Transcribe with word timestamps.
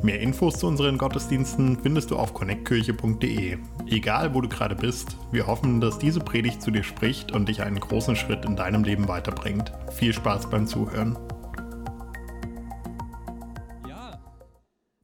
Mehr 0.00 0.20
Infos 0.20 0.60
zu 0.60 0.68
unseren 0.68 0.96
Gottesdiensten 0.96 1.76
findest 1.82 2.12
du 2.12 2.16
auf 2.16 2.32
connectkirche.de. 2.32 3.58
Egal, 3.88 4.32
wo 4.32 4.40
du 4.40 4.48
gerade 4.48 4.76
bist, 4.76 5.16
wir 5.32 5.48
hoffen, 5.48 5.80
dass 5.80 5.98
diese 5.98 6.20
Predigt 6.20 6.62
zu 6.62 6.70
dir 6.70 6.84
spricht 6.84 7.32
und 7.32 7.48
dich 7.48 7.62
einen 7.62 7.80
großen 7.80 8.14
Schritt 8.14 8.44
in 8.44 8.54
deinem 8.54 8.84
Leben 8.84 9.08
weiterbringt. 9.08 9.72
Viel 9.90 10.12
Spaß 10.12 10.50
beim 10.50 10.68
Zuhören. 10.68 11.18
Ja, 13.88 14.22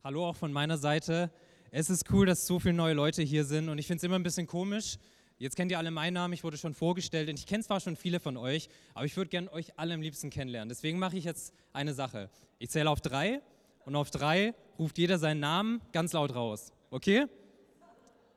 hallo 0.04 0.28
auch 0.28 0.36
von 0.36 0.52
meiner 0.52 0.78
Seite. 0.78 1.32
Es 1.72 1.90
ist 1.90 2.12
cool, 2.12 2.24
dass 2.24 2.46
so 2.46 2.60
viele 2.60 2.74
neue 2.74 2.94
Leute 2.94 3.22
hier 3.22 3.44
sind 3.44 3.68
und 3.68 3.78
ich 3.78 3.88
finde 3.88 3.96
es 3.96 4.04
immer 4.04 4.16
ein 4.16 4.22
bisschen 4.22 4.46
komisch. 4.46 4.98
Jetzt 5.38 5.56
kennt 5.56 5.72
ihr 5.72 5.78
alle 5.78 5.90
meinen 5.90 6.14
Namen, 6.14 6.32
ich 6.34 6.44
wurde 6.44 6.56
schon 6.56 6.72
vorgestellt 6.72 7.28
und 7.28 7.36
ich 7.36 7.46
kenne 7.46 7.64
zwar 7.64 7.80
schon 7.80 7.96
viele 7.96 8.20
von 8.20 8.36
euch, 8.36 8.68
aber 8.94 9.06
ich 9.06 9.16
würde 9.16 9.28
gerne 9.28 9.52
euch 9.52 9.76
alle 9.76 9.92
am 9.94 10.00
liebsten 10.00 10.30
kennenlernen. 10.30 10.68
Deswegen 10.68 11.00
mache 11.00 11.16
ich 11.16 11.24
jetzt 11.24 11.52
eine 11.72 11.94
Sache. 11.94 12.30
Ich 12.60 12.70
zähle 12.70 12.88
auf 12.88 13.00
drei 13.00 13.42
und 13.84 13.96
auf 13.96 14.10
drei 14.10 14.54
ruft 14.78 14.98
jeder 14.98 15.18
seinen 15.18 15.40
Namen 15.40 15.80
ganz 15.92 16.12
laut 16.12 16.34
raus. 16.34 16.72
Okay? 16.90 17.26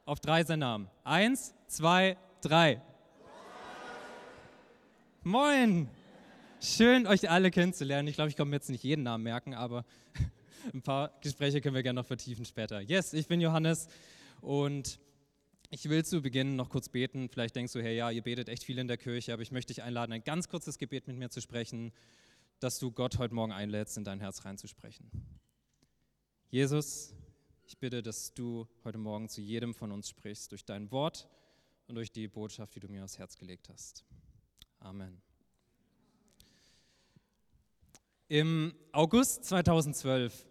Auf 0.05 0.19
drei 0.19 0.43
seinen 0.43 0.59
Namen. 0.59 0.89
Eins, 1.03 1.53
zwei, 1.67 2.17
drei. 2.41 2.81
Moin! 5.23 5.89
Schön, 6.59 7.05
euch 7.05 7.29
alle 7.29 7.51
kennenzulernen. 7.51 8.07
Ich 8.07 8.15
glaube, 8.15 8.29
ich 8.29 8.37
mir 8.37 8.55
jetzt 8.55 8.69
nicht 8.69 8.83
jeden 8.83 9.03
Namen 9.03 9.23
merken, 9.23 9.53
aber 9.53 9.85
ein 10.73 10.81
paar 10.81 11.11
Gespräche 11.21 11.61
können 11.61 11.75
wir 11.75 11.83
gerne 11.83 11.99
noch 11.99 12.07
vertiefen 12.07 12.45
später. 12.45 12.81
Yes, 12.81 13.13
ich 13.13 13.27
bin 13.27 13.41
Johannes 13.41 13.87
und 14.41 14.99
ich 15.69 15.87
will 15.89 16.03
zu 16.05 16.21
Beginn 16.21 16.55
noch 16.55 16.69
kurz 16.69 16.89
beten. 16.89 17.29
Vielleicht 17.29 17.55
denkst 17.55 17.73
du, 17.73 17.81
hey, 17.81 17.95
ja, 17.95 18.09
ihr 18.09 18.21
betet 18.21 18.49
echt 18.49 18.63
viel 18.63 18.79
in 18.79 18.87
der 18.87 18.97
Kirche, 18.97 19.33
aber 19.33 19.41
ich 19.41 19.51
möchte 19.51 19.73
dich 19.73 19.83
einladen, 19.83 20.13
ein 20.13 20.23
ganz 20.23 20.47
kurzes 20.47 20.77
Gebet 20.77 21.07
mit 21.07 21.17
mir 21.17 21.29
zu 21.29 21.41
sprechen, 21.41 21.91
dass 22.59 22.79
du 22.79 22.91
Gott 22.91 23.17
heute 23.17 23.33
Morgen 23.33 23.51
einlädst, 23.51 23.97
in 23.97 24.03
dein 24.03 24.19
Herz 24.19 24.45
reinzusprechen. 24.45 25.11
Jesus, 26.49 27.13
ich 27.65 27.77
bitte, 27.77 28.01
dass 28.01 28.33
du 28.33 28.67
heute 28.83 28.97
Morgen 28.97 29.29
zu 29.29 29.41
jedem 29.41 29.73
von 29.73 29.91
uns 29.91 30.09
sprichst, 30.09 30.51
durch 30.51 30.65
dein 30.65 30.91
Wort 30.91 31.27
und 31.87 31.95
durch 31.95 32.11
die 32.11 32.27
Botschaft, 32.27 32.75
die 32.75 32.79
du 32.79 32.87
mir 32.87 33.03
aufs 33.03 33.17
Herz 33.17 33.37
gelegt 33.37 33.69
hast. 33.69 34.05
Amen. 34.79 35.21
Im 38.29 38.73
August 38.91 39.45
2012 39.45 40.45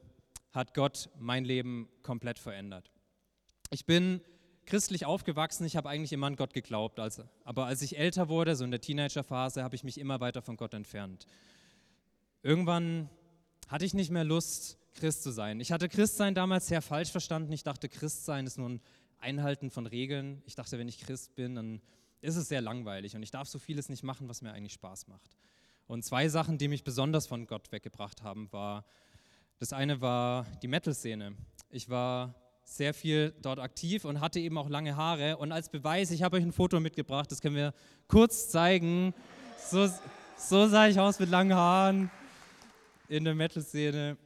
hat 0.53 0.75
Gott 0.75 1.11
mein 1.19 1.45
Leben 1.45 1.89
komplett 2.03 2.39
verändert. 2.39 2.91
Ich 3.71 3.85
bin 3.85 4.23
christlich 4.65 5.05
aufgewachsen, 5.05 5.65
ich 5.65 5.77
habe 5.77 5.89
eigentlich 5.89 6.13
immer 6.13 6.27
an 6.27 6.37
Gott 6.37 6.55
geglaubt, 6.55 6.99
also, 6.99 7.25
aber 7.45 7.67
als 7.67 7.83
ich 7.83 7.99
älter 7.99 8.29
wurde, 8.29 8.57
so 8.57 8.65
in 8.65 8.71
der 8.71 8.81
Teenagerphase, 8.81 9.63
habe 9.63 9.75
ich 9.77 9.85
mich 9.85 9.99
immer 9.99 10.21
weiter 10.21 10.43
von 10.43 10.57
Gott 10.57 10.75
entfernt. 10.75 11.27
Irgendwann 12.47 13.11
hatte 13.67 13.85
ich 13.85 13.93
nicht 13.93 14.13
mehr 14.13 14.23
Lust, 14.23 14.79
Christ 14.95 15.25
zu 15.25 15.33
sein. 15.33 15.59
Ich 15.59 15.73
hatte 15.73 15.89
Christsein 15.89 16.33
damals 16.33 16.69
sehr 16.69 16.81
falsch 16.81 17.11
verstanden. 17.11 17.51
Ich 17.51 17.65
dachte, 17.65 17.89
Christsein 17.89 18.47
ist 18.47 18.57
nur 18.57 18.69
ein 18.69 18.81
Einhalten 19.19 19.69
von 19.69 19.85
Regeln. 19.85 20.45
Ich 20.47 20.55
dachte, 20.55 20.79
wenn 20.79 20.87
ich 20.87 21.01
Christ 21.01 21.35
bin, 21.35 21.57
dann 21.57 21.81
ist 22.21 22.37
es 22.37 22.47
sehr 22.47 22.61
langweilig 22.61 23.17
und 23.17 23.25
ich 23.25 23.33
darf 23.33 23.49
so 23.49 23.59
vieles 23.59 23.89
nicht 23.89 24.05
machen, 24.05 24.29
was 24.29 24.43
mir 24.43 24.53
eigentlich 24.53 24.75
Spaß 24.75 25.09
macht. 25.09 25.37
Und 25.89 26.05
zwei 26.05 26.29
Sachen, 26.29 26.57
die 26.57 26.69
mich 26.69 26.85
besonders 26.85 27.27
von 27.27 27.49
Gott 27.49 27.73
weggebracht 27.73 28.23
haben, 28.23 28.47
war, 28.53 28.85
das 29.59 29.73
eine 29.73 30.01
war 30.01 30.47
die 30.63 30.69
Metal-Szene. 30.69 31.35
Ich 31.71 31.89
war 31.89 32.37
sehr 32.63 32.95
viel 32.95 33.35
dort 33.43 33.59
aktiv 33.59 34.05
und 34.05 34.21
hatte 34.21 34.39
eben 34.39 34.57
auch 34.57 34.69
lange 34.69 34.95
Haare. 34.95 35.39
Und 35.39 35.51
als 35.51 35.69
Beweis, 35.69 36.13
ich 36.13 36.23
habe 36.23 36.37
euch 36.37 36.45
ein 36.45 36.53
Foto 36.53 36.79
mitgebracht, 36.79 37.29
das 37.33 37.41
können 37.41 37.57
wir 37.57 37.75
kurz 38.07 38.51
zeigen. 38.51 39.15
So, 39.69 39.91
so 40.37 40.69
sah 40.69 40.87
ich 40.87 41.01
aus 41.01 41.19
mit 41.19 41.29
langen 41.29 41.57
Haaren 41.57 42.09
in 43.09 43.25
der 43.25 43.35
Metal-Szene. 43.35 44.17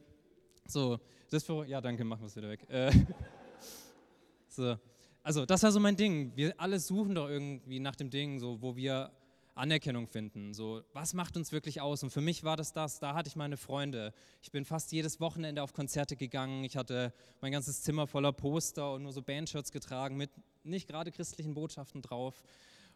So, 0.67 0.99
das 1.29 1.43
für, 1.43 1.65
ja, 1.65 1.81
danke, 1.81 2.03
machen 2.03 2.21
wir 2.21 2.27
es 2.27 2.35
wieder 2.35 2.49
weg. 2.49 2.67
Äh, 2.69 2.91
so, 4.47 4.77
also, 5.23 5.45
das 5.45 5.63
war 5.63 5.71
so 5.71 5.79
mein 5.79 5.95
Ding. 5.95 6.31
Wir 6.35 6.59
alle 6.59 6.79
suchen 6.79 7.15
doch 7.15 7.29
irgendwie 7.29 7.79
nach 7.79 7.95
dem 7.95 8.09
Ding, 8.09 8.39
so, 8.39 8.61
wo 8.61 8.75
wir 8.75 9.11
Anerkennung 9.53 10.07
finden. 10.07 10.53
So, 10.53 10.81
was 10.93 11.13
macht 11.13 11.37
uns 11.37 11.51
wirklich 11.51 11.81
aus? 11.81 12.03
Und 12.03 12.09
für 12.09 12.21
mich 12.21 12.43
war 12.43 12.57
das 12.57 12.73
das. 12.73 12.99
Da 12.99 13.13
hatte 13.13 13.27
ich 13.27 13.35
meine 13.35 13.57
Freunde. 13.57 14.13
Ich 14.41 14.51
bin 14.51 14.65
fast 14.65 14.91
jedes 14.91 15.19
Wochenende 15.19 15.61
auf 15.61 15.73
Konzerte 15.73 16.15
gegangen. 16.15 16.63
Ich 16.63 16.77
hatte 16.77 17.13
mein 17.41 17.51
ganzes 17.51 17.83
Zimmer 17.83 18.07
voller 18.07 18.31
Poster 18.31 18.93
und 18.93 19.03
nur 19.03 19.11
so 19.11 19.21
Bandshirts 19.21 19.71
getragen 19.71 20.17
mit 20.17 20.31
nicht 20.63 20.87
gerade 20.87 21.11
christlichen 21.11 21.53
Botschaften 21.53 22.01
drauf. 22.01 22.43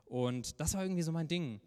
Und 0.06 0.60
das 0.60 0.74
war 0.74 0.84
irgendwie 0.84 1.02
so 1.02 1.12
mein 1.12 1.28
Ding. 1.28 1.62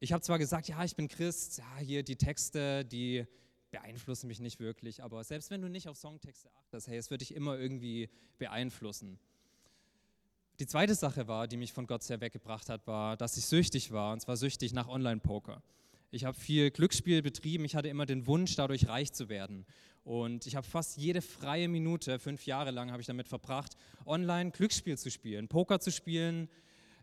Ich 0.00 0.12
habe 0.12 0.22
zwar 0.22 0.38
gesagt, 0.38 0.68
ja, 0.68 0.84
ich 0.84 0.94
bin 0.94 1.08
Christ, 1.08 1.58
ja, 1.58 1.78
hier 1.78 2.04
die 2.04 2.16
Texte, 2.16 2.84
die 2.84 3.26
beeinflussen 3.72 4.28
mich 4.28 4.38
nicht 4.38 4.60
wirklich, 4.60 5.02
aber 5.02 5.24
selbst 5.24 5.50
wenn 5.50 5.60
du 5.60 5.68
nicht 5.68 5.88
auf 5.88 5.96
Songtexte 5.96 6.48
achtest, 6.60 6.86
hey, 6.86 6.96
es 6.96 7.10
wird 7.10 7.20
dich 7.20 7.34
immer 7.34 7.58
irgendwie 7.58 8.08
beeinflussen. 8.38 9.18
Die 10.60 10.66
zweite 10.66 10.94
Sache 10.94 11.26
war, 11.28 11.48
die 11.48 11.56
mich 11.56 11.72
von 11.72 11.86
Gott 11.86 12.02
sehr 12.02 12.20
weggebracht 12.20 12.68
hat, 12.68 12.86
war, 12.86 13.16
dass 13.16 13.36
ich 13.36 13.46
süchtig 13.46 13.90
war, 13.90 14.12
und 14.12 14.20
zwar 14.20 14.36
süchtig 14.36 14.72
nach 14.72 14.88
Online-Poker. 14.88 15.62
Ich 16.10 16.24
habe 16.24 16.38
viel 16.38 16.70
Glücksspiel 16.70 17.20
betrieben, 17.20 17.64
ich 17.64 17.74
hatte 17.74 17.88
immer 17.88 18.06
den 18.06 18.26
Wunsch, 18.26 18.54
dadurch 18.54 18.88
reich 18.88 19.12
zu 19.12 19.28
werden. 19.28 19.66
Und 20.04 20.46
ich 20.46 20.56
habe 20.56 20.66
fast 20.66 20.96
jede 20.96 21.22
freie 21.22 21.68
Minute, 21.68 22.18
fünf 22.18 22.46
Jahre 22.46 22.70
lang 22.70 22.90
habe 22.90 23.00
ich 23.00 23.06
damit 23.06 23.28
verbracht, 23.28 23.76
online 24.06 24.52
Glücksspiel 24.52 24.96
zu 24.96 25.10
spielen, 25.10 25.48
Poker 25.48 25.80
zu 25.80 25.90
spielen, 25.90 26.48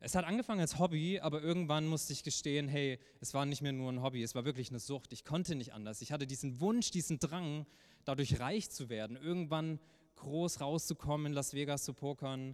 es 0.05 0.13
hat 0.13 0.23
angefangen 0.23 0.61
als 0.61 0.77
Hobby, 0.77 1.19
aber 1.19 1.41
irgendwann 1.41 1.87
musste 1.87 2.13
ich 2.13 2.21
gestehen, 2.21 2.67
hey, 2.67 2.99
es 3.21 3.33
war 3.33 3.47
nicht 3.47 3.63
mehr 3.63 3.71
nur 3.71 3.91
ein 3.91 4.03
Hobby, 4.03 4.21
es 4.21 4.35
war 4.35 4.45
wirklich 4.45 4.69
eine 4.69 4.77
Sucht. 4.77 5.11
Ich 5.11 5.25
konnte 5.25 5.55
nicht 5.55 5.73
anders. 5.73 5.99
Ich 5.99 6.11
hatte 6.11 6.27
diesen 6.27 6.59
Wunsch, 6.59 6.91
diesen 6.91 7.17
Drang, 7.17 7.65
dadurch 8.03 8.39
reich 8.39 8.69
zu 8.69 8.89
werden, 8.89 9.17
irgendwann 9.17 9.79
groß 10.17 10.61
rauszukommen, 10.61 11.25
in 11.25 11.33
Las 11.33 11.55
Vegas 11.55 11.85
zu 11.85 11.93
pokern. 11.95 12.53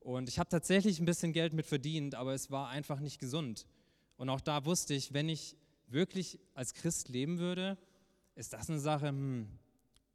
Und 0.00 0.28
ich 0.28 0.38
habe 0.38 0.50
tatsächlich 0.50 1.00
ein 1.00 1.06
bisschen 1.06 1.32
Geld 1.32 1.54
mit 1.54 1.64
verdient, 1.64 2.14
aber 2.14 2.34
es 2.34 2.50
war 2.50 2.68
einfach 2.68 3.00
nicht 3.00 3.18
gesund. 3.18 3.66
Und 4.18 4.28
auch 4.28 4.42
da 4.42 4.66
wusste 4.66 4.92
ich, 4.92 5.14
wenn 5.14 5.30
ich 5.30 5.56
wirklich 5.86 6.38
als 6.52 6.74
Christ 6.74 7.08
leben 7.08 7.38
würde, 7.38 7.78
ist 8.34 8.52
das 8.52 8.68
eine 8.68 8.78
Sache, 8.78 9.08
hm, 9.08 9.48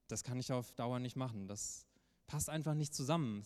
das 0.07 0.23
kann 0.23 0.37
ich 0.37 0.51
auf 0.51 0.71
Dauer 0.73 0.99
nicht 0.99 1.15
machen. 1.15 1.47
Das 1.47 1.87
passt 2.27 2.47
einfach 2.47 2.75
nicht 2.75 2.93
zusammen. 2.93 3.43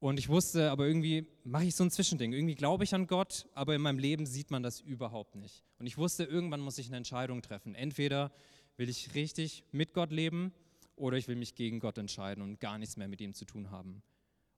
Und 0.00 0.18
ich 0.18 0.30
wusste, 0.30 0.70
aber 0.70 0.86
irgendwie 0.86 1.26
mache 1.44 1.64
ich 1.64 1.76
so 1.76 1.84
ein 1.84 1.90
Zwischending. 1.90 2.32
Irgendwie 2.32 2.54
glaube 2.54 2.84
ich 2.84 2.94
an 2.94 3.06
Gott, 3.06 3.46
aber 3.54 3.74
in 3.74 3.82
meinem 3.82 3.98
Leben 3.98 4.24
sieht 4.24 4.50
man 4.50 4.62
das 4.62 4.80
überhaupt 4.80 5.36
nicht. 5.36 5.62
Und 5.78 5.86
ich 5.86 5.98
wusste, 5.98 6.24
irgendwann 6.24 6.60
muss 6.60 6.78
ich 6.78 6.86
eine 6.86 6.96
Entscheidung 6.96 7.42
treffen. 7.42 7.74
Entweder 7.74 8.32
will 8.78 8.88
ich 8.88 9.14
richtig 9.14 9.62
mit 9.72 9.92
Gott 9.92 10.10
leben 10.10 10.54
oder 10.96 11.18
ich 11.18 11.28
will 11.28 11.36
mich 11.36 11.54
gegen 11.54 11.80
Gott 11.80 11.98
entscheiden 11.98 12.42
und 12.42 12.60
gar 12.60 12.78
nichts 12.78 12.96
mehr 12.96 13.08
mit 13.08 13.20
ihm 13.20 13.34
zu 13.34 13.44
tun 13.44 13.70
haben. 13.70 14.02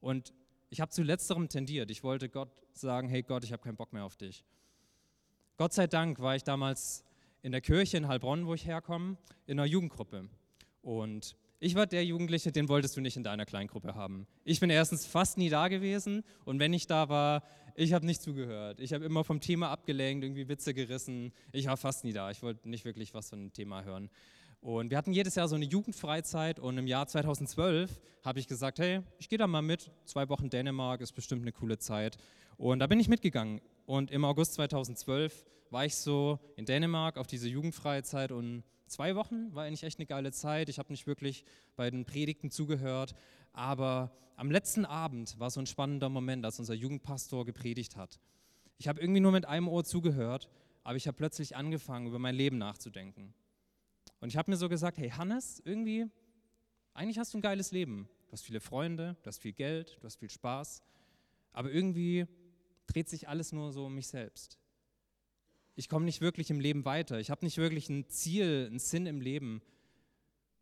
Und 0.01 0.33
ich 0.71 0.81
habe 0.81 0.93
zu 0.93 1.03
letzterem 1.03 1.49
tendiert. 1.49 1.91
Ich 1.91 2.05
wollte 2.05 2.29
Gott 2.29 2.51
sagen, 2.73 3.09
hey 3.09 3.23
Gott, 3.23 3.43
ich 3.43 3.53
habe 3.53 3.63
keinen 3.63 3.77
Bock 3.77 3.93
mehr 3.93 4.05
auf 4.05 4.17
dich. 4.17 4.45
Gott 5.57 5.73
sei 5.73 5.89
Dank 5.89 6.21
war 6.21 6.37
ich 6.37 6.45
damals 6.45 7.05
in 7.43 7.51
der 7.51 7.61
Kirche 7.61 7.97
in 7.97 8.07
Heilbronn, 8.07 8.47
wo 8.47 8.55
ich 8.55 8.65
herkomme, 8.65 9.17
in 9.47 9.59
einer 9.59 9.67
Jugendgruppe. 9.67 10.29
Und 10.83 11.37
ich 11.63 11.77
war 11.77 11.87
der 11.87 12.05
Jugendliche, 12.05 12.51
den 12.51 12.69
wolltest 12.69 12.97
du 12.97 13.01
nicht 13.01 13.17
in 13.17 13.23
deiner 13.23 13.47
Kleingruppe 13.47 13.95
haben. 13.95 14.27
Ich 14.43 14.59
bin 14.59 14.69
erstens 14.69 15.07
fast 15.07 15.39
nie 15.39 15.49
da 15.49 15.69
gewesen 15.69 16.25
und 16.45 16.59
wenn 16.59 16.73
ich 16.73 16.89
da 16.89 17.09
war, 17.09 17.45
ich 17.77 17.93
habe 17.93 18.05
nicht 18.05 18.21
zugehört. 18.21 18.81
Ich 18.81 18.93
habe 18.93 19.05
immer 19.05 19.23
vom 19.23 19.41
Thema 19.41 19.71
abgelenkt, 19.71 20.25
irgendwie 20.25 20.49
Witze 20.49 20.75
gerissen. 20.75 21.33
Ich 21.53 21.69
war 21.69 21.77
fast 21.77 22.03
nie 22.03 22.13
da. 22.13 22.33
Ich 22.33 22.43
wollte 22.43 22.69
nicht 22.69 22.85
wirklich 22.85 23.15
was 23.15 23.31
von 23.31 23.39
dem 23.39 23.53
Thema 23.53 23.85
hören. 23.85 24.11
Und 24.61 24.91
wir 24.91 24.99
hatten 24.99 25.13
jedes 25.13 25.37
Jahr 25.37 25.47
so 25.47 25.55
eine 25.55 25.65
Jugendfreizeit 25.65 26.59
und 26.59 26.79
im 26.79 26.89
Jahr 26.89 27.07
2012 27.07 28.01
habe 28.25 28.41
ich 28.41 28.49
gesagt, 28.49 28.81
hey, 28.81 29.03
ich 29.19 29.29
gehe 29.29 29.39
da 29.39 29.47
mal 29.47 29.63
mit. 29.63 29.93
Zwei 30.05 30.29
Wochen 30.29 30.51
Dänemark 30.51 31.01
ist 31.01 31.13
bestimmt 31.13 31.43
eine 31.43 31.53
coole 31.53 31.79
Zeit. 31.79 32.19
Und 32.57 32.81
da 32.81 32.89
bin 32.89 32.99
ich 32.99 33.07
mitgegangen. 33.07 33.61
Und 33.87 34.11
im 34.11 34.25
August 34.25 34.55
2012 34.55 35.47
war 35.71 35.85
ich 35.85 35.95
so 35.95 36.41
in 36.57 36.65
Dänemark 36.65 37.19
auf 37.19 37.29
diese 37.29 37.49
Jugendfreizeit 37.49 38.33
und 38.33 38.65
zwei 38.93 39.17
Wochen 39.17 39.55
war 39.55 39.65
eigentlich 39.65 39.83
echt 39.83 39.99
eine 39.99 40.07
geile 40.07 40.33
Zeit. 40.33 40.69
Ich 40.69 40.79
habe 40.79 40.93
nicht 40.93 41.07
wirklich 41.07 41.45
bei 41.77 41.91
den 41.91 42.05
Predigten 42.05 42.51
zugehört, 42.51 43.15
aber 43.53 44.13
am 44.37 44.51
letzten 44.51 44.85
Abend 44.85 45.39
war 45.39 45.51
so 45.51 45.61
ein 45.61 45.67
spannender 45.67 46.09
Moment, 46.09 46.45
als 46.45 46.59
unser 46.59 46.75
Jugendpastor 46.75 47.45
gepredigt 47.45 47.97
hat. 47.97 48.21
Ich 48.79 48.89
habe 48.89 49.01
irgendwie 49.01 49.21
nur 49.21 49.33
mit 49.33 49.47
einem 49.47 49.69
Ohr 49.69 49.85
zugehört, 49.85 50.49
aber 50.85 50.97
ich 50.97 51.07
habe 51.07 51.17
plötzlich 51.17 51.57
angefangen, 51.57 52.07
über 52.07 52.19
mein 52.19 52.35
Leben 52.35 52.59
nachzudenken. 52.59 53.35
Und 54.21 54.29
ich 54.29 54.37
habe 54.37 54.51
mir 54.51 54.57
so 54.57 54.69
gesagt, 54.69 54.99
hey 54.99 55.11
Hannes, 55.11 55.63
irgendwie, 55.65 56.07
eigentlich 56.95 57.19
hast 57.19 57.35
du 57.35 57.39
ein 57.39 57.43
geiles 57.43 57.73
Leben. 57.73 58.09
Du 58.27 58.33
hast 58.33 58.43
viele 58.43 58.61
Freunde, 58.61 59.17
du 59.23 59.27
hast 59.27 59.39
viel 59.39 59.53
Geld, 59.53 59.99
du 60.01 60.05
hast 60.05 60.17
viel 60.17 60.31
Spaß, 60.31 60.83
aber 61.53 61.71
irgendwie 61.71 62.27
dreht 62.87 63.09
sich 63.09 63.29
alles 63.29 63.53
nur 63.53 63.73
so 63.73 63.87
um 63.87 63.95
mich 63.95 64.09
selbst. 64.09 64.59
Ich 65.75 65.89
komme 65.89 66.05
nicht 66.05 66.21
wirklich 66.21 66.51
im 66.51 66.61
Leben 66.61 66.85
weiter. 66.85 67.19
Ich 67.19 67.31
habe 67.31 67.45
nicht 67.45 67.57
wirklich 67.57 67.89
ein 67.89 68.09
Ziel, 68.09 68.67
einen 68.67 68.79
Sinn 68.79 69.07
im 69.07 69.21
Leben. 69.21 69.63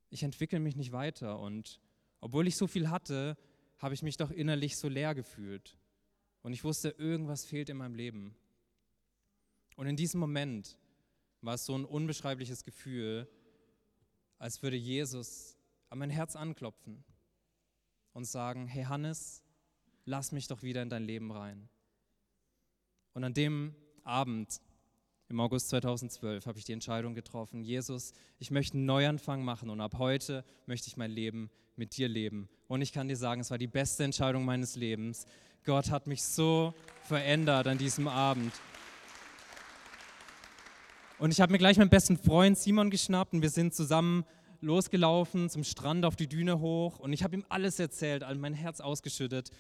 Ich 0.08 0.22
entwickle 0.22 0.60
mich 0.60 0.76
nicht 0.76 0.92
weiter. 0.92 1.38
Und 1.40 1.80
obwohl 2.20 2.46
ich 2.46 2.56
so 2.56 2.66
viel 2.66 2.90
hatte, 2.90 3.36
habe 3.78 3.94
ich 3.94 4.02
mich 4.02 4.16
doch 4.16 4.30
innerlich 4.30 4.76
so 4.76 4.88
leer 4.88 5.14
gefühlt. 5.14 5.76
Und 6.42 6.52
ich 6.52 6.64
wusste, 6.64 6.90
irgendwas 6.90 7.44
fehlt 7.44 7.68
in 7.68 7.76
meinem 7.76 7.94
Leben. 7.94 8.34
Und 9.76 9.86
in 9.86 9.96
diesem 9.96 10.20
Moment 10.20 10.78
war 11.40 11.54
es 11.54 11.66
so 11.66 11.76
ein 11.76 11.84
unbeschreibliches 11.84 12.64
Gefühl, 12.64 13.28
als 14.38 14.62
würde 14.62 14.76
Jesus 14.76 15.56
an 15.88 15.98
mein 15.98 16.10
Herz 16.10 16.36
anklopfen 16.36 17.02
und 18.12 18.24
sagen, 18.24 18.66
hey 18.66 18.84
Hannes, 18.84 19.42
lass 20.04 20.32
mich 20.32 20.46
doch 20.46 20.62
wieder 20.62 20.82
in 20.82 20.90
dein 20.90 21.04
Leben 21.04 21.32
rein. 21.32 21.68
Und 23.12 23.24
an 23.24 23.34
dem 23.34 23.74
Abend 24.04 24.60
im 25.30 25.38
August 25.38 25.68
2012 25.68 26.44
habe 26.46 26.58
ich 26.58 26.64
die 26.64 26.72
Entscheidung 26.72 27.14
getroffen, 27.14 27.62
Jesus, 27.62 28.12
ich 28.40 28.50
möchte 28.50 28.76
einen 28.76 28.86
Neuanfang 28.86 29.44
machen 29.44 29.70
und 29.70 29.80
ab 29.80 29.94
heute 29.98 30.44
möchte 30.66 30.88
ich 30.88 30.96
mein 30.96 31.12
Leben 31.12 31.50
mit 31.76 31.96
dir 31.96 32.08
leben. 32.08 32.48
Und 32.66 32.82
ich 32.82 32.92
kann 32.92 33.06
dir 33.06 33.16
sagen, 33.16 33.40
es 33.40 33.50
war 33.50 33.58
die 33.58 33.68
beste 33.68 34.02
Entscheidung 34.02 34.44
meines 34.44 34.74
Lebens. 34.74 35.26
Gott 35.64 35.90
hat 35.90 36.08
mich 36.08 36.24
so 36.24 36.74
verändert 37.04 37.68
an 37.68 37.78
diesem 37.78 38.08
Abend. 38.08 38.52
Und 41.20 41.30
ich 41.30 41.40
habe 41.40 41.52
mir 41.52 41.58
gleich 41.58 41.78
meinen 41.78 41.90
besten 41.90 42.16
Freund 42.16 42.58
Simon 42.58 42.90
geschnappt 42.90 43.32
und 43.32 43.42
wir 43.42 43.50
sind 43.50 43.72
zusammen 43.72 44.24
losgelaufen 44.62 45.48
zum 45.48 45.62
Strand 45.62 46.04
auf 46.04 46.16
die 46.16 46.26
Düne 46.26 46.58
hoch 46.58 46.98
und 46.98 47.12
ich 47.12 47.22
habe 47.22 47.36
ihm 47.36 47.44
alles 47.48 47.78
erzählt, 47.78 48.24
all 48.24 48.34
mein 48.34 48.54
Herz 48.54 48.80
ausgeschüttet 48.80 49.50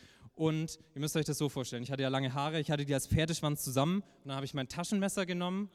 und 0.40 0.78
ihr 0.94 1.02
müsst 1.02 1.14
euch 1.16 1.26
das 1.26 1.36
so 1.36 1.50
vorstellen, 1.50 1.82
ich 1.82 1.90
hatte 1.90 2.00
ja 2.02 2.08
lange 2.08 2.32
Haare, 2.32 2.60
ich 2.60 2.70
hatte 2.70 2.86
die 2.86 2.94
als 2.94 3.06
Pferdeschwanz 3.06 3.62
zusammen 3.62 3.96
und 3.96 4.28
dann 4.28 4.36
habe 4.36 4.46
ich 4.46 4.54
mein 4.54 4.68
Taschenmesser 4.68 5.26
genommen 5.26 5.68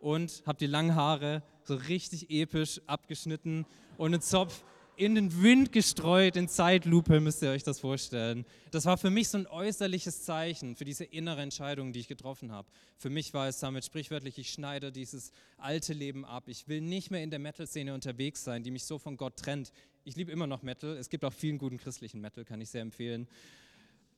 und 0.00 0.42
habe 0.44 0.58
die 0.58 0.66
langen 0.66 0.96
Haare 0.96 1.44
so 1.62 1.76
richtig 1.76 2.28
episch 2.28 2.80
abgeschnitten 2.88 3.64
und 3.96 4.12
einen 4.12 4.20
Zopf 4.20 4.64
in 4.96 5.14
den 5.14 5.40
Wind 5.40 5.70
gestreut, 5.70 6.34
in 6.34 6.48
Zeitlupe, 6.48 7.20
müsst 7.20 7.42
ihr 7.44 7.50
euch 7.50 7.62
das 7.62 7.78
vorstellen. 7.78 8.44
Das 8.72 8.86
war 8.86 8.98
für 8.98 9.10
mich 9.10 9.28
so 9.28 9.38
ein 9.38 9.46
äußerliches 9.46 10.24
Zeichen 10.24 10.74
für 10.74 10.84
diese 10.84 11.04
innere 11.04 11.40
Entscheidung, 11.42 11.92
die 11.92 12.00
ich 12.00 12.08
getroffen 12.08 12.50
habe. 12.50 12.66
Für 12.96 13.10
mich 13.10 13.32
war 13.34 13.46
es 13.46 13.60
damit 13.60 13.84
sprichwörtlich, 13.84 14.36
ich 14.36 14.50
schneide 14.50 14.90
dieses 14.90 15.30
alte 15.58 15.92
Leben 15.92 16.24
ab. 16.24 16.48
Ich 16.48 16.66
will 16.66 16.80
nicht 16.80 17.12
mehr 17.12 17.22
in 17.22 17.30
der 17.30 17.38
Metal-Szene 17.38 17.94
unterwegs 17.94 18.42
sein, 18.42 18.64
die 18.64 18.72
mich 18.72 18.82
so 18.82 18.98
von 18.98 19.16
Gott 19.16 19.36
trennt. 19.36 19.70
Ich 20.02 20.16
liebe 20.16 20.32
immer 20.32 20.48
noch 20.48 20.62
Metal. 20.62 20.96
Es 20.96 21.08
gibt 21.08 21.24
auch 21.24 21.32
vielen 21.32 21.58
guten 21.58 21.78
christlichen 21.78 22.20
Metal, 22.20 22.44
kann 22.44 22.60
ich 22.60 22.70
sehr 22.70 22.82
empfehlen. 22.82 23.28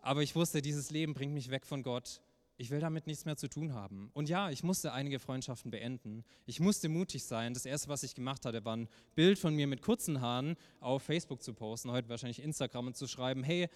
Aber 0.03 0.23
ich 0.23 0.35
wusste, 0.35 0.63
dieses 0.63 0.91
Leben 0.91 1.15
bringt 1.15 1.35
mich 1.35 1.51
weg 1.51 1.67
von 1.67 1.83
Gott. 1.83 2.21
Ich 2.57 2.71
will 2.71 2.81
damit 2.81 3.07
nichts 3.07 3.25
mehr 3.25 3.37
zu 3.37 3.49
tun 3.49 3.73
haben. 3.73 4.11
Und 4.13 4.29
ja, 4.29 4.51
ich 4.51 4.63
musste 4.63 4.93
einige 4.93 5.19
Freundschaften 5.19 5.71
beenden. 5.71 6.25
Ich 6.45 6.61
musste 6.61 6.91
mutig 6.91 7.25
sein. 7.25 7.55
Das 7.55 7.65
erste, 7.65 7.89
was 7.89 8.03
ich 8.03 8.15
gemacht 8.15 8.45
hatte, 8.45 8.65
war 8.65 8.77
ein 8.77 8.89
Bild 9.15 9.39
von 9.39 9.55
mir 9.55 9.67
mit 9.67 9.81
kurzen 9.81 10.21
Haaren 10.21 10.57
auf 10.81 11.03
Facebook 11.03 11.43
zu 11.43 11.55
posten, 11.55 11.91
heute 11.91 12.09
wahrscheinlich 12.11 12.43
Instagram 12.43 12.89
und 12.89 12.97
zu 12.97 13.07
schreiben, 13.07 13.43
hey, 13.43 13.69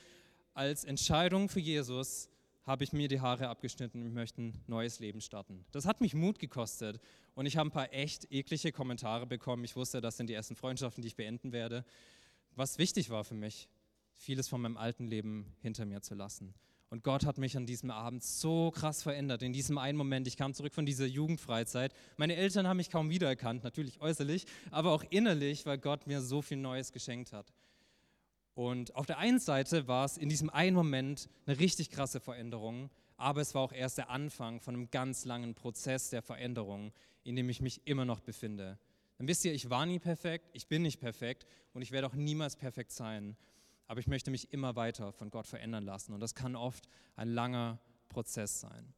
als 0.53 0.85
Entscheidung 0.85 1.49
für 1.49 1.61
Jesus 1.61 2.29
habe 2.65 2.85
ich 2.85 2.93
mir 2.93 3.09
die 3.09 3.21
Haare 3.21 3.49
abgeschnitten 3.49 4.03
und 4.03 4.15
möchte 4.15 4.43
ein 4.43 4.63
neues 4.67 4.99
Leben 4.99 5.21
starten. 5.21 5.65
Das 5.73 5.85
hat 5.85 6.01
mich 6.01 6.15
Mut 6.15 6.39
gekostet 6.39 7.01
und 7.35 7.47
ich 7.47 7.57
habe 7.57 7.69
ein 7.69 7.73
paar 7.73 7.93
echt 7.93 8.31
eklige 8.31 8.73
Kommentare 8.73 9.27
bekommen. 9.27 9.65
Ich 9.65 9.77
wusste, 9.77 10.01
das 10.01 10.17
sind 10.17 10.29
die 10.29 10.35
ersten 10.35 10.57
Freundschaften, 10.57 11.03
die 11.03 11.09
ich 11.09 11.17
beenden 11.17 11.53
werde. 11.53 11.85
Was 12.55 12.79
wichtig 12.79 13.11
war 13.11 13.25
für 13.25 13.35
mich, 13.35 13.69
vieles 14.17 14.49
von 14.49 14.61
meinem 14.61 14.77
alten 14.77 15.07
Leben 15.07 15.55
hinter 15.61 15.85
mir 15.87 16.03
zu 16.03 16.15
lassen. 16.15 16.55
Und 16.95 17.03
Gott 17.03 17.27
hat 17.27 17.39
mich 17.39 17.57
an 17.57 17.67
diesem 17.67 17.91
Abend 17.91 18.23
so 18.23 18.71
krass 18.71 19.03
verändert. 19.03 19.43
In 19.43 19.53
diesem 19.53 19.79
einen 19.79 19.99
Moment, 19.99 20.29
ich 20.29 20.37
kam 20.37 20.55
zurück 20.55 20.75
von 20.75 20.87
dieser 20.87 21.07
Jugendfreizeit. 21.07 21.93
Meine 22.19 22.37
Eltern 22.37 22.69
haben 22.69 22.77
mich 22.77 22.89
kaum 22.89 23.11
wiedererkannt, 23.11 23.65
natürlich 23.65 24.01
äußerlich, 24.01 24.47
aber 24.71 24.93
auch 24.93 25.03
innerlich, 25.11 25.67
weil 25.67 25.79
Gott 25.79 26.07
mir 26.07 26.21
so 26.21 26.41
viel 26.41 26.59
Neues 26.59 26.93
geschenkt 26.93 27.33
hat. 27.33 27.53
Und 28.55 28.95
auf 28.95 29.07
der 29.07 29.19
einen 29.19 29.41
Seite 29.41 29.89
war 29.89 30.05
es 30.05 30.17
in 30.17 30.29
diesem 30.29 30.51
einen 30.51 30.77
Moment 30.77 31.29
eine 31.47 31.59
richtig 31.59 31.91
krasse 31.91 32.21
Veränderung, 32.21 32.91
aber 33.17 33.41
es 33.41 33.57
war 33.57 33.63
auch 33.63 33.73
erst 33.73 33.99
der 33.99 34.11
Anfang 34.11 34.61
von 34.61 34.75
einem 34.75 34.91
ganz 34.91 35.25
langen 35.25 35.55
Prozess 35.55 36.11
der 36.11 36.23
Veränderung, 36.23 36.93
in 37.25 37.35
dem 37.35 37.49
ich 37.49 37.61
mich 37.61 37.85
immer 37.87 38.05
noch 38.05 38.21
befinde. 38.21 38.79
Dann 39.19 39.27
wisst 39.27 39.45
ihr, 39.45 39.53
ich 39.53 39.69
war 39.69 39.85
nie 39.87 39.99
perfekt, 39.99 40.49
ich 40.53 40.69
bin 40.69 40.83
nicht 40.83 41.01
perfekt 41.01 41.45
und 41.73 41.83
ich 41.83 41.91
werde 41.91 42.07
auch 42.07 42.15
niemals 42.15 42.55
perfekt 42.55 42.93
sein 42.93 43.37
aber 43.87 44.01
ich 44.01 44.07
möchte 44.07 44.31
mich 44.31 44.53
immer 44.53 44.77
weiter 44.77 45.13
von 45.13 45.31
Gott 45.31 45.47
verändern 45.47 45.85
lassen. 45.85 46.13
Und 46.13 46.21
das 46.21 46.35
kann 46.35 46.57
oft 46.57 46.89
ein 47.17 47.29
langer 47.29 47.79
Prozess 48.09 48.61
sein. 48.61 48.95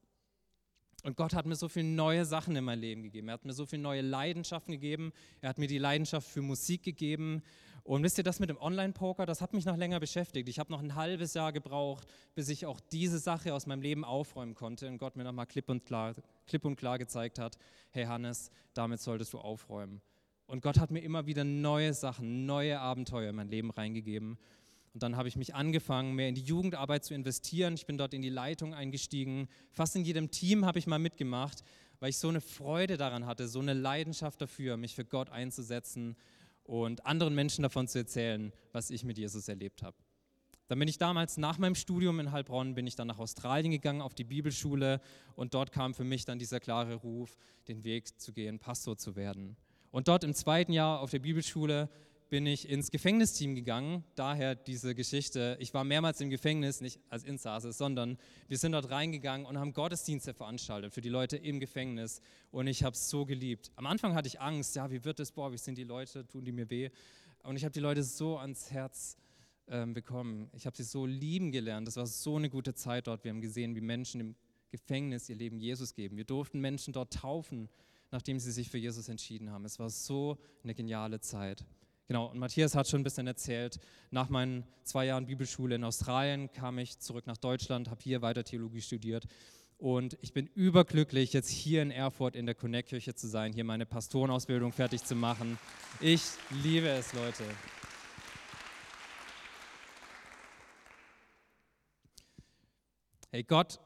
Und 1.03 1.17
Gott 1.17 1.35
hat 1.35 1.47
mir 1.47 1.55
so 1.55 1.69
viele 1.69 1.87
neue 1.87 2.25
Sachen 2.25 2.56
in 2.56 2.65
mein 2.65 2.81
Leben 2.81 3.03
gegeben. 3.03 3.29
Er 3.29 3.35
hat 3.35 3.44
mir 3.44 3.53
so 3.53 3.65
viele 3.67 3.83
neue 3.83 4.00
Leidenschaften 4.00 4.73
gegeben. 4.73 5.12
Er 5.41 5.50
hat 5.50 5.59
mir 5.59 5.69
die 5.69 5.79
Leidenschaft 5.79 6.29
für 6.29 6.43
Musik 6.43 6.83
gegeben. 6.83 7.43
Und 7.85 8.03
wisst 8.03 8.19
ihr, 8.19 8.25
das 8.25 8.41
mit 8.41 8.50
dem 8.50 8.56
Online-Poker, 8.56 9.27
das 9.27 9.41
hat 9.41 9.53
mich 9.53 9.65
noch 9.65 9.77
länger 9.77 10.00
beschäftigt. 10.00 10.49
Ich 10.49 10.59
habe 10.59 10.73
noch 10.73 10.83
ein 10.83 10.97
halbes 10.97 11.35
Jahr 11.35 11.53
gebraucht, 11.53 12.09
bis 12.35 12.49
ich 12.49 12.67
auch 12.67 12.81
diese 12.81 13.21
Sache 13.21 13.55
aus 13.55 13.67
meinem 13.67 13.82
Leben 13.82 14.05
aufräumen 14.05 14.56
konnte 14.56 14.89
und 14.89 14.99
Gott 14.99 15.15
mir 15.15 15.23
nochmal 15.23 15.47
klipp 15.47 15.67
klipp 16.47 16.65
und 16.65 16.77
klar 16.77 16.99
gezeigt 16.99 17.39
hat, 17.39 17.56
hey 17.91 18.06
Hannes, 18.06 18.50
damit 18.75 19.00
solltest 19.00 19.32
du 19.32 19.39
aufräumen. 19.39 20.00
Und 20.49 20.62
Gott 20.62 20.81
hat 20.81 20.91
mir 20.91 21.00
immer 21.00 21.27
wieder 21.27 21.44
neue 21.44 21.94
Sachen, 21.94 22.47
neue 22.47 22.81
Abenteuer 22.81 23.31
in 23.31 23.37
mein 23.37 23.49
Leben 23.49 23.71
reingegeben. 23.71 24.39
Und 24.96 25.02
dann 25.02 25.19
habe 25.19 25.28
ich 25.28 25.37
mich 25.37 25.54
angefangen, 25.54 26.14
mehr 26.14 26.31
in 26.31 26.34
die 26.34 26.40
Jugendarbeit 26.40 27.04
zu 27.04 27.12
investieren. 27.12 27.75
Ich 27.75 27.84
bin 27.84 27.98
dort 27.98 28.14
in 28.14 28.22
die 28.22 28.31
Leitung 28.31 28.72
eingestiegen. 28.72 29.46
Fast 29.70 29.94
in 29.94 30.06
jedem 30.06 30.31
Team 30.31 30.64
habe 30.64 30.78
ich 30.78 30.87
mal 30.87 30.98
mitgemacht, 30.98 31.62
weil 32.00 32.08
ich 32.08 32.16
so 32.16 32.31
eine 32.31 32.40
Freude 32.40 32.96
daran 32.96 33.26
hatte, 33.26 33.46
so 33.46 33.58
eine 33.58 33.75
Leidenschaft 33.75 34.40
dafür, 34.40 34.78
mich 34.78 34.94
für 34.94 35.04
Gott 35.04 35.28
einzusetzen 35.28 36.16
und 36.64 37.04
anderen 37.04 37.34
Menschen 37.34 37.60
davon 37.60 37.88
zu 37.88 37.98
erzählen, 37.98 38.54
was 38.72 38.88
ich 38.88 39.04
mit 39.04 39.19
Jesus 39.19 39.48
erlebt 39.48 39.82
habe. 39.82 39.98
Dann 40.66 40.78
bin 40.78 40.88
ich 40.88 40.96
damals 40.96 41.37
nach 41.37 41.58
meinem 41.58 41.75
Studium 41.75 42.19
in 42.19 42.32
Heilbronn, 42.32 42.75
bin 42.75 42.87
ich 42.87 42.96
dann 42.96 43.08
nach 43.08 43.19
Australien 43.19 43.72
gegangen 43.72 44.00
auf 44.00 44.14
die 44.14 44.25
Bibelschule 44.25 45.02
und 45.34 45.52
dort 45.52 45.72
kam 45.72 45.93
für 45.93 46.04
mich 46.04 46.25
dann 46.25 46.38
dieser 46.38 46.58
klare 46.58 46.94
Ruf, 46.94 47.37
den 47.69 47.84
Weg 47.84 48.19
zu 48.19 48.32
gehen, 48.32 48.58
Pastor 48.58 48.96
zu 48.96 49.14
werden. 49.14 49.58
Und 49.90 50.08
dort 50.08 50.25
im 50.25 50.32
zweiten 50.32 50.72
Jahr 50.72 51.00
auf 51.00 51.10
der 51.10 51.19
Bibelschule 51.19 51.90
bin 52.28 52.46
ich 52.46 52.69
ins 52.69 52.90
Gefängnisteam 52.90 53.55
gegangen. 53.55 54.05
Daher 54.14 54.55
diese 54.55 54.94
Geschichte. 54.94 55.56
Ich 55.61 55.73
war 55.75 55.84
mehrmals 55.84 56.20
im 56.20 56.31
Gefängnis, 56.31 56.81
nicht 56.81 57.00
als 57.08 57.25
Insasse, 57.25 57.73
sondern 57.73 58.19
wir 58.49 58.58
sind 58.58 58.73
dort 58.73 58.90
reingegangen 58.90 59.46
und 59.46 59.58
haben 59.58 59.73
Gottesdienste 59.73 60.34
veranstaltet 60.34 60.93
für 60.93 61.00
die 61.00 61.08
Leute 61.08 61.37
im 61.37 61.61
Gefängnis. 61.61 62.20
Und 62.50 62.67
ich 62.67 62.82
habe 62.82 62.94
es 62.94 63.08
so 63.08 63.27
geliebt. 63.27 63.70
Am 63.77 63.86
Anfang 63.86 64.15
hatte 64.15 64.29
ich 64.29 64.41
Angst, 64.41 64.74
ja, 64.77 64.91
wie 64.91 65.05
wird 65.05 65.20
es, 65.20 65.31
boah, 65.31 65.53
wie 65.53 65.58
sind 65.58 65.79
die 65.79 65.84
Leute, 65.84 66.27
tun 66.27 66.44
die 66.44 66.53
mir 66.53 66.69
weh? 66.69 66.91
Und 67.44 67.56
ich 67.56 67.65
habe 67.65 67.72
die 67.72 67.81
Leute 67.81 68.03
so 68.03 68.39
ans 68.39 68.72
Herz 68.72 69.17
ähm, 69.69 69.94
bekommen. 69.94 70.51
Ich 70.53 70.67
habe 70.67 70.77
sie 70.77 70.82
so 70.82 71.06
lieben 71.06 71.53
gelernt. 71.53 71.86
Das 71.86 71.96
war 71.96 72.06
so 72.06 72.36
eine 72.36 72.51
gute 72.51 72.74
Zeit 72.74 73.06
dort. 73.06 73.22
Wir 73.22 73.31
haben 73.31 73.41
gesehen, 73.41 73.77
wie 73.77 73.81
Menschen 73.81 74.20
im 74.20 74.34
Gefängnis 74.70 75.29
ihr 75.29 75.36
Leben 75.36 75.58
Jesus 75.58 75.94
geben. 75.94 76.17
Wir 76.17 76.24
durften 76.24 76.60
Menschen 76.60 76.93
dort 76.93 77.12
taufen, 77.12 77.69
nachdem 78.10 78.41
sie 78.41 78.51
sich 78.51 78.69
für 78.69 78.79
Jesus 78.79 79.08
entschieden 79.08 79.51
haben. 79.51 79.65
Es 79.65 79.79
war 79.79 79.91
so 79.91 80.39
eine 80.65 80.74
geniale 80.74 81.20
Zeit. 81.20 81.65
Genau, 82.08 82.27
und 82.27 82.39
Matthias 82.39 82.77
hat 82.77 82.89
schon 82.89 83.01
ein 83.01 83.05
bisschen 83.05 83.27
erzählt, 83.27 83.81
nach 84.13 84.29
meinen 84.29 84.65
zwei 84.84 85.06
Jahren 85.06 85.27
Bibelschule 85.27 85.75
in 85.75 85.82
Australien 85.82 86.53
kam 86.53 86.79
ich 86.79 87.01
zurück 87.01 87.27
nach 87.27 87.36
Deutschland, 87.36 87.91
habe 87.91 88.01
hier 88.01 88.22
weiter 88.22 88.44
Theologie 88.44 88.81
studiert 88.81 89.27
und 89.79 90.17
ich 90.22 90.32
bin 90.32 90.46
überglücklich, 90.55 91.32
jetzt 91.32 91.51
hier 91.51 91.82
in 91.82 91.91
Erfurt 91.91 92.36
in 92.36 92.46
der 92.46 92.55
Connect-Kirche 92.55 93.15
zu 93.15 93.27
sein, 93.27 93.53
hier 93.53 93.65
meine 93.65 93.86
Pastorenausbildung 93.86 94.72
fertig 94.72 95.05
zu 95.05 95.17
machen. 95.17 95.58
Ich 96.01 96.22
liebe 96.63 96.89
es, 96.89 97.13
Leute. 97.13 97.44
Hey, 103.32 103.43
Gott 103.43 103.81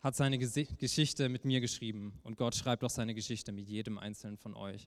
hat 0.00 0.14
seine 0.14 0.38
Geschichte 0.38 1.28
mit 1.30 1.46
mir 1.46 1.60
geschrieben 1.60 2.20
und 2.22 2.36
Gott 2.36 2.54
schreibt 2.54 2.84
auch 2.84 2.90
seine 2.90 3.14
Geschichte 3.14 3.50
mit 3.50 3.66
jedem 3.66 3.98
Einzelnen 3.98 4.36
von 4.36 4.54
euch. 4.54 4.86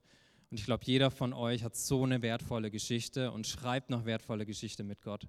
Und 0.51 0.59
ich 0.59 0.65
glaube, 0.65 0.83
jeder 0.85 1.11
von 1.11 1.33
euch 1.33 1.63
hat 1.63 1.75
so 1.75 2.03
eine 2.03 2.21
wertvolle 2.21 2.71
Geschichte 2.71 3.31
und 3.31 3.45
schreibt 3.45 3.89
noch 3.89 4.05
wertvolle 4.05 4.45
Geschichte 4.45 4.83
mit 4.83 5.01
Gott. 5.01 5.27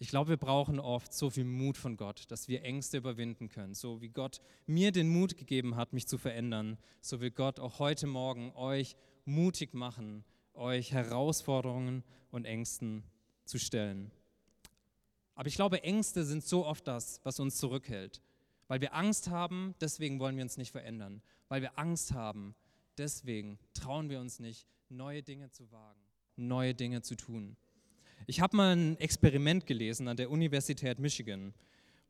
Ich 0.00 0.08
glaube, 0.08 0.30
wir 0.30 0.36
brauchen 0.36 0.78
oft 0.78 1.12
so 1.12 1.28
viel 1.28 1.44
Mut 1.44 1.76
von 1.76 1.96
Gott, 1.96 2.24
dass 2.28 2.46
wir 2.46 2.62
Ängste 2.62 2.98
überwinden 2.98 3.48
können. 3.48 3.74
So 3.74 4.00
wie 4.00 4.08
Gott 4.08 4.40
mir 4.66 4.92
den 4.92 5.08
Mut 5.08 5.36
gegeben 5.36 5.74
hat, 5.74 5.92
mich 5.92 6.06
zu 6.06 6.18
verändern, 6.18 6.78
so 7.00 7.20
will 7.20 7.32
Gott 7.32 7.58
auch 7.58 7.80
heute 7.80 8.06
Morgen 8.06 8.52
euch 8.54 8.96
mutig 9.24 9.74
machen, 9.74 10.24
euch 10.54 10.92
Herausforderungen 10.92 12.04
und 12.30 12.44
Ängsten 12.44 13.02
zu 13.44 13.58
stellen. 13.58 14.12
Aber 15.34 15.48
ich 15.48 15.56
glaube, 15.56 15.82
Ängste 15.82 16.24
sind 16.24 16.44
so 16.44 16.64
oft 16.64 16.86
das, 16.86 17.20
was 17.24 17.40
uns 17.40 17.56
zurückhält. 17.56 18.22
Weil 18.68 18.80
wir 18.80 18.94
Angst 18.94 19.30
haben, 19.30 19.74
deswegen 19.80 20.20
wollen 20.20 20.36
wir 20.36 20.42
uns 20.42 20.58
nicht 20.58 20.72
verändern. 20.72 21.22
Weil 21.48 21.62
wir 21.62 21.78
Angst 21.78 22.12
haben, 22.12 22.54
deswegen 22.98 23.58
trauen 23.74 24.10
wir 24.10 24.20
uns 24.20 24.38
nicht, 24.40 24.66
neue 24.88 25.22
Dinge 25.22 25.50
zu 25.50 25.70
wagen, 25.70 26.00
neue 26.36 26.74
Dinge 26.74 27.02
zu 27.02 27.16
tun. 27.16 27.56
Ich 28.26 28.40
habe 28.40 28.56
mal 28.56 28.74
ein 28.74 28.98
Experiment 28.98 29.66
gelesen 29.66 30.08
an 30.08 30.16
der 30.16 30.30
Universität 30.30 30.98
Michigan. 30.98 31.54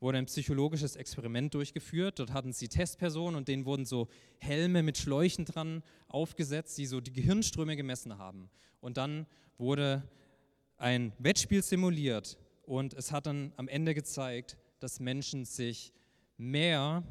wurde 0.01 0.19
ein 0.19 0.27
psychologisches 0.27 0.95
Experiment 0.95 1.55
durchgeführt. 1.55 2.21
Dort 2.21 2.33
hatten 2.33 2.53
sie 2.53 2.69
Testpersonen 2.69 3.35
und 3.35 3.49
denen 3.49 3.67
wurden 3.67 3.85
so 3.85 4.07
Helme 4.39 4.85
mit 4.85 4.97
Schläuchen 4.97 5.45
dran 5.45 5.83
aufgesetzt, 6.07 6.79
die 6.79 6.87
so 6.87 7.01
die 7.01 7.13
Gehirnströme 7.13 7.77
gemessen 7.77 8.17
haben. 8.17 8.49
Und 8.81 8.97
dann 8.97 9.27
wurde 9.57 10.09
ein 10.77 11.13
Wettspiel 11.19 11.65
simuliert 11.65 12.39
und 12.63 12.95
es 12.95 13.11
hat 13.11 13.27
dann 13.27 13.53
am 13.57 13.67
Ende 13.67 13.93
gezeigt, 13.93 14.57
dass 14.79 15.01
Menschen 15.01 15.45
sich 15.45 15.93
mehr 16.37 17.03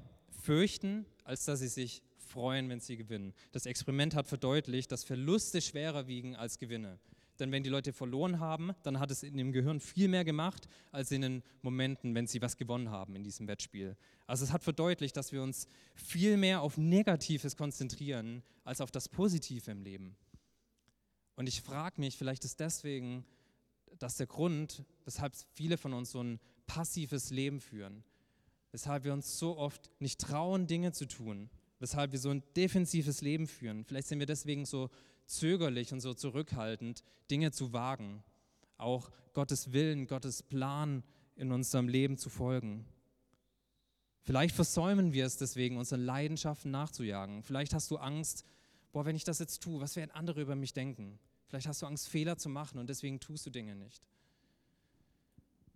fürchten, 0.44 1.06
als 1.26 1.44
dass 1.44 1.60
sie 1.60 1.68
sich 1.68 2.02
freuen, 2.38 2.70
wenn 2.70 2.80
sie 2.80 2.98
gewinnen. 2.98 3.34
Das 3.52 3.66
Experiment 3.66 4.14
hat 4.14 4.28
verdeutlicht, 4.28 4.92
dass 4.92 5.04
Verluste 5.04 5.60
schwerer 5.60 6.06
wiegen 6.06 6.36
als 6.36 6.60
Gewinne. 6.60 7.00
Denn 7.40 7.52
wenn 7.52 7.64
die 7.64 7.70
Leute 7.70 7.94
verloren 7.94 8.40
haben, 8.40 8.74
dann 8.84 9.00
hat 9.00 9.10
es 9.10 9.24
in 9.24 9.38
dem 9.38 9.52
Gehirn 9.52 9.80
viel 9.80 10.08
mehr 10.08 10.24
gemacht, 10.24 10.70
als 10.92 11.12
in 11.12 11.22
den 11.22 11.44
Momenten, 11.64 12.14
wenn 12.14 12.28
sie 12.28 12.40
was 12.40 12.56
gewonnen 12.56 12.92
haben 12.92 13.16
in 13.16 13.24
diesem 13.24 13.48
Wettspiel. 13.48 13.98
Also 14.28 14.46
es 14.46 14.52
hat 14.52 14.64
verdeutlicht, 14.64 15.18
dass 15.18 15.32
wir 15.32 15.42
uns 15.42 15.68
viel 15.96 16.38
mehr 16.38 16.62
auf 16.62 16.78
Negatives 16.78 17.58
konzentrieren, 17.58 18.44
als 18.64 18.82
auf 18.82 18.92
das 18.92 19.10
Positive 19.10 19.72
im 19.72 19.82
Leben. 19.82 20.16
Und 21.38 21.50
ich 21.50 21.64
frage 21.64 22.00
mich, 22.00 22.18
vielleicht 22.18 22.46
ist 22.46 22.60
deswegen 22.60 23.26
das 23.98 24.18
der 24.18 24.28
Grund, 24.28 24.86
weshalb 25.06 25.34
viele 25.56 25.80
von 25.80 25.94
uns 25.94 26.12
so 26.12 26.22
ein 26.22 26.40
passives 26.68 27.32
Leben 27.32 27.60
führen. 27.60 28.04
Weshalb 28.72 29.06
wir 29.06 29.14
uns 29.14 29.40
so 29.40 29.58
oft 29.58 29.90
nicht 30.00 30.22
trauen, 30.22 30.68
Dinge 30.68 30.92
zu 30.92 31.08
tun. 31.08 31.50
Weshalb 31.80 32.12
wir 32.12 32.20
so 32.20 32.30
ein 32.30 32.44
defensives 32.56 33.22
Leben 33.22 33.48
führen. 33.48 33.84
Vielleicht 33.86 34.08
sind 34.08 34.20
wir 34.20 34.26
deswegen 34.26 34.66
so 34.66 34.90
zögerlich 35.26 35.94
und 35.94 36.00
so 36.00 36.14
zurückhaltend, 36.14 37.04
Dinge 37.30 37.52
zu 37.52 37.74
wagen, 37.74 38.24
auch 38.78 39.12
Gottes 39.34 39.74
Willen, 39.74 40.08
Gottes 40.08 40.42
Plan 40.42 41.04
in 41.36 41.52
unserem 41.52 41.88
Leben 41.88 42.18
zu 42.18 42.30
folgen. 42.30 42.86
Vielleicht 44.22 44.56
versäumen 44.56 45.14
wir 45.14 45.26
es 45.26 45.38
deswegen, 45.38 45.78
unseren 45.78 46.02
Leidenschaften 46.02 46.72
nachzujagen. 46.72 47.44
Vielleicht 47.44 47.74
hast 47.74 47.92
du 47.92 47.98
Angst, 47.98 48.44
boah, 48.92 49.06
wenn 49.06 49.16
ich 49.16 49.24
das 49.24 49.40
jetzt 49.40 49.62
tue, 49.62 49.80
was 49.80 49.96
werden 49.96 50.12
andere 50.12 50.42
über 50.42 50.56
mich 50.56 50.74
denken? 50.74 51.20
Vielleicht 51.46 51.68
hast 51.68 51.82
du 51.82 51.86
Angst, 51.86 52.10
Fehler 52.10 52.38
zu 52.38 52.50
machen 52.50 52.78
und 52.80 52.90
deswegen 52.90 53.20
tust 53.20 53.46
du 53.46 53.50
Dinge 53.50 53.76
nicht. 53.76 54.08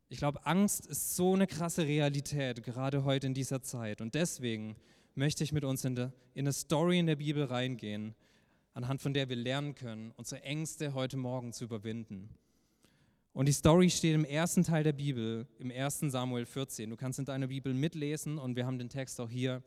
Ich 0.10 0.18
glaube, 0.18 0.46
Angst 0.46 0.86
ist 0.88 1.16
so 1.16 1.34
eine 1.34 1.48
krasse 1.48 1.84
Realität, 1.86 2.64
gerade 2.64 3.06
heute 3.06 3.28
in 3.28 3.34
dieser 3.34 3.62
Zeit. 3.62 4.02
Und 4.02 4.16
deswegen 4.16 4.76
möchte 5.16 5.44
ich 5.44 5.52
mit 5.52 5.64
uns 5.64 5.86
in, 5.86 6.12
eine 6.36 6.54
Story 6.54 7.00
in 7.00 7.08
der 7.08 7.18
Bibel 7.18 7.44
reingehen, 7.44 8.16
anhand 8.74 9.02
von 9.02 9.14
der 9.14 9.30
wir 9.30 9.36
lernen 9.36 9.76
können, 9.76 10.12
unsere 10.18 10.42
Ängste 10.44 10.94
heute 10.94 11.18
Morgen 11.18 11.54
zu 11.54 11.66
überwinden. 11.66 12.30
Und 13.34 13.48
die 13.48 13.54
Story 13.54 13.90
steht 13.90 14.14
im 14.14 14.26
ersten 14.26 14.64
Teil 14.64 14.84
der 14.84 14.94
Bibel, 14.94 15.48
im 15.58 15.72
1. 15.72 16.00
Samuel 16.08 16.46
14. 16.46 16.90
Du 16.90 16.98
kannst 16.98 17.18
in 17.18 17.26
deiner 17.26 17.48
Bibel 17.48 17.74
mitlesen 17.74 18.38
und 18.38 18.56
wir 18.56 18.66
haben 18.66 18.78
den 18.78 18.90
Text 18.90 19.22
auch 19.22 19.30
hier. 19.30 19.64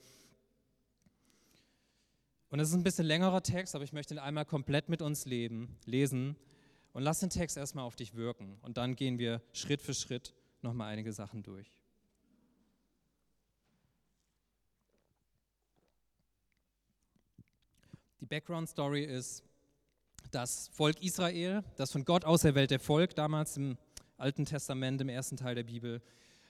Und 2.51 2.61
es 2.61 2.69
ist 2.69 2.75
ein 2.75 2.85
bisschen 2.85 3.07
längerer 3.07 3.43
Text, 3.43 3.75
aber 3.75 3.85
ich 3.85 3.93
möchte 3.93 4.15
ihn 4.15 4.19
einmal 4.19 4.45
komplett 4.45 4.89
mit 4.89 5.01
uns 5.01 5.25
leben, 5.25 5.77
lesen. 5.87 6.37
Und 6.93 7.03
lass 7.03 7.21
den 7.21 7.31
Text 7.31 7.57
erstmal 7.57 7.85
auf 7.85 7.97
dich 7.97 8.15
wirken. 8.15 8.59
Und 8.63 8.77
dann 8.77 8.97
gehen 8.97 9.19
wir 9.19 9.43
Schritt 9.53 9.81
für 9.81 9.95
Schritt 9.95 10.35
nochmal 10.63 10.93
einige 10.93 11.13
Sachen 11.13 11.43
durch. 11.43 11.84
Die 18.25 18.29
Background 18.29 18.71
Story 18.71 19.05
ist, 19.05 19.43
das 20.31 20.69
Volk 20.69 21.03
Israel, 21.03 21.63
das 21.77 21.93
von 21.93 22.07
Gott 22.07 22.25
auserwählte 22.25 22.79
Volk 22.79 23.15
damals 23.15 23.59
im 23.59 23.77
Alten 24.17 24.47
Testament, 24.47 24.99
im 25.03 25.11
ersten 25.11 25.37
Teil 25.37 25.55
der 25.55 25.65
Bibel, 25.65 26.01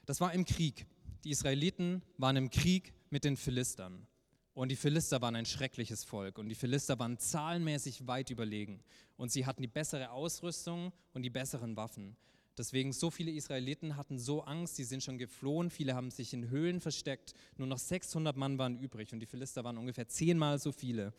das 0.06 0.20
war 0.20 0.32
im 0.32 0.44
Krieg. 0.44 0.86
Die 1.24 1.30
Israeliten 1.30 2.00
waren 2.16 2.36
im 2.36 2.48
Krieg 2.48 2.94
mit 3.10 3.24
den 3.24 3.36
Philistern. 3.36 4.06
Und 4.52 4.68
die 4.68 4.76
Philister 4.76 5.20
waren 5.20 5.34
ein 5.34 5.46
schreckliches 5.46 6.04
Volk 6.04 6.38
und 6.38 6.48
die 6.48 6.54
Philister 6.54 6.96
waren 7.00 7.18
zahlenmäßig 7.18 8.06
weit 8.06 8.30
überlegen. 8.30 8.80
Und 9.16 9.32
sie 9.32 9.44
hatten 9.44 9.62
die 9.62 9.66
bessere 9.66 10.12
Ausrüstung 10.12 10.92
und 11.12 11.22
die 11.22 11.30
besseren 11.30 11.76
Waffen. 11.76 12.16
Deswegen 12.56 12.92
so 12.92 13.10
viele 13.10 13.32
Israeliten 13.32 13.96
hatten 13.96 14.20
so 14.20 14.44
Angst, 14.44 14.76
sie 14.76 14.84
sind 14.84 15.02
schon 15.02 15.18
geflohen, 15.18 15.70
viele 15.70 15.96
haben 15.96 16.12
sich 16.12 16.34
in 16.34 16.50
Höhlen 16.50 16.80
versteckt, 16.80 17.34
nur 17.56 17.66
noch 17.66 17.78
600 17.78 18.36
Mann 18.36 18.58
waren 18.58 18.78
übrig 18.78 19.12
und 19.12 19.18
die 19.18 19.26
Philister 19.26 19.64
waren 19.64 19.76
ungefähr 19.76 20.06
zehnmal 20.06 20.60
so 20.60 20.70
viele. 20.70 21.12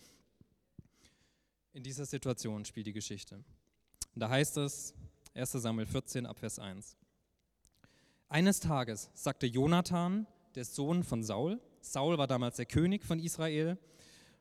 In 1.76 1.84
dieser 1.84 2.06
Situation 2.06 2.64
spielt 2.64 2.88
die 2.88 2.94
Geschichte. 2.94 3.36
Und 3.36 4.22
da 4.22 4.30
heißt 4.30 4.56
es, 4.56 4.94
1 5.34 5.52
Samuel 5.52 5.86
14 5.86 6.26
Abvers 6.26 6.58
1. 6.58 6.96
Eines 8.30 8.62
Tages 8.62 9.10
sagte 9.14 9.46
Jonathan, 9.46 10.26
der 10.56 10.64
Sohn 10.64 11.04
von 11.04 11.22
Saul, 11.22 11.60
Saul 11.82 12.18
war 12.18 12.28
damals 12.28 12.56
der 12.56 12.66
König 12.66 13.04
von 13.04 13.20
Israel 13.20 13.78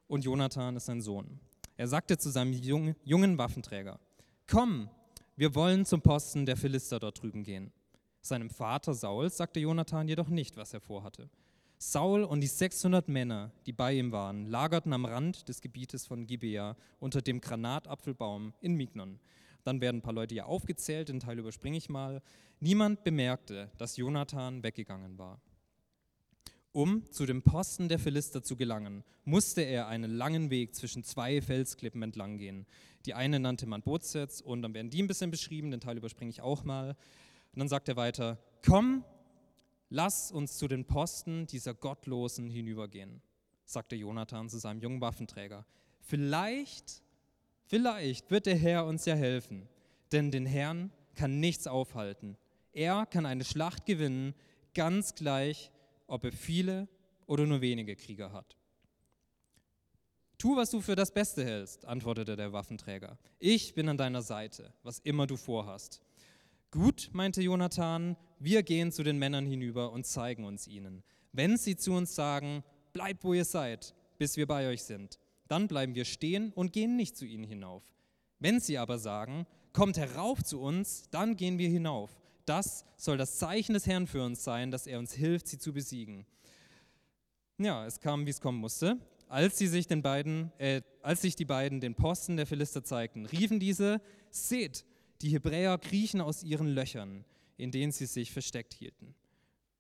und 0.06 0.24
Jonathan 0.24 0.76
ist 0.76 0.86
sein 0.86 1.00
Sohn. 1.00 1.40
Er 1.76 1.88
sagte 1.88 2.18
zu 2.18 2.30
seinem 2.30 2.52
jungen 2.52 3.36
Waffenträger, 3.36 3.98
komm, 4.46 4.88
wir 5.34 5.56
wollen 5.56 5.84
zum 5.84 6.02
Posten 6.02 6.46
der 6.46 6.56
Philister 6.56 7.00
dort 7.00 7.20
drüben 7.20 7.42
gehen. 7.42 7.72
Seinem 8.20 8.48
Vater 8.48 8.94
Saul 8.94 9.28
sagte 9.28 9.58
Jonathan 9.58 10.06
jedoch 10.06 10.28
nicht, 10.28 10.56
was 10.56 10.72
er 10.72 10.80
vorhatte. 10.80 11.28
Saul 11.92 12.24
und 12.24 12.40
die 12.40 12.46
600 12.46 13.08
Männer, 13.08 13.52
die 13.66 13.72
bei 13.72 13.92
ihm 13.92 14.10
waren, 14.10 14.46
lagerten 14.46 14.94
am 14.94 15.04
Rand 15.04 15.48
des 15.50 15.60
Gebietes 15.60 16.06
von 16.06 16.26
Gibea 16.26 16.76
unter 16.98 17.20
dem 17.20 17.42
Granatapfelbaum 17.42 18.54
in 18.62 18.74
Mignon. 18.74 19.20
Dann 19.64 19.82
werden 19.82 19.98
ein 19.98 20.02
paar 20.02 20.14
Leute 20.14 20.34
hier 20.34 20.46
aufgezählt, 20.46 21.10
den 21.10 21.20
Teil 21.20 21.38
überspringe 21.38 21.76
ich 21.76 21.90
mal. 21.90 22.22
Niemand 22.58 23.04
bemerkte, 23.04 23.70
dass 23.76 23.98
Jonathan 23.98 24.62
weggegangen 24.62 25.18
war. 25.18 25.42
Um 26.72 27.04
zu 27.12 27.26
dem 27.26 27.42
Posten 27.42 27.90
der 27.90 27.98
Philister 27.98 28.42
zu 28.42 28.56
gelangen, 28.56 29.04
musste 29.26 29.60
er 29.60 29.86
einen 29.86 30.10
langen 30.10 30.48
Weg 30.48 30.74
zwischen 30.74 31.04
zwei 31.04 31.42
Felsklippen 31.42 32.02
entlang 32.02 32.38
gehen. 32.38 32.66
Die 33.04 33.12
eine 33.12 33.38
nannte 33.38 33.66
man 33.66 33.82
Bozets 33.82 34.40
und 34.40 34.62
dann 34.62 34.72
werden 34.72 34.88
die 34.88 35.02
ein 35.02 35.06
bisschen 35.06 35.30
beschrieben, 35.30 35.70
den 35.70 35.80
Teil 35.80 35.98
überspringe 35.98 36.30
ich 36.30 36.40
auch 36.40 36.64
mal. 36.64 36.96
Und 37.52 37.58
dann 37.58 37.68
sagt 37.68 37.90
er 37.90 37.96
weiter, 37.96 38.38
komm 38.64 39.04
Lass 39.96 40.32
uns 40.32 40.58
zu 40.58 40.66
den 40.66 40.84
Posten 40.84 41.46
dieser 41.46 41.72
Gottlosen 41.72 42.50
hinübergehen, 42.50 43.22
sagte 43.64 43.94
Jonathan 43.94 44.48
zu 44.48 44.58
seinem 44.58 44.80
jungen 44.80 45.00
Waffenträger. 45.00 45.64
Vielleicht, 46.00 47.00
vielleicht 47.66 48.28
wird 48.28 48.46
der 48.46 48.56
Herr 48.56 48.86
uns 48.86 49.04
ja 49.04 49.14
helfen, 49.14 49.68
denn 50.10 50.32
den 50.32 50.46
Herrn 50.46 50.90
kann 51.14 51.38
nichts 51.38 51.68
aufhalten. 51.68 52.36
Er 52.72 53.06
kann 53.06 53.24
eine 53.24 53.44
Schlacht 53.44 53.86
gewinnen, 53.86 54.34
ganz 54.74 55.14
gleich, 55.14 55.70
ob 56.08 56.24
er 56.24 56.32
viele 56.32 56.88
oder 57.26 57.46
nur 57.46 57.60
wenige 57.60 57.94
Krieger 57.94 58.32
hat. 58.32 58.56
Tu, 60.38 60.56
was 60.56 60.72
du 60.72 60.80
für 60.80 60.96
das 60.96 61.12
Beste 61.12 61.44
hältst, 61.44 61.84
antwortete 61.84 62.34
der 62.34 62.52
Waffenträger. 62.52 63.16
Ich 63.38 63.74
bin 63.74 63.88
an 63.88 63.96
deiner 63.96 64.22
Seite, 64.22 64.74
was 64.82 64.98
immer 64.98 65.28
du 65.28 65.36
vorhast. 65.36 66.03
Gut, 66.74 67.10
meinte 67.12 67.40
Jonathan, 67.40 68.16
wir 68.40 68.64
gehen 68.64 68.90
zu 68.90 69.04
den 69.04 69.16
Männern 69.16 69.46
hinüber 69.46 69.92
und 69.92 70.06
zeigen 70.06 70.44
uns 70.44 70.66
ihnen. 70.66 71.04
Wenn 71.30 71.56
sie 71.56 71.76
zu 71.76 71.92
uns 71.92 72.16
sagen, 72.16 72.64
bleibt 72.92 73.22
wo 73.22 73.32
ihr 73.32 73.44
seid, 73.44 73.94
bis 74.18 74.36
wir 74.36 74.48
bei 74.48 74.68
euch 74.68 74.82
sind, 74.82 75.20
dann 75.46 75.68
bleiben 75.68 75.94
wir 75.94 76.04
stehen 76.04 76.50
und 76.52 76.72
gehen 76.72 76.96
nicht 76.96 77.16
zu 77.16 77.26
ihnen 77.26 77.44
hinauf. 77.44 77.84
Wenn 78.40 78.58
sie 78.58 78.76
aber 78.76 78.98
sagen, 78.98 79.46
kommt 79.72 79.98
herauf 79.98 80.42
zu 80.42 80.60
uns, 80.60 81.08
dann 81.12 81.36
gehen 81.36 81.58
wir 81.58 81.68
hinauf. 81.68 82.10
Das 82.44 82.84
soll 82.96 83.18
das 83.18 83.38
Zeichen 83.38 83.74
des 83.74 83.86
Herrn 83.86 84.08
für 84.08 84.24
uns 84.24 84.42
sein, 84.42 84.72
dass 84.72 84.88
er 84.88 84.98
uns 84.98 85.12
hilft, 85.12 85.46
sie 85.46 85.58
zu 85.58 85.72
besiegen. 85.72 86.26
Ja, 87.56 87.86
es 87.86 88.00
kam, 88.00 88.26
wie 88.26 88.30
es 88.30 88.40
kommen 88.40 88.58
musste. 88.58 88.98
Als, 89.28 89.58
sie 89.58 89.68
sich 89.68 89.86
den 89.86 90.02
beiden, 90.02 90.50
äh, 90.58 90.82
als 91.02 91.22
sich 91.22 91.36
die 91.36 91.44
beiden 91.44 91.80
den 91.80 91.94
Posten 91.94 92.36
der 92.36 92.46
Philister 92.46 92.82
zeigten, 92.82 93.26
riefen 93.26 93.60
diese, 93.60 94.00
seht, 94.30 94.84
die 95.24 95.30
Hebräer 95.30 95.78
kriechen 95.78 96.20
aus 96.20 96.42
ihren 96.42 96.68
Löchern, 96.68 97.24
in 97.56 97.70
denen 97.70 97.92
sie 97.92 98.04
sich 98.04 98.30
versteckt 98.30 98.74
hielten. 98.74 99.14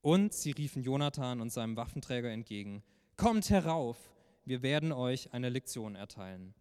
Und 0.00 0.32
sie 0.32 0.52
riefen 0.52 0.82
Jonathan 0.82 1.42
und 1.42 1.52
seinem 1.52 1.76
Waffenträger 1.76 2.30
entgegen, 2.30 2.82
Kommt 3.18 3.50
herauf, 3.50 3.98
wir 4.46 4.62
werden 4.62 4.90
euch 4.90 5.34
eine 5.34 5.50
Lektion 5.50 5.96
erteilen. 5.96 6.54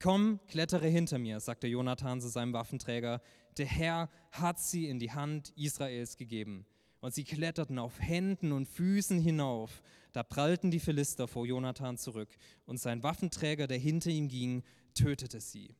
Komm, 0.00 0.40
klettere 0.48 0.88
hinter 0.88 1.18
mir, 1.18 1.38
sagte 1.38 1.66
Jonathan 1.66 2.20
zu 2.20 2.28
seinem 2.28 2.54
Waffenträger, 2.54 3.20
der 3.58 3.66
Herr 3.66 4.08
hat 4.32 4.58
sie 4.58 4.88
in 4.88 4.98
die 4.98 5.12
Hand 5.12 5.52
Israels 5.54 6.16
gegeben. 6.16 6.64
Und 7.00 7.14
sie 7.14 7.24
kletterten 7.24 7.78
auf 7.78 8.00
Händen 8.00 8.52
und 8.52 8.68
Füßen 8.68 9.20
hinauf. 9.20 9.82
Da 10.12 10.22
prallten 10.22 10.70
die 10.70 10.80
Philister 10.80 11.28
vor 11.28 11.44
Jonathan 11.46 11.98
zurück, 11.98 12.30
und 12.64 12.80
sein 12.80 13.02
Waffenträger, 13.02 13.66
der 13.66 13.78
hinter 13.78 14.10
ihm 14.10 14.28
ging, 14.28 14.64
tötete 14.94 15.40
sie. 15.40 15.76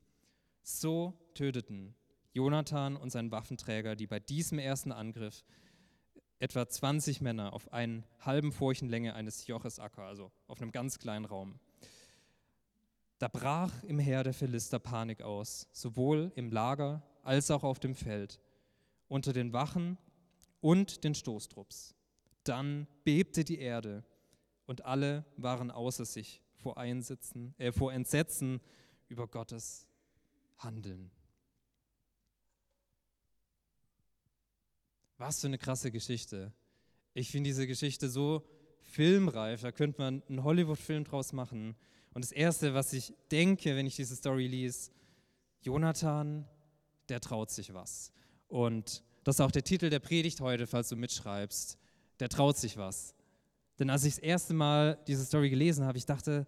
So 0.68 1.14
töteten 1.34 1.94
Jonathan 2.32 2.96
und 2.96 3.10
sein 3.10 3.30
Waffenträger, 3.30 3.94
die 3.94 4.08
bei 4.08 4.18
diesem 4.18 4.58
ersten 4.58 4.90
Angriff 4.90 5.44
etwa 6.40 6.68
20 6.68 7.20
Männer 7.20 7.52
auf 7.52 7.72
einen 7.72 8.04
halben 8.18 8.50
Furchenlänge 8.50 9.14
eines 9.14 9.46
Joches 9.46 9.78
Acker, 9.78 10.02
also 10.02 10.32
auf 10.48 10.60
einem 10.60 10.72
ganz 10.72 10.98
kleinen 10.98 11.24
Raum. 11.24 11.60
Da 13.18 13.28
brach 13.28 13.84
im 13.84 14.00
Heer 14.00 14.24
der 14.24 14.34
Philister 14.34 14.80
Panik 14.80 15.22
aus, 15.22 15.68
sowohl 15.70 16.32
im 16.34 16.50
Lager 16.50 17.00
als 17.22 17.52
auch 17.52 17.62
auf 17.62 17.78
dem 17.78 17.94
Feld. 17.94 18.40
Unter 19.06 19.32
den 19.32 19.52
Wachen 19.52 19.98
und 20.60 21.04
den 21.04 21.14
Stoßtrupps. 21.14 21.94
Dann 22.42 22.88
bebte 23.04 23.44
die 23.44 23.60
Erde 23.60 24.04
und 24.66 24.84
alle 24.84 25.24
waren 25.36 25.70
außer 25.70 26.04
sich 26.04 26.42
vor, 26.56 26.76
Einsitzen, 26.76 27.54
äh, 27.56 27.70
vor 27.70 27.92
Entsetzen 27.92 28.60
über 29.08 29.28
Gottes 29.28 29.85
Handeln. 30.58 31.10
Was 35.18 35.40
für 35.40 35.46
eine 35.46 35.58
krasse 35.58 35.90
Geschichte. 35.90 36.52
Ich 37.14 37.30
finde 37.30 37.48
diese 37.48 37.66
Geschichte 37.66 38.08
so 38.08 38.46
filmreif, 38.82 39.62
da 39.62 39.72
könnte 39.72 40.00
man 40.00 40.22
einen 40.28 40.44
Hollywood-Film 40.44 41.04
draus 41.04 41.32
machen. 41.32 41.74
Und 42.12 42.24
das 42.24 42.32
Erste, 42.32 42.74
was 42.74 42.92
ich 42.92 43.14
denke, 43.30 43.76
wenn 43.76 43.86
ich 43.86 43.96
diese 43.96 44.16
Story 44.16 44.46
lese, 44.46 44.90
Jonathan, 45.60 46.46
der 47.08 47.20
traut 47.20 47.50
sich 47.50 47.72
was. 47.74 48.12
Und 48.48 49.02
das 49.24 49.36
ist 49.36 49.40
auch 49.40 49.50
der 49.50 49.64
Titel 49.64 49.90
der 49.90 49.98
Predigt 49.98 50.40
heute, 50.40 50.66
falls 50.66 50.88
du 50.88 50.96
mitschreibst. 50.96 51.78
Der 52.20 52.28
traut 52.28 52.56
sich 52.56 52.76
was. 52.76 53.14
Denn 53.78 53.90
als 53.90 54.04
ich 54.04 54.14
das 54.14 54.22
erste 54.22 54.54
Mal 54.54 54.98
diese 55.06 55.24
Story 55.24 55.50
gelesen 55.50 55.84
habe, 55.84 55.98
ich 55.98 56.06
dachte, 56.06 56.46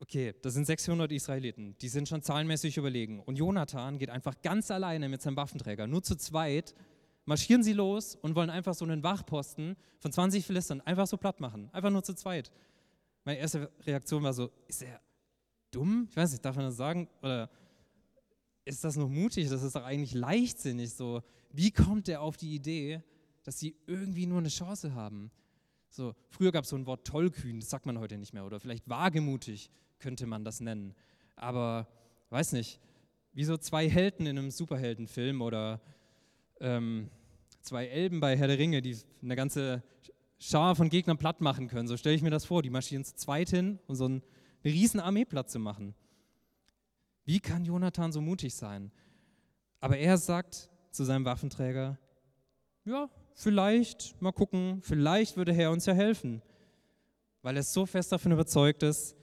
okay, 0.00 0.34
das 0.42 0.54
sind 0.54 0.66
600 0.66 1.12
Israeliten, 1.12 1.76
die 1.78 1.88
sind 1.88 2.08
schon 2.08 2.22
zahlenmäßig 2.22 2.76
überlegen. 2.76 3.20
Und 3.20 3.36
Jonathan 3.36 3.98
geht 3.98 4.10
einfach 4.10 4.40
ganz 4.42 4.70
alleine 4.70 5.08
mit 5.08 5.22
seinem 5.22 5.36
Waffenträger, 5.36 5.86
nur 5.86 6.02
zu 6.02 6.16
zweit, 6.16 6.74
marschieren 7.26 7.62
sie 7.62 7.74
los 7.74 8.16
und 8.16 8.34
wollen 8.34 8.50
einfach 8.50 8.74
so 8.74 8.84
einen 8.84 9.02
Wachposten 9.02 9.76
von 9.98 10.10
20 10.10 10.44
Philistern 10.44 10.80
einfach 10.80 11.06
so 11.06 11.16
platt 11.16 11.40
machen. 11.40 11.68
Einfach 11.72 11.90
nur 11.90 12.02
zu 12.02 12.14
zweit. 12.14 12.50
Meine 13.24 13.38
erste 13.38 13.70
Reaktion 13.86 14.22
war 14.22 14.32
so, 14.32 14.50
ist 14.66 14.82
er 14.82 15.00
dumm? 15.70 16.08
Ich 16.10 16.16
weiß 16.16 16.32
nicht, 16.32 16.44
darf 16.44 16.56
man 16.56 16.64
das 16.64 16.76
sagen? 16.76 17.08
Oder 17.22 17.50
ist 18.64 18.82
das 18.82 18.96
noch 18.96 19.08
mutig? 19.08 19.48
Das 19.48 19.62
ist 19.62 19.76
doch 19.76 19.84
eigentlich 19.84 20.14
leichtsinnig 20.14 20.94
so. 20.94 21.22
Wie 21.52 21.70
kommt 21.70 22.08
er 22.08 22.22
auf 22.22 22.36
die 22.36 22.54
Idee, 22.54 23.02
dass 23.44 23.58
sie 23.58 23.76
irgendwie 23.86 24.26
nur 24.26 24.38
eine 24.38 24.48
Chance 24.48 24.94
haben? 24.94 25.30
So, 25.90 26.14
früher 26.28 26.52
gab 26.52 26.64
es 26.64 26.70
so 26.70 26.76
ein 26.76 26.86
Wort 26.86 27.06
tollkühn, 27.06 27.60
das 27.60 27.68
sagt 27.68 27.84
man 27.84 27.98
heute 27.98 28.16
nicht 28.16 28.32
mehr. 28.32 28.46
Oder 28.46 28.60
vielleicht 28.60 28.88
wagemutig 28.88 29.70
könnte 30.00 30.26
man 30.26 30.44
das 30.44 30.60
nennen. 30.60 30.94
Aber, 31.36 31.86
weiß 32.30 32.52
nicht, 32.52 32.80
wie 33.32 33.44
so 33.44 33.56
zwei 33.56 33.88
Helden 33.88 34.26
in 34.26 34.38
einem 34.38 34.50
Superheldenfilm 34.50 35.40
oder 35.42 35.80
ähm, 36.60 37.10
zwei 37.62 37.86
Elben 37.86 38.20
bei 38.20 38.36
Herr 38.36 38.48
der 38.48 38.58
Ringe, 38.58 38.82
die 38.82 38.96
eine 39.22 39.36
ganze 39.36 39.82
Schar 40.38 40.74
von 40.74 40.88
Gegnern 40.88 41.18
platt 41.18 41.40
machen 41.40 41.68
können. 41.68 41.86
So 41.86 41.96
stelle 41.96 42.16
ich 42.16 42.22
mir 42.22 42.30
das 42.30 42.46
vor. 42.46 42.62
Die 42.62 42.70
marschieren 42.70 43.04
zu 43.04 43.14
zweit 43.14 43.50
hin, 43.50 43.78
um 43.86 43.94
so 43.94 44.06
eine 44.06 44.22
riesen 44.64 45.00
Armee 45.00 45.24
platt 45.24 45.50
zu 45.50 45.58
machen. 45.58 45.94
Wie 47.24 47.40
kann 47.40 47.64
Jonathan 47.64 48.10
so 48.10 48.20
mutig 48.20 48.54
sein? 48.54 48.90
Aber 49.80 49.98
er 49.98 50.16
sagt 50.16 50.70
zu 50.90 51.04
seinem 51.04 51.24
Waffenträger, 51.24 51.98
ja, 52.84 53.08
vielleicht, 53.34 54.20
mal 54.20 54.32
gucken, 54.32 54.80
vielleicht 54.82 55.36
würde 55.36 55.52
Herr 55.52 55.70
uns 55.70 55.86
ja 55.86 55.92
helfen. 55.92 56.42
Weil 57.42 57.56
er 57.56 57.62
so 57.62 57.86
fest 57.86 58.10
davon 58.12 58.32
überzeugt 58.32 58.82
ist, 58.82 59.16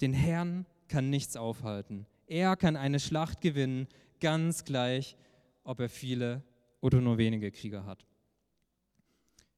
den 0.00 0.12
Herrn 0.12 0.66
kann 0.88 1.10
nichts 1.10 1.36
aufhalten. 1.36 2.06
Er 2.26 2.56
kann 2.56 2.76
eine 2.76 3.00
Schlacht 3.00 3.40
gewinnen, 3.40 3.88
ganz 4.20 4.64
gleich, 4.64 5.16
ob 5.64 5.80
er 5.80 5.88
viele 5.88 6.42
oder 6.80 7.00
nur 7.00 7.18
wenige 7.18 7.50
Krieger 7.50 7.84
hat. 7.84 8.06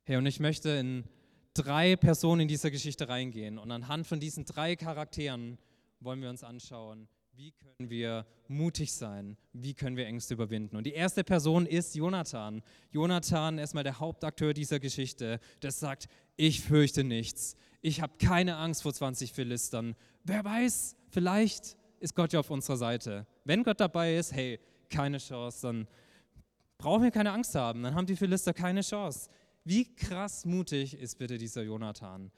Hey, 0.04 0.16
und 0.16 0.26
ich 0.26 0.40
möchte 0.40 0.70
in 0.70 1.04
drei 1.54 1.96
Personen 1.96 2.42
in 2.42 2.48
dieser 2.48 2.70
Geschichte 2.70 3.08
reingehen. 3.08 3.58
Und 3.58 3.70
anhand 3.70 4.06
von 4.06 4.20
diesen 4.20 4.44
drei 4.44 4.74
Charakteren 4.76 5.58
wollen 6.00 6.20
wir 6.20 6.30
uns 6.30 6.42
anschauen, 6.42 7.08
wie 7.34 7.52
können 7.52 7.88
wir 7.90 8.26
mutig 8.48 8.92
sein? 8.92 9.36
Wie 9.52 9.74
können 9.74 9.96
wir 9.96 10.06
Ängste 10.06 10.34
überwinden? 10.34 10.76
Und 10.76 10.84
die 10.84 10.92
erste 10.92 11.24
Person 11.24 11.66
ist 11.66 11.94
Jonathan. 11.94 12.62
Jonathan, 12.90 13.58
erstmal 13.58 13.84
der 13.84 13.98
Hauptakteur 13.98 14.52
dieser 14.52 14.78
Geschichte, 14.78 15.40
der 15.62 15.72
sagt, 15.72 16.08
ich 16.36 16.60
fürchte 16.60 17.04
nichts. 17.04 17.56
Ich 17.80 18.00
habe 18.00 18.12
keine 18.18 18.56
Angst 18.56 18.82
vor 18.82 18.92
20 18.92 19.32
Philistern. 19.32 19.96
Wer 20.24 20.44
weiß, 20.44 20.96
vielleicht 21.08 21.76
ist 22.00 22.14
Gott 22.14 22.32
ja 22.32 22.40
auf 22.40 22.50
unserer 22.50 22.76
Seite. 22.76 23.26
Wenn 23.44 23.62
Gott 23.62 23.80
dabei 23.80 24.16
ist, 24.16 24.32
hey, 24.32 24.60
keine 24.90 25.18
Chance, 25.18 25.62
dann 25.62 25.88
brauchen 26.76 27.02
wir 27.02 27.10
keine 27.10 27.32
Angst 27.32 27.54
haben. 27.54 27.82
Dann 27.82 27.94
haben 27.94 28.06
die 28.06 28.16
Philister 28.16 28.52
keine 28.52 28.82
Chance. 28.82 29.30
Wie 29.64 29.94
krass 29.94 30.44
mutig 30.44 30.94
ist 30.98 31.18
bitte 31.18 31.38
dieser 31.38 31.62
Jonathan? 31.62 32.30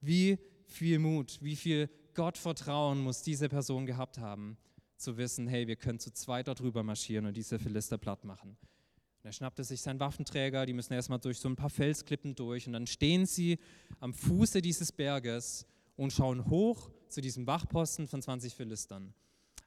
Wie 0.00 0.38
viel 0.66 0.98
Mut, 0.98 1.38
wie 1.40 1.56
viel 1.56 1.88
Gottvertrauen 2.14 3.00
muss 3.00 3.22
diese 3.22 3.48
Person 3.48 3.86
gehabt 3.86 4.18
haben, 4.18 4.56
zu 4.96 5.16
wissen, 5.16 5.48
hey, 5.48 5.66
wir 5.66 5.76
können 5.76 5.98
zu 5.98 6.12
zweit 6.12 6.48
darüber 6.48 6.82
marschieren 6.82 7.26
und 7.26 7.36
diese 7.36 7.58
Philister 7.58 7.98
platt 7.98 8.24
machen. 8.24 8.50
Und 8.50 9.28
er 9.28 9.32
schnappte 9.32 9.64
sich 9.64 9.80
seinen 9.82 10.00
Waffenträger, 10.00 10.66
die 10.66 10.72
müssen 10.72 10.92
erstmal 10.92 11.18
durch 11.18 11.38
so 11.38 11.48
ein 11.48 11.56
paar 11.56 11.70
Felsklippen 11.70 12.34
durch 12.34 12.66
und 12.66 12.72
dann 12.72 12.86
stehen 12.86 13.26
sie 13.26 13.58
am 14.00 14.14
Fuße 14.14 14.62
dieses 14.62 14.92
Berges 14.92 15.66
und 15.96 16.12
schauen 16.12 16.46
hoch 16.46 16.90
zu 17.08 17.20
diesem 17.20 17.46
Wachposten 17.46 18.06
von 18.06 18.22
20 18.22 18.54
Philistern. 18.54 19.14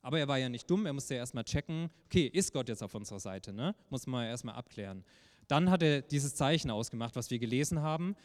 Aber 0.02 0.20
er 0.20 0.28
war 0.28 0.38
ja 0.38 0.50
nicht 0.50 0.70
dumm, 0.70 0.86
er 0.86 0.94
musste 0.94 1.16
erstmal 1.16 1.44
checken, 1.44 1.90
okay, 2.06 2.28
ist 2.28 2.54
Gott 2.54 2.70
jetzt 2.70 2.84
auf 2.84 2.94
unserer 2.94 3.20
Seite? 3.20 3.54
Ne? 3.54 3.76
Muss 3.90 4.06
man 4.06 4.26
erstmal 4.26 4.56
abklären. 4.56 5.04
Dann 5.48 5.70
hat 5.70 5.84
er 5.84 6.02
dieses 6.02 6.36
Zeichen 6.36 6.72
ausgemacht, 6.72 7.16
was 7.16 7.30
wir 7.32 7.40
gelesen 7.40 7.82
haben. 7.82 8.16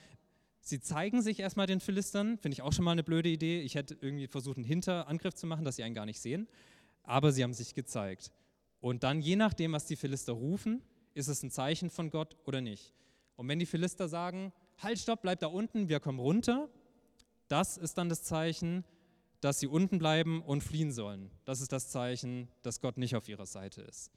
Sie 0.70 0.80
zeigen 0.80 1.20
sich 1.20 1.40
erstmal 1.40 1.66
den 1.66 1.80
Philistern, 1.80 2.38
finde 2.38 2.54
ich 2.54 2.62
auch 2.62 2.72
schon 2.72 2.84
mal 2.84 2.92
eine 2.92 3.02
blöde 3.02 3.28
Idee. 3.28 3.60
Ich 3.60 3.74
hätte 3.74 3.98
irgendwie 4.00 4.28
versucht, 4.28 4.56
einen 4.56 4.64
Hinterangriff 4.64 5.34
zu 5.34 5.48
machen, 5.48 5.64
dass 5.64 5.74
sie 5.74 5.82
einen 5.82 5.96
gar 5.96 6.06
nicht 6.06 6.20
sehen. 6.20 6.46
Aber 7.02 7.32
sie 7.32 7.42
haben 7.42 7.54
sich 7.54 7.74
gezeigt. 7.74 8.30
Und 8.80 9.02
dann, 9.02 9.20
je 9.20 9.34
nachdem, 9.34 9.72
was 9.72 9.86
die 9.86 9.96
Philister 9.96 10.32
rufen, 10.32 10.80
ist 11.12 11.26
es 11.26 11.42
ein 11.42 11.50
Zeichen 11.50 11.90
von 11.90 12.10
Gott 12.10 12.36
oder 12.44 12.60
nicht. 12.60 12.94
Und 13.34 13.48
wenn 13.48 13.58
die 13.58 13.66
Philister 13.66 14.08
sagen, 14.08 14.52
halt, 14.78 15.00
stopp, 15.00 15.22
bleib 15.22 15.40
da 15.40 15.48
unten, 15.48 15.88
wir 15.88 15.98
kommen 15.98 16.20
runter, 16.20 16.68
das 17.48 17.76
ist 17.76 17.98
dann 17.98 18.08
das 18.08 18.22
Zeichen, 18.22 18.84
dass 19.40 19.58
sie 19.58 19.66
unten 19.66 19.98
bleiben 19.98 20.40
und 20.40 20.62
fliehen 20.62 20.92
sollen. 20.92 21.32
Das 21.46 21.60
ist 21.60 21.72
das 21.72 21.88
Zeichen, 21.88 22.46
dass 22.62 22.80
Gott 22.80 22.96
nicht 22.96 23.16
auf 23.16 23.28
ihrer 23.28 23.46
Seite 23.46 23.82
ist. 23.82 24.12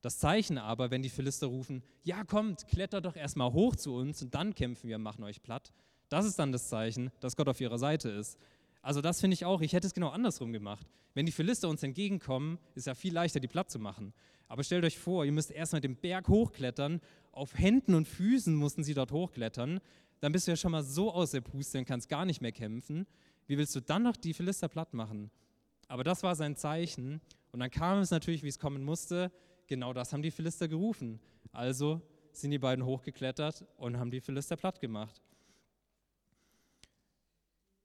Das 0.00 0.18
Zeichen 0.18 0.58
aber, 0.58 0.90
wenn 0.90 1.02
die 1.02 1.10
Philister 1.10 1.46
rufen, 1.46 1.84
ja 2.02 2.24
kommt, 2.24 2.66
klettert 2.66 3.04
doch 3.04 3.14
erstmal 3.14 3.52
hoch 3.52 3.76
zu 3.76 3.94
uns 3.94 4.20
und 4.20 4.34
dann 4.34 4.52
kämpfen 4.52 4.88
wir, 4.88 4.98
machen 4.98 5.22
euch 5.22 5.44
platt, 5.44 5.72
das 6.12 6.26
ist 6.26 6.38
dann 6.38 6.52
das 6.52 6.68
Zeichen, 6.68 7.10
dass 7.20 7.36
Gott 7.36 7.48
auf 7.48 7.60
ihrer 7.60 7.78
Seite 7.78 8.10
ist. 8.10 8.38
Also 8.82 9.00
das 9.00 9.20
finde 9.20 9.34
ich 9.34 9.44
auch, 9.44 9.60
ich 9.60 9.72
hätte 9.72 9.86
es 9.86 9.94
genau 9.94 10.10
andersrum 10.10 10.52
gemacht. 10.52 10.86
Wenn 11.14 11.26
die 11.26 11.32
Philister 11.32 11.68
uns 11.68 11.82
entgegenkommen, 11.82 12.58
ist 12.74 12.86
ja 12.86 12.94
viel 12.94 13.14
leichter, 13.14 13.40
die 13.40 13.48
platt 13.48 13.70
zu 13.70 13.78
machen. 13.78 14.12
Aber 14.48 14.64
stellt 14.64 14.84
euch 14.84 14.98
vor, 14.98 15.24
ihr 15.24 15.32
müsst 15.32 15.50
erstmal 15.50 15.80
den 15.80 15.96
Berg 15.96 16.28
hochklettern, 16.28 17.00
auf 17.30 17.56
Händen 17.56 17.94
und 17.94 18.06
Füßen 18.06 18.54
mussten 18.54 18.84
sie 18.84 18.92
dort 18.92 19.12
hochklettern, 19.12 19.80
dann 20.20 20.32
bist 20.32 20.46
du 20.46 20.52
ja 20.52 20.56
schon 20.56 20.72
mal 20.72 20.82
so 20.82 21.12
aus 21.12 21.30
der 21.30 21.40
Puste 21.40 21.78
und 21.78 21.84
kannst 21.84 22.08
gar 22.08 22.24
nicht 22.24 22.42
mehr 22.42 22.52
kämpfen. 22.52 23.06
Wie 23.46 23.56
willst 23.56 23.74
du 23.74 23.80
dann 23.80 24.02
noch 24.02 24.16
die 24.16 24.34
Philister 24.34 24.68
platt 24.68 24.94
machen? 24.94 25.30
Aber 25.88 26.04
das 26.04 26.22
war 26.22 26.34
sein 26.34 26.56
Zeichen. 26.56 27.20
Und 27.50 27.60
dann 27.60 27.70
kam 27.70 27.98
es 27.98 28.10
natürlich, 28.10 28.42
wie 28.42 28.48
es 28.48 28.58
kommen 28.58 28.84
musste. 28.84 29.32
Genau 29.66 29.92
das 29.92 30.12
haben 30.12 30.22
die 30.22 30.30
Philister 30.30 30.68
gerufen. 30.68 31.20
Also 31.52 32.00
sind 32.32 32.50
die 32.50 32.58
beiden 32.58 32.84
hochgeklettert 32.84 33.64
und 33.76 33.98
haben 33.98 34.10
die 34.10 34.20
Philister 34.20 34.56
platt 34.56 34.80
gemacht. 34.80 35.20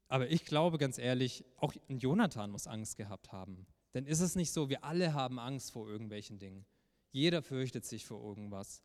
Aber 0.07 0.29
ich 0.29 0.45
glaube 0.45 0.77
ganz 0.77 0.97
ehrlich, 0.97 1.43
auch 1.57 1.73
Jonathan 1.87 2.51
muss 2.51 2.67
Angst 2.67 2.97
gehabt 2.97 3.31
haben. 3.31 3.67
Denn 3.93 4.05
ist 4.05 4.21
es 4.21 4.35
nicht 4.35 4.51
so, 4.51 4.69
wir 4.69 4.83
alle 4.83 5.13
haben 5.13 5.39
Angst 5.39 5.71
vor 5.71 5.87
irgendwelchen 5.87 6.39
Dingen. 6.39 6.65
Jeder 7.11 7.41
fürchtet 7.41 7.85
sich 7.85 8.05
vor 8.05 8.23
irgendwas. 8.23 8.83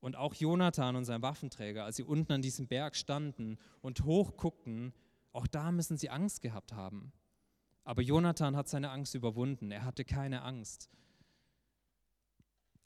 Und 0.00 0.16
auch 0.16 0.34
Jonathan 0.34 0.96
und 0.96 1.04
sein 1.04 1.22
Waffenträger, 1.22 1.84
als 1.84 1.96
sie 1.96 2.02
unten 2.02 2.32
an 2.32 2.42
diesem 2.42 2.68
Berg 2.68 2.94
standen 2.94 3.58
und 3.80 4.04
hochguckten, 4.04 4.92
auch 5.32 5.46
da 5.46 5.72
müssen 5.72 5.96
sie 5.96 6.10
Angst 6.10 6.42
gehabt 6.42 6.72
haben. 6.72 7.12
Aber 7.84 8.02
Jonathan 8.02 8.56
hat 8.56 8.68
seine 8.68 8.90
Angst 8.90 9.14
überwunden. 9.14 9.70
Er 9.70 9.84
hatte 9.84 10.04
keine 10.04 10.42
Angst. 10.42 10.90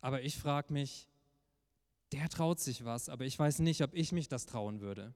Aber 0.00 0.22
ich 0.22 0.38
frage 0.38 0.72
mich, 0.72 1.09
der 2.12 2.28
traut 2.28 2.61
sich 2.61 2.85
was, 2.85 3.09
aber 3.09 3.24
ich 3.24 3.38
weiß 3.38 3.59
nicht, 3.61 3.83
ob 3.83 3.94
ich 3.94 4.12
mich 4.12 4.28
das 4.28 4.46
trauen 4.46 4.81
würde. 4.81 5.14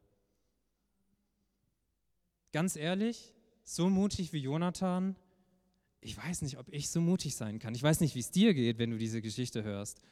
Ganz 2.52 2.76
ehrlich, 2.76 3.34
so 3.64 3.88
mutig 3.88 4.32
wie 4.32 4.38
Jonathan, 4.38 5.16
ich 6.00 6.16
weiß 6.16 6.42
nicht, 6.42 6.58
ob 6.58 6.68
ich 6.70 6.90
so 6.90 7.00
mutig 7.00 7.36
sein 7.36 7.58
kann. 7.58 7.74
Ich 7.74 7.82
weiß 7.82 8.00
nicht, 8.00 8.14
wie 8.14 8.20
es 8.20 8.30
dir 8.30 8.54
geht, 8.54 8.78
wenn 8.78 8.90
du 8.90 8.98
diese 8.98 9.22
Geschichte 9.22 9.62
hörst. 9.62 10.02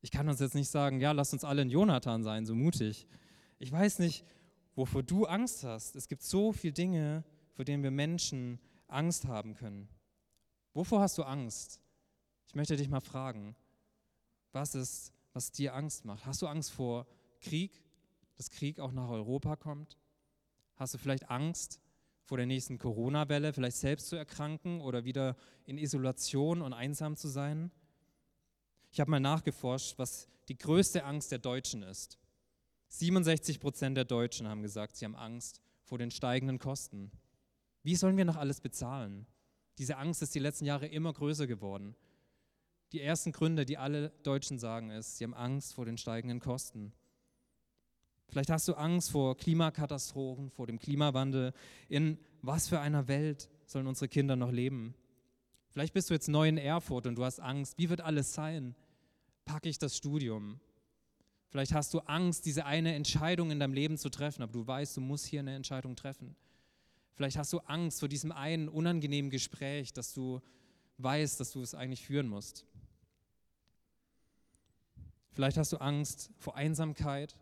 Ich 0.00 0.10
kann 0.10 0.28
uns 0.28 0.40
jetzt 0.40 0.54
nicht 0.54 0.70
sagen, 0.70 1.00
ja, 1.00 1.12
lass 1.12 1.32
uns 1.32 1.44
alle 1.44 1.62
ein 1.62 1.70
Jonathan 1.70 2.22
sein, 2.22 2.46
so 2.46 2.54
mutig. 2.54 3.06
Ich 3.58 3.72
weiß 3.72 3.98
nicht, 3.98 4.24
wovor 4.76 5.02
du 5.02 5.26
Angst 5.26 5.64
hast. 5.64 5.96
Es 5.96 6.08
gibt 6.08 6.22
so 6.22 6.52
viele 6.52 6.72
Dinge, 6.72 7.24
vor 7.52 7.64
denen 7.64 7.82
wir 7.82 7.90
Menschen 7.90 8.60
Angst 8.86 9.26
haben 9.26 9.54
können. 9.54 9.88
Wovor 10.72 11.00
hast 11.00 11.18
du 11.18 11.24
Angst? 11.24 11.80
Ich 12.46 12.54
möchte 12.54 12.76
dich 12.76 12.88
mal 12.88 13.00
fragen, 13.00 13.56
was 14.52 14.74
ist, 14.74 15.12
was 15.32 15.50
dir 15.50 15.74
Angst 15.74 16.04
macht? 16.04 16.24
Hast 16.24 16.40
du 16.40 16.46
Angst 16.46 16.70
vor 16.70 17.06
Krieg, 17.40 17.82
dass 18.36 18.50
Krieg 18.50 18.78
auch 18.78 18.92
nach 18.92 19.08
Europa 19.08 19.56
kommt? 19.56 19.98
Hast 20.76 20.94
du 20.94 20.98
vielleicht 20.98 21.30
Angst 21.30 21.80
vor 22.22 22.36
der 22.36 22.46
nächsten 22.46 22.78
Corona-Welle, 22.78 23.52
vielleicht 23.52 23.76
selbst 23.76 24.08
zu 24.08 24.16
erkranken 24.16 24.80
oder 24.80 25.04
wieder 25.04 25.36
in 25.64 25.78
Isolation 25.78 26.62
und 26.62 26.72
einsam 26.72 27.16
zu 27.16 27.28
sein? 27.28 27.70
Ich 28.90 29.00
habe 29.00 29.10
mal 29.10 29.20
nachgeforscht, 29.20 29.98
was 29.98 30.28
die 30.48 30.58
größte 30.58 31.04
Angst 31.04 31.32
der 31.32 31.38
Deutschen 31.38 31.82
ist. 31.82 32.18
67 32.88 33.58
Prozent 33.58 33.96
der 33.96 34.04
Deutschen 34.04 34.48
haben 34.48 34.62
gesagt, 34.62 34.96
sie 34.96 35.04
haben 35.04 35.16
Angst 35.16 35.60
vor 35.82 35.98
den 35.98 36.10
steigenden 36.10 36.58
Kosten. 36.58 37.10
Wie 37.82 37.96
sollen 37.96 38.16
wir 38.16 38.24
noch 38.24 38.36
alles 38.36 38.60
bezahlen? 38.60 39.26
Diese 39.78 39.96
Angst 39.96 40.22
ist 40.22 40.34
die 40.34 40.40
letzten 40.40 40.64
Jahre 40.64 40.86
immer 40.86 41.12
größer 41.12 41.46
geworden. 41.46 41.94
Die 42.92 43.00
ersten 43.00 43.32
Gründe, 43.32 43.64
die 43.64 43.78
alle 43.78 44.10
Deutschen 44.22 44.58
sagen, 44.58 44.90
ist, 44.90 45.16
sie 45.16 45.24
haben 45.24 45.34
Angst 45.34 45.74
vor 45.74 45.84
den 45.84 45.98
steigenden 45.98 46.40
Kosten. 46.40 46.92
Vielleicht 48.28 48.50
hast 48.50 48.68
du 48.68 48.74
Angst 48.74 49.10
vor 49.10 49.36
Klimakatastrophen, 49.36 50.50
vor 50.50 50.66
dem 50.66 50.78
Klimawandel. 50.78 51.52
In 51.88 52.18
was 52.42 52.68
für 52.68 52.80
einer 52.80 53.08
Welt 53.08 53.48
sollen 53.66 53.86
unsere 53.86 54.08
Kinder 54.08 54.36
noch 54.36 54.50
leben? 54.50 54.94
Vielleicht 55.70 55.94
bist 55.94 56.10
du 56.10 56.14
jetzt 56.14 56.28
neu 56.28 56.48
in 56.48 56.58
Erfurt 56.58 57.06
und 57.06 57.16
du 57.16 57.24
hast 57.24 57.40
Angst, 57.40 57.78
wie 57.78 57.90
wird 57.90 58.00
alles 58.00 58.32
sein? 58.32 58.74
Packe 59.44 59.68
ich 59.68 59.78
das 59.78 59.96
Studium? 59.96 60.60
Vielleicht 61.48 61.72
hast 61.72 61.94
du 61.94 62.00
Angst, 62.00 62.44
diese 62.46 62.66
eine 62.66 62.94
Entscheidung 62.94 63.50
in 63.50 63.60
deinem 63.60 63.72
Leben 63.72 63.96
zu 63.96 64.10
treffen, 64.10 64.42
aber 64.42 64.52
du 64.52 64.66
weißt, 64.66 64.96
du 64.96 65.00
musst 65.00 65.26
hier 65.26 65.40
eine 65.40 65.54
Entscheidung 65.54 65.94
treffen. 65.94 66.34
Vielleicht 67.14 67.38
hast 67.38 67.52
du 67.52 67.60
Angst 67.60 68.00
vor 68.00 68.08
diesem 68.08 68.32
einen 68.32 68.68
unangenehmen 68.68 69.30
Gespräch, 69.30 69.92
dass 69.92 70.12
du 70.12 70.42
weißt, 70.98 71.40
dass 71.40 71.52
du 71.52 71.62
es 71.62 71.74
eigentlich 71.74 72.04
führen 72.04 72.28
musst. 72.28 72.66
Vielleicht 75.32 75.56
hast 75.56 75.72
du 75.72 75.78
Angst 75.78 76.30
vor 76.38 76.56
Einsamkeit, 76.56 77.36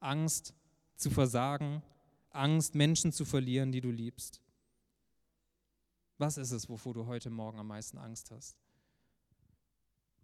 Angst 0.00 0.54
zu 0.96 1.10
versagen, 1.10 1.82
Angst, 2.30 2.74
Menschen 2.74 3.12
zu 3.12 3.24
verlieren, 3.24 3.72
die 3.72 3.80
du 3.80 3.90
liebst. 3.90 4.40
Was 6.18 6.36
ist 6.36 6.50
es, 6.50 6.68
wovor 6.68 6.94
du 6.94 7.06
heute 7.06 7.30
Morgen 7.30 7.58
am 7.58 7.68
meisten 7.68 7.98
Angst 7.98 8.30
hast? 8.30 8.58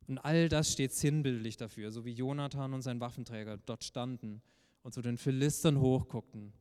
Und 0.06 0.18
all 0.18 0.48
das 0.48 0.72
steht 0.72 0.92
sinnbildlich 0.92 1.56
dafür, 1.56 1.90
so 1.90 2.04
wie 2.04 2.12
Jonathan 2.12 2.74
und 2.74 2.82
sein 2.82 3.00
Waffenträger 3.00 3.56
dort 3.56 3.82
standen 3.82 4.42
und 4.82 4.92
zu 4.92 5.02
den 5.02 5.18
Philistern 5.18 5.80
hochguckten. 5.80 6.52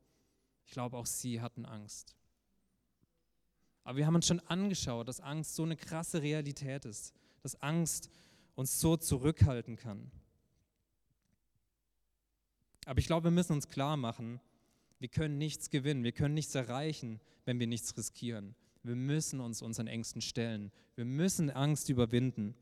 Ich 0.64 0.72
glaube, 0.72 0.96
auch 0.96 1.06
sie 1.06 1.40
hatten 1.40 1.64
Angst. 1.64 2.16
Aber 3.84 3.98
wir 3.98 4.06
haben 4.06 4.16
uns 4.16 4.26
schon 4.26 4.40
angeschaut, 4.40 5.06
dass 5.06 5.20
Angst 5.20 5.54
so 5.54 5.62
eine 5.62 5.76
krasse 5.76 6.22
Realität 6.22 6.84
ist, 6.84 7.14
dass 7.42 7.54
Angst 7.62 8.10
uns 8.56 8.80
so 8.80 8.96
zurückhalten 8.96 9.76
kann. 9.76 10.10
Aber 12.86 13.00
ich 13.00 13.06
glaube, 13.06 13.24
wir 13.24 13.30
müssen 13.32 13.52
uns 13.52 13.68
klar 13.68 13.98
machen, 13.98 14.40
wir 14.98 15.08
können 15.08 15.36
nichts 15.36 15.68
gewinnen, 15.68 16.04
wir 16.04 16.12
können 16.12 16.34
nichts 16.34 16.54
erreichen, 16.54 17.20
wenn 17.44 17.60
wir 17.60 17.66
nichts 17.66 17.94
riskieren. 17.98 18.54
Wir 18.82 18.94
müssen 18.94 19.40
uns 19.40 19.60
unseren 19.60 19.88
Ängsten 19.88 20.22
stellen. 20.22 20.70
Wir 20.94 21.04
müssen 21.04 21.50
Angst 21.50 21.90
überwinden. 21.90 22.54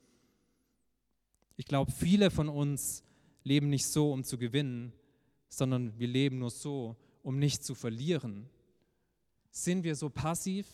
Ich 1.57 1.67
glaube, 1.67 1.93
viele 1.93 2.31
von 2.31 2.49
uns 2.49 3.05
leben 3.45 3.69
nicht 3.69 3.87
so, 3.87 4.13
um 4.13 4.25
zu 4.25 4.39
gewinnen, 4.39 4.93
sondern 5.49 5.97
wir 5.99 6.09
leben 6.09 6.39
nur 6.39 6.51
so, 6.51 6.97
um 7.23 7.39
nicht 7.39 7.63
zu 7.63 7.75
verlieren. 7.75 8.49
Sind 9.51 9.85
wir 9.85 9.95
so 9.95 10.09
passiv, 10.09 10.67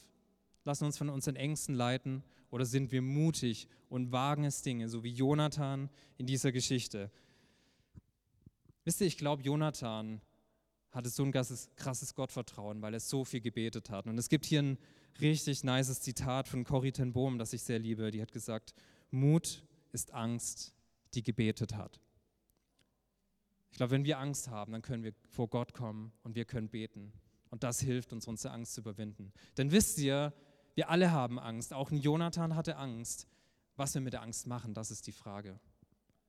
lassen 0.64 0.84
uns 0.84 0.96
von 0.96 1.08
unseren 1.08 1.36
Ängsten 1.36 1.74
leiten 1.74 2.22
oder 2.50 2.64
sind 2.64 2.92
wir 2.92 3.02
mutig 3.02 3.66
und 3.88 4.12
wagen 4.12 4.44
es 4.44 4.62
Dinge, 4.62 4.88
so 4.88 5.02
wie 5.02 5.12
Jonathan 5.12 5.90
in 6.16 6.26
dieser 6.26 6.52
Geschichte? 6.52 7.10
Wisst 8.84 9.00
ihr, 9.00 9.06
ich 9.06 9.18
glaube, 9.18 9.42
Jonathan 9.42 10.20
hatte 10.90 11.08
so 11.08 11.22
ein 11.22 11.32
krasses, 11.32 12.14
Gottvertrauen, 12.14 12.82
weil 12.82 12.94
er 12.94 13.00
so 13.00 13.24
viel 13.24 13.40
gebetet 13.40 13.90
hat. 13.90 14.06
Und 14.06 14.18
es 14.18 14.28
gibt 14.28 14.44
hier 14.44 14.62
ein 14.62 14.78
richtig 15.20 15.62
nices 15.62 16.00
Zitat 16.00 16.48
von 16.48 16.64
Corrie 16.64 16.92
ten 16.92 17.12
Bohm, 17.12 17.38
das 17.38 17.52
ich 17.52 17.62
sehr 17.62 17.78
liebe. 17.78 18.10
Die 18.10 18.20
hat 18.20 18.32
gesagt, 18.32 18.74
Mut 19.10 19.64
ist 19.92 20.12
Angst, 20.12 20.74
die 21.14 21.22
gebetet 21.22 21.74
hat. 21.74 22.00
Ich 23.70 23.76
glaube, 23.76 23.92
wenn 23.92 24.04
wir 24.04 24.18
Angst 24.18 24.48
haben, 24.48 24.72
dann 24.72 24.82
können 24.82 25.04
wir 25.04 25.12
vor 25.28 25.48
Gott 25.48 25.74
kommen 25.74 26.12
und 26.24 26.34
wir 26.34 26.44
können 26.44 26.68
beten. 26.68 27.12
Und 27.50 27.62
das 27.62 27.80
hilft 27.80 28.12
uns, 28.12 28.26
unsere 28.26 28.52
Angst 28.52 28.74
zu 28.74 28.80
überwinden. 28.80 29.32
Denn 29.56 29.70
wisst 29.70 29.98
ihr, 29.98 30.32
wir 30.74 30.88
alle 30.88 31.12
haben 31.12 31.38
Angst. 31.38 31.72
Auch 31.72 31.90
ein 31.90 31.98
Jonathan 31.98 32.56
hatte 32.56 32.76
Angst. 32.76 33.26
Was 33.76 33.94
wir 33.94 34.00
mit 34.00 34.12
der 34.12 34.22
Angst 34.22 34.46
machen, 34.46 34.74
das 34.74 34.90
ist 34.90 35.06
die 35.06 35.12
Frage. 35.12 35.58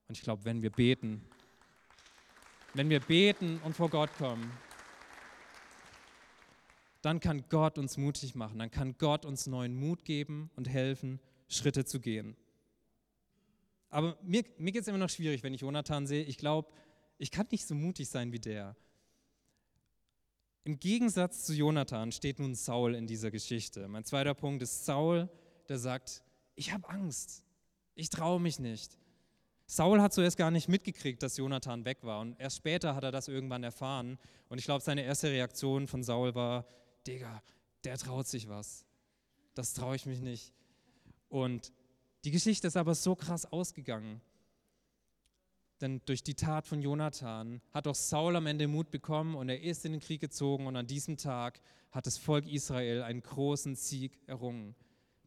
Und 0.08 0.18
ich 0.18 0.24
glaube, 0.24 0.46
wenn 0.46 0.62
wir 0.62 0.72
beten, 0.72 1.26
wenn 2.74 2.90
wir 2.90 3.00
beten 3.00 3.60
und 3.64 3.76
vor 3.76 3.90
Gott 3.90 4.14
kommen, 4.18 4.52
dann 7.02 7.20
kann 7.20 7.44
Gott 7.50 7.78
uns 7.78 7.98
mutig 7.98 8.36
machen, 8.36 8.60
dann 8.60 8.72
kann 8.72 8.96
Gott 8.98 9.26
uns 9.26 9.48
neuen 9.48 9.76
Mut 9.76 10.06
geben 10.06 10.52
und 10.56 10.70
helfen, 10.70 11.20
Schritte 11.48 11.84
zu 11.84 12.00
gehen. 12.00 12.36
Aber 13.90 14.18
mir, 14.22 14.44
mir 14.58 14.72
geht 14.72 14.84
es 14.84 14.88
immer 14.88 14.98
noch 14.98 15.10
schwierig, 15.10 15.44
wenn 15.44 15.54
ich 15.54 15.62
Jonathan 15.62 16.08
sehe. 16.08 16.24
Ich 16.24 16.38
glaube, 16.38 16.70
ich 17.18 17.30
kann 17.30 17.48
nicht 17.52 17.66
so 17.66 17.76
mutig 17.76 18.10
sein 18.10 18.32
wie 18.32 18.40
der. 18.40 18.76
Im 20.64 20.80
Gegensatz 20.80 21.44
zu 21.44 21.54
Jonathan 21.54 22.12
steht 22.12 22.40
nun 22.40 22.56
Saul 22.56 22.96
in 22.96 23.08
dieser 23.08 23.32
Geschichte. 23.32 23.88
Mein 23.88 24.06
zweiter 24.06 24.34
Punkt 24.34 24.62
ist 24.62 24.86
Saul, 24.86 25.28
der 25.68 25.80
sagt, 25.80 26.24
ich 26.56 26.72
habe 26.72 26.88
Angst, 26.88 27.44
ich 27.96 28.10
traue 28.10 28.40
mich 28.40 28.60
nicht. 28.60 28.98
Saul 29.74 30.02
hat 30.02 30.12
zuerst 30.12 30.36
gar 30.36 30.52
nicht 30.52 30.68
mitgekriegt, 30.68 31.24
dass 31.24 31.38
Jonathan 31.38 31.86
weg 31.86 32.00
war 32.02 32.20
und 32.20 32.38
erst 32.38 32.58
später 32.58 32.94
hat 32.94 33.06
er 33.06 33.12
das 33.14 33.30
irgendwann 33.30 33.64
erfahren. 33.64 34.20
Und 34.50 34.58
ich 34.58 34.66
glaube, 34.66 34.84
seine 34.84 35.04
erste 35.04 35.30
Reaktion 35.30 35.88
von 35.88 36.04
Saul 36.04 36.36
war, 36.36 36.66
Digga, 37.08 37.42
der 37.86 37.98
traut 37.98 38.28
sich 38.28 38.50
was. 38.50 38.86
Das 39.54 39.74
traue 39.74 39.96
ich 39.96 40.06
mich 40.06 40.20
nicht. 40.20 40.52
Und 41.30 41.72
die 42.26 42.32
Geschichte 42.32 42.68
ist 42.68 42.76
aber 42.76 42.96
so 42.96 43.16
krass 43.16 43.46
ausgegangen. 43.46 44.20
Denn 45.80 46.02
durch 46.04 46.22
die 46.22 46.36
Tat 46.36 46.68
von 46.68 46.82
Jonathan 46.82 47.62
hat 47.72 47.88
auch 47.88 47.96
Saul 47.96 48.36
am 48.36 48.48
Ende 48.48 48.68
Mut 48.68 48.92
bekommen 48.92 49.36
und 49.36 49.48
er 49.48 49.62
ist 49.62 49.86
in 49.86 49.94
den 49.94 50.02
Krieg 50.02 50.20
gezogen 50.20 50.68
und 50.68 50.76
an 50.76 50.86
diesem 50.86 51.16
Tag 51.16 51.62
hat 51.92 52.06
das 52.08 52.18
Volk 52.18 52.46
Israel 52.46 53.04
einen 53.04 53.24
großen 53.24 53.78
Sieg 53.78 54.20
errungen. 54.28 54.76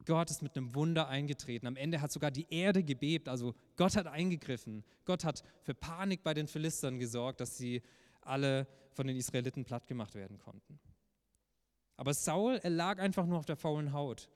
Gott 0.06 0.30
ist 0.30 0.42
mit 0.42 0.56
einem 0.56 0.74
Wunder 0.74 1.08
eingetreten. 1.08 1.66
Am 1.66 1.76
Ende 1.76 2.00
hat 2.00 2.12
sogar 2.12 2.30
die 2.30 2.46
Erde 2.50 2.82
gebebt. 2.82 3.28
Also 3.28 3.54
Gott 3.76 3.96
hat 3.96 4.06
eingegriffen. 4.06 4.84
Gott 5.04 5.24
hat 5.24 5.42
für 5.62 5.74
Panik 5.74 6.22
bei 6.22 6.34
den 6.34 6.46
Philistern 6.46 6.98
gesorgt, 6.98 7.40
dass 7.40 7.56
sie 7.56 7.82
alle 8.20 8.66
von 8.92 9.06
den 9.06 9.16
Israeliten 9.16 9.64
platt 9.64 9.86
gemacht 9.86 10.14
werden 10.14 10.38
konnten. 10.38 10.78
Aber 11.96 12.12
Saul, 12.12 12.60
er 12.62 12.70
lag 12.70 12.98
einfach 12.98 13.26
nur 13.26 13.38
auf 13.38 13.46
der 13.46 13.56
faulen 13.56 13.92
Haut. 13.92 14.28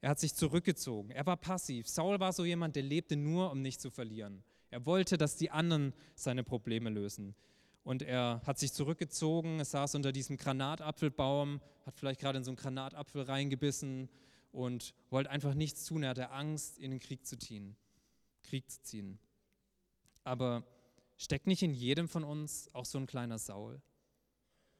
Er 0.00 0.10
hat 0.10 0.18
sich 0.18 0.34
zurückgezogen. 0.34 1.10
Er 1.10 1.26
war 1.26 1.36
passiv. 1.36 1.88
Saul 1.88 2.18
war 2.18 2.32
so 2.32 2.44
jemand, 2.44 2.74
der 2.74 2.82
lebte 2.82 3.16
nur, 3.16 3.50
um 3.50 3.62
nicht 3.62 3.80
zu 3.80 3.90
verlieren. 3.90 4.42
Er 4.70 4.84
wollte, 4.86 5.18
dass 5.18 5.36
die 5.36 5.50
anderen 5.50 5.92
seine 6.14 6.42
Probleme 6.42 6.90
lösen. 6.90 7.34
Und 7.84 8.02
er 8.02 8.40
hat 8.46 8.58
sich 8.58 8.72
zurückgezogen, 8.72 9.58
er 9.58 9.64
saß 9.64 9.96
unter 9.96 10.12
diesem 10.12 10.36
Granatapfelbaum, 10.36 11.60
hat 11.84 11.96
vielleicht 11.96 12.20
gerade 12.20 12.38
in 12.38 12.44
so 12.44 12.50
einen 12.50 12.56
Granatapfel 12.56 13.22
reingebissen 13.22 14.08
und 14.52 14.94
wollte 15.10 15.30
einfach 15.30 15.54
nichts 15.54 15.84
tun. 15.84 16.02
Er 16.02 16.10
hatte 16.10 16.30
Angst, 16.30 16.78
in 16.78 16.90
den 16.90 17.00
Krieg 17.00 17.26
zu 17.26 17.36
ziehen. 17.38 17.76
Krieg 18.42 18.70
zu 18.70 18.82
ziehen. 18.82 19.18
Aber 20.24 20.64
steckt 21.16 21.46
nicht 21.46 21.62
in 21.62 21.74
jedem 21.74 22.08
von 22.08 22.22
uns 22.22 22.70
auch 22.74 22.84
so 22.84 22.98
ein 22.98 23.06
kleiner 23.06 23.38
Saul? 23.38 23.80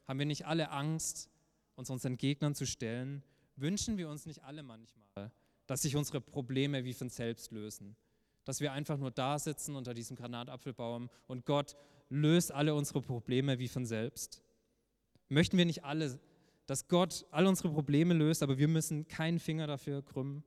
Haben 0.07 0.19
wir 0.19 0.27
nicht 0.27 0.47
alle 0.47 0.71
Angst, 0.71 1.31
uns 1.75 1.91
unseren 1.91 2.17
Gegnern 2.17 2.55
zu 2.55 2.67
stellen? 2.67 3.23
Wünschen 3.57 3.97
wir 3.97 4.09
uns 4.09 4.27
nicht 4.27 4.43
alle 4.45 4.63
manchmal, 4.63 5.33
dass 5.67 5.83
sich 5.83 5.97
unsere 5.97 6.21
Probleme 6.21 6.85
wie 6.85 6.95
von 6.95 7.09
selbst 7.09 7.51
lösen? 7.51 7.97
Dass 8.45 8.61
wir 8.61 8.73
einfach 8.73 8.99
nur 8.99 9.11
da 9.11 9.39
sitzen 9.39 9.77
unter 9.77 9.95
diesem 9.95 10.17
Granatapfelbaum 10.17 11.09
und 11.29 11.47
Gott 11.47 11.77
löst 12.09 12.53
alle 12.53 12.75
unsere 12.75 13.01
Probleme 13.01 13.59
wie 13.59 13.69
von 13.69 13.87
selbst? 13.87 14.43
Möchten 15.29 15.57
wir 15.57 15.65
nicht 15.65 15.85
alle 15.85 16.19
dass 16.73 16.89
Gott 16.89 17.27
all 17.31 17.47
unsere 17.47 17.69
Probleme 17.69 18.15
löst, 18.15 18.43
aber 18.43 18.57
wir 18.57 18.67
müssen 18.67 19.07
keinen 19.07 19.39
Finger 19.39 19.67
dafür 19.67 20.01
krümmen. 20.01 20.43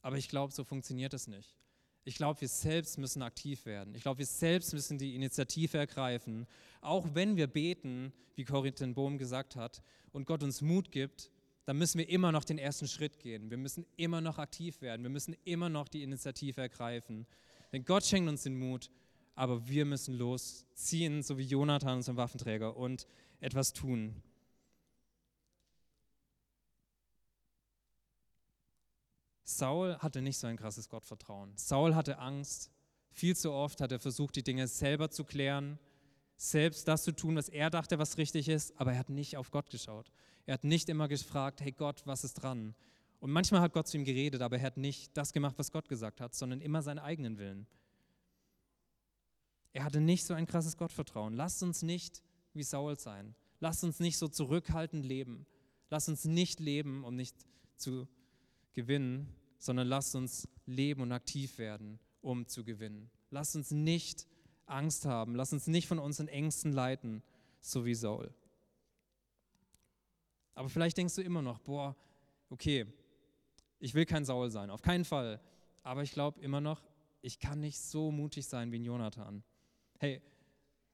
Aber 0.00 0.16
ich 0.16 0.28
glaube, 0.28 0.52
so 0.52 0.62
funktioniert 0.62 1.12
es 1.12 1.26
nicht. 1.26 1.56
Ich 2.04 2.14
glaube, 2.14 2.40
wir 2.40 2.46
selbst 2.46 2.96
müssen 2.96 3.20
aktiv 3.22 3.66
werden. 3.66 3.96
Ich 3.96 4.02
glaube, 4.02 4.18
wir 4.18 4.26
selbst 4.26 4.72
müssen 4.72 4.96
die 4.96 5.16
Initiative 5.16 5.76
ergreifen. 5.76 6.46
Auch 6.82 7.04
wenn 7.14 7.36
wir 7.36 7.48
beten, 7.48 8.12
wie 8.36 8.44
Corrie 8.44 8.70
ten 8.70 8.94
Bohm 8.94 9.18
gesagt 9.18 9.56
hat, 9.56 9.82
und 10.12 10.24
Gott 10.24 10.44
uns 10.44 10.60
Mut 10.60 10.92
gibt, 10.92 11.32
dann 11.64 11.76
müssen 11.76 11.98
wir 11.98 12.08
immer 12.08 12.30
noch 12.30 12.44
den 12.44 12.58
ersten 12.58 12.86
Schritt 12.86 13.18
gehen. 13.18 13.50
Wir 13.50 13.58
müssen 13.58 13.84
immer 13.96 14.20
noch 14.20 14.38
aktiv 14.38 14.80
werden. 14.82 15.02
Wir 15.02 15.10
müssen 15.10 15.34
immer 15.42 15.68
noch 15.68 15.88
die 15.88 16.04
Initiative 16.04 16.60
ergreifen. 16.60 17.26
Denn 17.72 17.84
Gott 17.84 18.04
schenkt 18.04 18.30
uns 18.30 18.44
den 18.44 18.56
Mut, 18.56 18.88
aber 19.34 19.66
wir 19.68 19.84
müssen 19.84 20.14
losziehen, 20.14 21.24
so 21.24 21.38
wie 21.38 21.44
Jonathan, 21.44 21.96
unser 21.96 22.16
Waffenträger, 22.16 22.76
und 22.76 23.08
etwas 23.40 23.72
tun. 23.72 24.22
Saul 29.58 29.96
hatte 29.98 30.22
nicht 30.22 30.38
so 30.38 30.46
ein 30.46 30.56
krasses 30.56 30.88
Gottvertrauen. 30.88 31.52
Saul 31.56 31.94
hatte 31.94 32.18
Angst. 32.18 32.70
Viel 33.10 33.36
zu 33.36 33.52
oft 33.52 33.80
hat 33.80 33.92
er 33.92 33.98
versucht, 33.98 34.36
die 34.36 34.42
Dinge 34.42 34.68
selber 34.68 35.10
zu 35.10 35.24
klären, 35.24 35.78
selbst 36.36 36.88
das 36.88 37.02
zu 37.04 37.12
tun, 37.12 37.36
was 37.36 37.48
er 37.48 37.68
dachte, 37.68 37.98
was 37.98 38.16
richtig 38.16 38.48
ist, 38.48 38.78
aber 38.80 38.92
er 38.92 38.98
hat 38.98 39.10
nicht 39.10 39.36
auf 39.36 39.50
Gott 39.50 39.68
geschaut. 39.68 40.10
Er 40.46 40.54
hat 40.54 40.64
nicht 40.64 40.88
immer 40.88 41.08
gefragt, 41.08 41.60
hey 41.60 41.72
Gott, 41.72 42.02
was 42.06 42.24
ist 42.24 42.34
dran? 42.34 42.74
Und 43.18 43.30
manchmal 43.30 43.60
hat 43.60 43.72
Gott 43.72 43.88
zu 43.88 43.98
ihm 43.98 44.04
geredet, 44.04 44.40
aber 44.40 44.56
er 44.56 44.62
hat 44.62 44.78
nicht 44.78 45.16
das 45.16 45.32
gemacht, 45.32 45.56
was 45.58 45.70
Gott 45.70 45.88
gesagt 45.88 46.20
hat, 46.20 46.34
sondern 46.34 46.60
immer 46.60 46.82
seinen 46.82 46.98
eigenen 47.00 47.36
Willen. 47.36 47.66
Er 49.72 49.84
hatte 49.84 50.00
nicht 50.00 50.24
so 50.24 50.34
ein 50.34 50.46
krasses 50.46 50.76
Gottvertrauen. 50.76 51.34
Lasst 51.34 51.62
uns 51.62 51.82
nicht 51.82 52.22
wie 52.54 52.62
Saul 52.62 52.98
sein. 52.98 53.34
Lasst 53.60 53.84
uns 53.84 54.00
nicht 54.00 54.16
so 54.16 54.26
zurückhaltend 54.26 55.04
leben. 55.04 55.46
Lasst 55.90 56.08
uns 56.08 56.24
nicht 56.24 56.60
leben, 56.60 57.04
um 57.04 57.14
nicht 57.14 57.36
zu 57.76 58.08
gewinnen, 58.72 59.28
sondern 59.60 59.86
lasst 59.86 60.16
uns 60.16 60.48
leben 60.66 61.02
und 61.02 61.12
aktiv 61.12 61.58
werden, 61.58 62.00
um 62.20 62.48
zu 62.48 62.64
gewinnen. 62.64 63.10
Lasst 63.30 63.54
uns 63.54 63.70
nicht 63.70 64.26
Angst 64.70 65.04
haben. 65.04 65.34
Lasst 65.34 65.52
uns 65.52 65.66
nicht 65.66 65.86
von 65.86 65.98
unseren 65.98 66.28
Ängsten 66.28 66.72
leiten, 66.72 67.22
so 67.60 67.84
wie 67.84 67.94
Saul. 67.94 68.32
Aber 70.54 70.68
vielleicht 70.68 70.96
denkst 70.96 71.14
du 71.14 71.22
immer 71.22 71.42
noch, 71.42 71.58
boah, 71.58 71.96
okay, 72.48 72.86
ich 73.78 73.94
will 73.94 74.06
kein 74.06 74.24
Saul 74.24 74.50
sein, 74.50 74.70
auf 74.70 74.82
keinen 74.82 75.04
Fall. 75.04 75.40
Aber 75.82 76.02
ich 76.02 76.12
glaube 76.12 76.40
immer 76.40 76.60
noch, 76.60 76.82
ich 77.22 77.38
kann 77.38 77.60
nicht 77.60 77.78
so 77.78 78.10
mutig 78.10 78.46
sein 78.46 78.72
wie 78.72 78.78
ein 78.78 78.84
Jonathan. 78.84 79.42
Hey, 79.98 80.22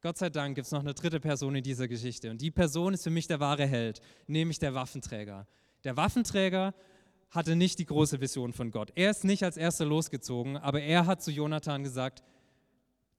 Gott 0.00 0.18
sei 0.18 0.30
Dank 0.30 0.54
gibt 0.54 0.66
es 0.66 0.72
noch 0.72 0.80
eine 0.80 0.94
dritte 0.94 1.20
Person 1.20 1.54
in 1.56 1.64
dieser 1.64 1.88
Geschichte. 1.88 2.30
Und 2.30 2.40
die 2.40 2.50
Person 2.50 2.94
ist 2.94 3.04
für 3.04 3.10
mich 3.10 3.26
der 3.26 3.40
wahre 3.40 3.66
Held, 3.66 4.00
nämlich 4.26 4.58
der 4.58 4.74
Waffenträger. 4.74 5.46
Der 5.84 5.96
Waffenträger 5.96 6.74
hatte 7.36 7.54
nicht 7.54 7.78
die 7.78 7.86
große 7.86 8.20
Vision 8.20 8.52
von 8.52 8.70
Gott. 8.70 8.90
Er 8.96 9.10
ist 9.10 9.22
nicht 9.22 9.44
als 9.44 9.56
erster 9.56 9.84
losgezogen, 9.84 10.56
aber 10.56 10.80
er 10.80 11.06
hat 11.06 11.22
zu 11.22 11.30
Jonathan 11.30 11.84
gesagt, 11.84 12.24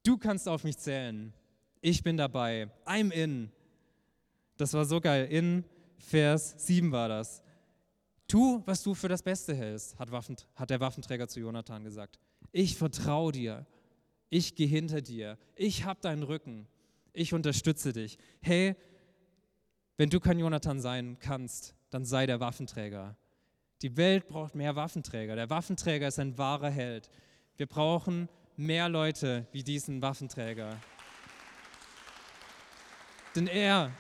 du 0.04 0.18
kannst 0.18 0.50
auf 0.50 0.64
mich 0.64 0.78
zählen. 0.78 1.34
Ich 1.82 2.04
bin 2.04 2.18
dabei. 2.18 2.70
I'm 2.86 3.12
in. 3.12 3.52
Das 4.58 4.74
war 4.74 4.86
so 4.86 5.00
geil. 5.00 5.28
In 5.30 5.64
Vers 6.00 6.56
7 6.58 6.92
war 6.92 7.08
das. 7.08 7.44
Tu, 8.28 8.62
was 8.66 8.84
du 8.84 8.94
für 8.94 9.08
das 9.08 9.24
Beste 9.24 9.56
hältst, 9.56 9.98
hat, 9.98 10.12
Waffen, 10.12 10.36
hat 10.56 10.70
der 10.70 10.80
Waffenträger 10.80 11.28
zu 11.28 11.40
Jonathan 11.40 11.84
gesagt. 11.84 12.20
Ich 12.52 12.76
vertraue 12.76 13.32
dir. 13.32 13.66
Ich 14.30 14.56
gehe 14.56 14.68
hinter 14.68 15.02
dir. 15.02 15.38
Ich 15.56 15.86
habe 15.86 16.02
deinen 16.02 16.24
Rücken. 16.24 16.68
Ich 17.14 17.34
unterstütze 17.34 17.94
dich. 17.94 18.18
Hey, 18.42 18.76
wenn 19.96 20.10
du 20.10 20.20
kein 20.20 20.40
Jonathan 20.40 20.80
sein 20.82 21.18
kannst, 21.20 21.76
dann 21.90 22.04
sei 22.04 22.26
der 22.26 22.40
Waffenträger. 22.40 23.16
Die 23.84 23.96
Welt 23.96 24.28
braucht 24.28 24.56
mehr 24.56 24.76
Waffenträger. 24.76 25.36
Der 25.36 25.50
Waffenträger 25.50 26.08
ist 26.08 26.20
ein 26.20 26.38
wahrer 26.38 26.70
Held. 26.70 27.10
Wir 27.58 27.68
brauchen 27.68 28.28
mehr 28.56 28.90
Leute 28.90 29.46
wie 29.52 29.64
diesen 29.64 30.02
Waffenträger. 30.02 30.78
Denn 33.36 33.48
er 33.48 33.92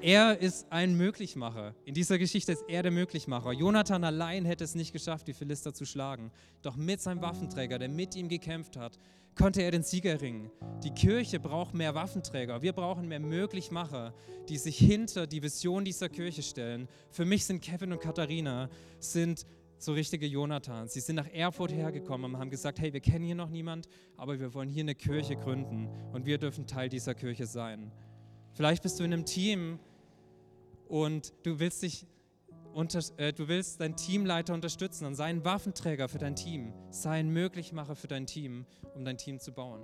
er 0.00 0.38
ist 0.38 0.66
ein 0.70 0.94
Möglichmacher. 0.94 1.74
In 1.86 1.94
dieser 1.94 2.18
Geschichte 2.18 2.52
ist 2.52 2.64
er 2.68 2.82
der 2.82 2.92
Möglichmacher. 2.92 3.52
Jonathan 3.52 4.04
allein 4.04 4.44
hätte 4.44 4.64
es 4.64 4.74
nicht 4.74 4.92
geschafft, 4.92 5.26
die 5.26 5.32
Philister 5.32 5.72
zu 5.72 5.86
schlagen. 5.86 6.30
Doch 6.60 6.76
mit 6.76 7.00
seinem 7.00 7.22
Waffenträger, 7.22 7.78
der 7.78 7.88
mit 7.88 8.14
ihm 8.14 8.28
gekämpft 8.28 8.76
hat, 8.76 8.98
konnte 9.36 9.62
er 9.62 9.70
den 9.70 9.82
Sieg 9.82 10.04
erringen. 10.04 10.50
Die 10.82 10.90
Kirche 10.90 11.40
braucht 11.40 11.74
mehr 11.74 11.94
Waffenträger. 11.94 12.62
Wir 12.62 12.72
brauchen 12.72 13.08
mehr 13.08 13.20
Möglichmacher, 13.20 14.14
die 14.48 14.58
sich 14.58 14.78
hinter 14.78 15.26
die 15.26 15.42
Vision 15.42 15.84
dieser 15.84 16.08
Kirche 16.08 16.42
stellen. 16.42 16.88
Für 17.10 17.24
mich 17.24 17.44
sind 17.44 17.62
Kevin 17.62 17.92
und 17.92 18.00
Katharina 18.00 18.68
sind 19.00 19.46
so 19.78 19.92
richtige 19.92 20.26
Jonathans. 20.26 20.94
Sie 20.94 21.00
sind 21.00 21.16
nach 21.16 21.28
Erfurt 21.32 21.72
hergekommen 21.72 22.34
und 22.34 22.40
haben 22.40 22.50
gesagt, 22.50 22.78
hey, 22.78 22.92
wir 22.92 23.00
kennen 23.00 23.24
hier 23.24 23.34
noch 23.34 23.50
niemand, 23.50 23.88
aber 24.16 24.38
wir 24.40 24.54
wollen 24.54 24.68
hier 24.68 24.84
eine 24.84 24.94
Kirche 24.94 25.36
gründen 25.36 25.88
und 26.12 26.26
wir 26.26 26.38
dürfen 26.38 26.66
Teil 26.66 26.88
dieser 26.88 27.14
Kirche 27.14 27.46
sein. 27.46 27.92
Vielleicht 28.52 28.82
bist 28.82 29.00
du 29.00 29.04
in 29.04 29.12
einem 29.12 29.24
Team 29.24 29.78
und 30.88 31.32
du 31.42 31.58
willst 31.58 31.82
dich 31.82 32.06
unter, 32.74 33.00
äh, 33.16 33.32
du 33.32 33.48
willst 33.48 33.80
deinen 33.80 33.96
Teamleiter 33.96 34.52
unterstützen 34.52 35.06
und 35.06 35.14
sei 35.14 35.26
ein 35.26 35.44
Waffenträger 35.44 36.08
für 36.08 36.18
dein 36.18 36.36
Team, 36.36 36.72
sei 36.90 37.20
ein 37.20 37.30
Möglichmacher 37.30 37.94
für 37.94 38.08
dein 38.08 38.26
Team, 38.26 38.66
um 38.94 39.04
dein 39.04 39.16
Team 39.16 39.38
zu 39.38 39.52
bauen. 39.52 39.82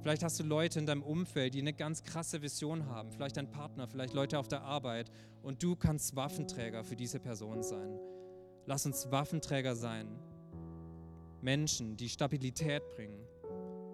Vielleicht 0.00 0.22
hast 0.22 0.38
du 0.38 0.44
Leute 0.44 0.78
in 0.78 0.86
deinem 0.86 1.02
Umfeld, 1.02 1.54
die 1.54 1.60
eine 1.60 1.72
ganz 1.72 2.04
krasse 2.04 2.40
Vision 2.40 2.86
haben, 2.86 3.10
vielleicht 3.10 3.38
ein 3.38 3.50
Partner, 3.50 3.88
vielleicht 3.88 4.14
Leute 4.14 4.38
auf 4.38 4.46
der 4.46 4.62
Arbeit 4.62 5.10
und 5.42 5.62
du 5.62 5.74
kannst 5.74 6.14
Waffenträger 6.14 6.84
für 6.84 6.94
diese 6.94 7.18
Person 7.18 7.62
sein. 7.62 7.98
Lass 8.66 8.86
uns 8.86 9.10
Waffenträger 9.10 9.74
sein. 9.74 10.06
Menschen, 11.40 11.96
die 11.96 12.08
Stabilität 12.08 12.88
bringen, 12.94 13.18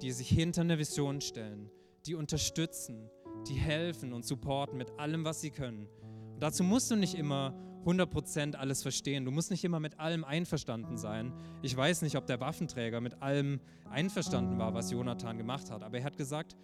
die 0.03 0.13
sich 0.13 0.29
hinter 0.29 0.61
eine 0.61 0.79
Vision 0.79 1.21
stellen, 1.21 1.71
die 2.05 2.15
unterstützen, 2.15 3.09
die 3.49 3.55
helfen 3.55 4.13
und 4.13 4.27
supporten 4.27 4.77
mit 4.77 4.91
allem, 4.99 5.25
was 5.25 5.41
sie 5.41 5.51
können. 5.51 5.89
Und 6.35 6.43
dazu 6.43 6.63
musst 6.63 6.91
du 6.91 6.97
nicht 6.97 7.15
immer 7.15 7.55
100% 7.85 8.55
alles 8.55 8.83
verstehen. 8.83 9.25
Du 9.25 9.31
musst 9.31 9.51
nicht 9.51 9.65
immer 9.65 9.81
mit 9.81 9.99
allem 9.99 10.25
einverstanden 10.25 10.97
sein. 10.97 11.33
Ich 11.63 11.77
weiß 11.77 12.03
nicht, 12.03 12.17
ob 12.17 12.27
der 12.27 12.41
Waffenträger 12.41 13.01
mit 13.01 13.23
allem 13.23 13.61
einverstanden 13.91 14.59
war, 14.59 14.75
was 14.75 14.91
Jonathan 14.91 15.39
gemacht 15.39 15.71
hat, 15.71 15.83
aber 15.83 15.99
er 15.99 16.05
hat 16.05 16.17
gesagt, 16.17 16.57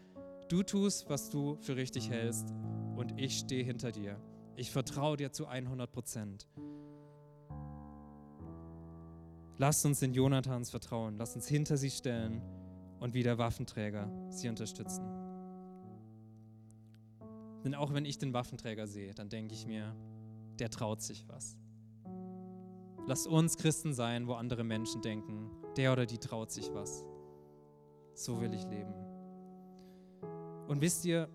du 0.48 0.62
tust, 0.62 1.08
was 1.10 1.28
du 1.28 1.56
für 1.60 1.76
richtig 1.76 2.10
hältst 2.10 2.54
und 2.96 3.20
ich 3.20 3.38
stehe 3.38 3.64
hinter 3.64 3.92
dir. 3.92 4.20
Ich 4.56 4.70
vertraue 4.70 5.16
dir 5.16 5.32
zu 5.32 5.48
100%. 5.48 6.46
Lasst 9.58 9.84
uns 9.84 10.02
in 10.02 10.14
Jonathans 10.14 10.70
vertrauen. 10.70 11.16
Lasst 11.18 11.34
uns 11.34 11.48
hinter 11.48 11.76
sie 11.76 11.90
stellen 11.90 12.40
und 13.00 13.12
wie 13.12 13.24
der 13.24 13.38
Waffenträger 13.38 14.08
sie 14.30 14.48
unterstützen. 14.48 15.04
Denn 17.64 17.74
auch 17.74 17.92
wenn 17.92 18.04
ich 18.04 18.18
den 18.18 18.32
Waffenträger 18.32 18.86
sehe, 18.86 19.14
dann 19.14 19.28
denke 19.28 19.54
ich 19.54 19.66
mir, 19.66 19.96
der 20.60 20.70
traut 20.70 21.02
sich 21.02 21.26
was. 21.28 21.56
Lass 23.06 23.26
uns 23.26 23.56
Christen 23.56 23.94
sein, 23.94 24.26
wo 24.26 24.34
andere 24.34 24.64
Menschen 24.64 25.00
denken, 25.00 25.50
der 25.76 25.92
oder 25.92 26.06
die 26.06 26.18
traut 26.18 26.50
sich 26.50 26.72
was. 26.74 27.04
So 28.14 28.40
will 28.40 28.52
ich 28.52 28.64
leben. 28.64 28.92
Und 30.66 30.80
wisst 30.82 31.04
ihr, 31.04 31.28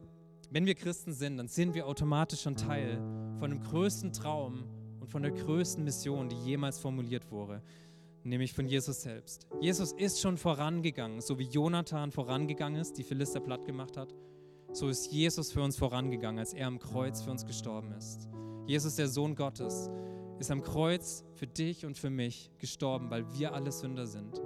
wenn 0.52 0.66
wir 0.66 0.76
Christen 0.76 1.14
sind, 1.14 1.38
dann 1.38 1.48
sind 1.48 1.74
wir 1.74 1.88
automatisch 1.88 2.42
schon 2.42 2.56
Teil 2.56 2.98
von 3.40 3.50
dem 3.50 3.62
größten 3.62 4.14
Traum 4.14 4.66
und 5.00 5.10
von 5.10 5.24
der 5.24 5.32
größten 5.32 5.84
Mission, 5.84 6.30
die 6.30 6.36
jemals 6.36 6.78
formuliert 6.78 7.32
wurde, 7.32 7.64
nämlich 8.24 8.54
von 8.54 8.68
Jesus 8.68 9.02
selbst. 9.02 9.48
Jesus 9.60 9.94
ist 9.94 10.22
schon 10.22 10.38
vorangegangen, 10.38 11.22
so 11.22 11.40
wie 11.40 11.48
Jonathan 11.48 12.12
vorangegangen 12.12 12.80
ist, 12.80 12.98
die 13.00 13.04
Philister 13.04 13.40
platt 13.40 13.66
gemacht 13.66 13.98
hat 13.98 14.14
so 14.74 14.90
ist 14.90 15.12
Jesus 15.12 15.52
für 15.52 15.62
uns 15.62 15.78
vorangegangen, 15.78 16.40
als 16.40 16.54
er 16.54 16.66
am 16.66 16.80
Kreuz 16.80 17.22
für 17.22 17.30
uns 17.30 17.46
gestorben 17.46 17.92
ist. 17.92 18.28
Jesus, 18.66 18.96
der 18.96 19.08
Sohn 19.08 19.36
Gottes, 19.36 19.90
ist 20.40 20.52
am 20.52 20.62
Kreuz 20.62 21.24
für 21.34 21.48
dich 21.48 21.86
und 21.86 21.98
für 21.98 22.10
mich 22.10 22.52
gestorben, 22.60 23.10
weil 23.10 23.26
wir 23.34 23.54
alle 23.54 23.72
Sünder 23.72 24.08
sind. 24.08 24.42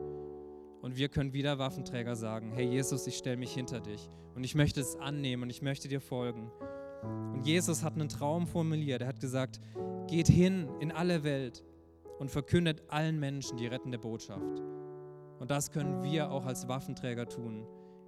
Und 0.81 0.97
wir 0.97 1.09
können 1.09 1.33
wieder 1.33 1.59
Waffenträger 1.59 2.15
sagen, 2.15 2.51
hey 2.51 2.65
Jesus, 2.65 3.07
ich 3.07 3.17
stelle 3.17 3.37
mich 3.37 3.53
hinter 3.53 3.79
dich 3.79 4.09
und 4.35 4.43
ich 4.43 4.55
möchte 4.55 4.79
es 4.81 4.95
annehmen 4.95 5.43
und 5.43 5.49
ich 5.49 5.61
möchte 5.61 5.87
dir 5.87 6.01
folgen. 6.01 6.51
Und 7.33 7.45
Jesus 7.45 7.83
hat 7.83 7.93
einen 7.93 8.09
Traum 8.09 8.47
formuliert. 8.47 9.01
Er 9.01 9.07
hat 9.07 9.19
gesagt, 9.19 9.59
geht 10.07 10.27
hin 10.27 10.67
in 10.79 10.91
alle 10.91 11.23
Welt 11.23 11.63
und 12.19 12.31
verkündet 12.31 12.83
allen 12.89 13.19
Menschen 13.19 13.57
die 13.57 13.67
rettende 13.67 13.99
Botschaft. 13.99 14.61
Und 15.39 15.51
das 15.51 15.71
können 15.71 16.03
wir 16.03 16.31
auch 16.31 16.45
als 16.45 16.67
Waffenträger 16.67 17.27
tun 17.27 17.67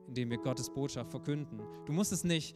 indem 0.09 0.31
wir 0.31 0.39
Gottes 0.39 0.69
Botschaft 0.69 1.11
verkünden. 1.11 1.61
Du 1.85 1.93
musst 1.93 2.11
es 2.11 2.23
nicht 2.23 2.55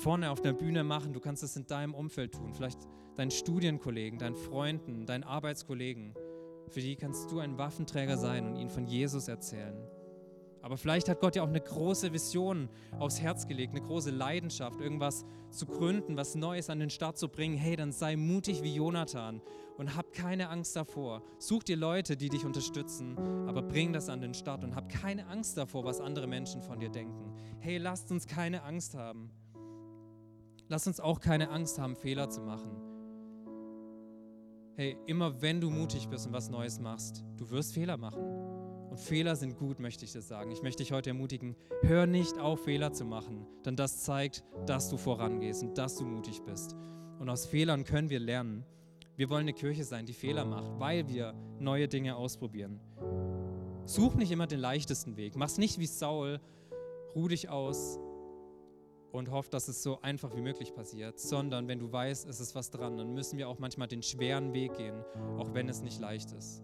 vorne 0.00 0.30
auf 0.30 0.40
der 0.40 0.54
Bühne 0.54 0.82
machen, 0.82 1.12
du 1.12 1.20
kannst 1.20 1.42
es 1.42 1.56
in 1.56 1.66
deinem 1.66 1.94
Umfeld 1.94 2.32
tun, 2.32 2.54
vielleicht 2.54 2.78
deinen 3.16 3.30
Studienkollegen, 3.30 4.18
deinen 4.18 4.34
Freunden, 4.34 5.04
deinen 5.04 5.24
Arbeitskollegen. 5.24 6.14
Für 6.68 6.80
die 6.80 6.96
kannst 6.96 7.30
du 7.30 7.38
ein 7.38 7.58
Waffenträger 7.58 8.16
sein 8.16 8.46
und 8.46 8.56
ihnen 8.56 8.70
von 8.70 8.86
Jesus 8.86 9.28
erzählen. 9.28 9.76
Aber 10.62 10.76
vielleicht 10.76 11.08
hat 11.08 11.20
Gott 11.20 11.36
ja 11.36 11.42
auch 11.42 11.48
eine 11.48 11.60
große 11.60 12.12
Vision 12.12 12.68
aufs 12.98 13.20
Herz 13.20 13.46
gelegt, 13.46 13.74
eine 13.74 13.82
große 13.82 14.10
Leidenschaft, 14.10 14.80
irgendwas 14.80 15.24
zu 15.50 15.66
gründen, 15.66 16.16
was 16.16 16.34
Neues 16.34 16.68
an 16.70 16.80
den 16.80 16.90
Start 16.90 17.18
zu 17.18 17.28
bringen. 17.28 17.56
Hey, 17.56 17.76
dann 17.76 17.92
sei 17.92 18.16
mutig 18.16 18.62
wie 18.62 18.74
Jonathan 18.74 19.40
und 19.78 19.96
hab 19.96 20.12
keine 20.12 20.48
Angst 20.50 20.76
davor. 20.76 21.22
Such 21.38 21.62
dir 21.62 21.76
Leute, 21.76 22.16
die 22.16 22.28
dich 22.28 22.44
unterstützen, 22.44 23.16
aber 23.48 23.62
bring 23.62 23.92
das 23.92 24.08
an 24.08 24.20
den 24.20 24.34
Start 24.34 24.64
und 24.64 24.74
hab 24.74 24.88
keine 24.90 25.26
Angst 25.28 25.56
davor, 25.56 25.84
was 25.84 26.00
andere 26.00 26.26
Menschen 26.26 26.62
von 26.62 26.78
dir 26.78 26.90
denken. 26.90 27.34
Hey, 27.58 27.78
lasst 27.78 28.10
uns 28.10 28.26
keine 28.26 28.62
Angst 28.62 28.94
haben. 28.94 29.30
Lasst 30.70 30.86
uns 30.86 31.00
auch 31.00 31.18
keine 31.18 31.50
Angst 31.50 31.80
haben, 31.80 31.96
Fehler 31.96 32.30
zu 32.30 32.42
machen. 32.42 32.70
Hey, 34.76 34.96
immer 35.06 35.42
wenn 35.42 35.60
du 35.60 35.68
mutig 35.68 36.08
bist 36.08 36.28
und 36.28 36.32
was 36.32 36.48
Neues 36.48 36.78
machst, 36.78 37.24
du 37.36 37.50
wirst 37.50 37.74
Fehler 37.74 37.96
machen. 37.96 38.22
Und 38.88 39.00
Fehler 39.00 39.34
sind 39.34 39.58
gut, 39.58 39.80
möchte 39.80 40.04
ich 40.04 40.12
dir 40.12 40.22
sagen. 40.22 40.52
Ich 40.52 40.62
möchte 40.62 40.84
dich 40.84 40.92
heute 40.92 41.10
ermutigen, 41.10 41.56
hör 41.82 42.06
nicht 42.06 42.38
auf, 42.38 42.62
Fehler 42.62 42.92
zu 42.92 43.04
machen, 43.04 43.48
denn 43.64 43.74
das 43.74 44.04
zeigt, 44.04 44.44
dass 44.64 44.88
du 44.88 44.96
vorangehst 44.96 45.64
und 45.64 45.76
dass 45.76 45.96
du 45.96 46.04
mutig 46.04 46.40
bist. 46.44 46.76
Und 47.18 47.28
aus 47.28 47.46
Fehlern 47.46 47.82
können 47.82 48.08
wir 48.08 48.20
lernen. 48.20 48.64
Wir 49.16 49.28
wollen 49.28 49.42
eine 49.42 49.54
Kirche 49.54 49.82
sein, 49.82 50.06
die 50.06 50.12
Fehler 50.12 50.44
macht, 50.44 50.78
weil 50.78 51.08
wir 51.08 51.34
neue 51.58 51.88
Dinge 51.88 52.14
ausprobieren. 52.14 52.78
Such 53.86 54.14
nicht 54.14 54.30
immer 54.30 54.46
den 54.46 54.60
leichtesten 54.60 55.16
Weg. 55.16 55.34
Mach's 55.34 55.58
nicht 55.58 55.80
wie 55.80 55.86
Saul, 55.86 56.38
ruh 57.16 57.26
dich 57.26 57.48
aus, 57.48 57.98
und 59.12 59.30
hofft, 59.30 59.54
dass 59.54 59.68
es 59.68 59.82
so 59.82 60.00
einfach 60.02 60.34
wie 60.34 60.40
möglich 60.40 60.74
passiert, 60.74 61.18
sondern 61.18 61.68
wenn 61.68 61.78
du 61.78 61.90
weißt, 61.90 62.28
es 62.28 62.40
ist 62.40 62.54
was 62.54 62.70
dran, 62.70 62.96
dann 62.96 63.14
müssen 63.14 63.38
wir 63.38 63.48
auch 63.48 63.58
manchmal 63.58 63.88
den 63.88 64.02
schweren 64.02 64.52
Weg 64.52 64.74
gehen, 64.76 65.04
auch 65.38 65.54
wenn 65.54 65.68
es 65.68 65.82
nicht 65.82 66.00
leicht 66.00 66.32
ist. 66.32 66.62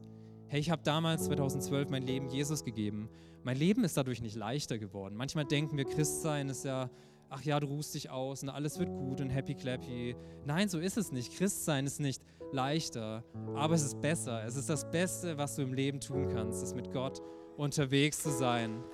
Hey, 0.48 0.60
ich 0.60 0.70
habe 0.70 0.82
damals 0.84 1.24
2012 1.24 1.90
mein 1.90 2.04
Leben 2.04 2.28
Jesus 2.28 2.62
gegeben. 2.62 3.08
Mein 3.42 3.56
Leben 3.56 3.82
ist 3.82 3.96
dadurch 3.96 4.22
nicht 4.22 4.36
leichter 4.36 4.78
geworden. 4.78 5.16
Manchmal 5.16 5.44
denken 5.44 5.76
wir, 5.76 5.84
Christsein 5.84 6.48
ist 6.48 6.64
ja, 6.64 6.88
ach 7.28 7.42
ja, 7.42 7.58
du 7.58 7.66
ruhst 7.66 7.94
dich 7.94 8.10
aus 8.10 8.44
und 8.44 8.48
alles 8.48 8.78
wird 8.78 8.90
gut 8.90 9.20
und 9.20 9.30
happy 9.30 9.54
clappy. 9.54 10.14
Nein, 10.44 10.68
so 10.68 10.78
ist 10.78 10.96
es 10.96 11.10
nicht. 11.10 11.32
Christsein 11.36 11.84
ist 11.84 11.98
nicht 11.98 12.22
leichter, 12.52 13.24
aber 13.56 13.74
es 13.74 13.82
ist 13.82 14.00
besser. 14.00 14.44
Es 14.44 14.54
ist 14.54 14.68
das 14.68 14.88
Beste, 14.90 15.36
was 15.36 15.56
du 15.56 15.62
im 15.62 15.74
Leben 15.74 16.00
tun 16.00 16.28
kannst, 16.28 16.62
ist 16.62 16.76
mit 16.76 16.92
Gott 16.92 17.20
unterwegs 17.56 18.22
zu 18.22 18.30
sein. 18.30 18.84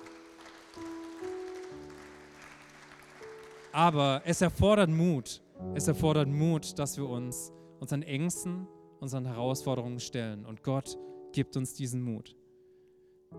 Aber 3.73 4.21
es 4.25 4.39
erfordert 4.41 4.91
Mut. 4.91 5.41
Es 5.73 5.87
erfordert 5.87 6.27
Mut, 6.29 6.77
dass 6.77 6.95
wir 6.95 7.09
uns 7.09 7.51
unseren 7.79 8.03
Ängsten, 8.03 8.67
unseren 8.99 9.25
Herausforderungen 9.25 9.99
stellen. 9.99 10.45
Und 10.45 10.61
Gott 10.61 10.95
gibt 11.31 11.57
uns 11.57 11.73
diesen 11.73 12.03
Mut. 12.03 12.37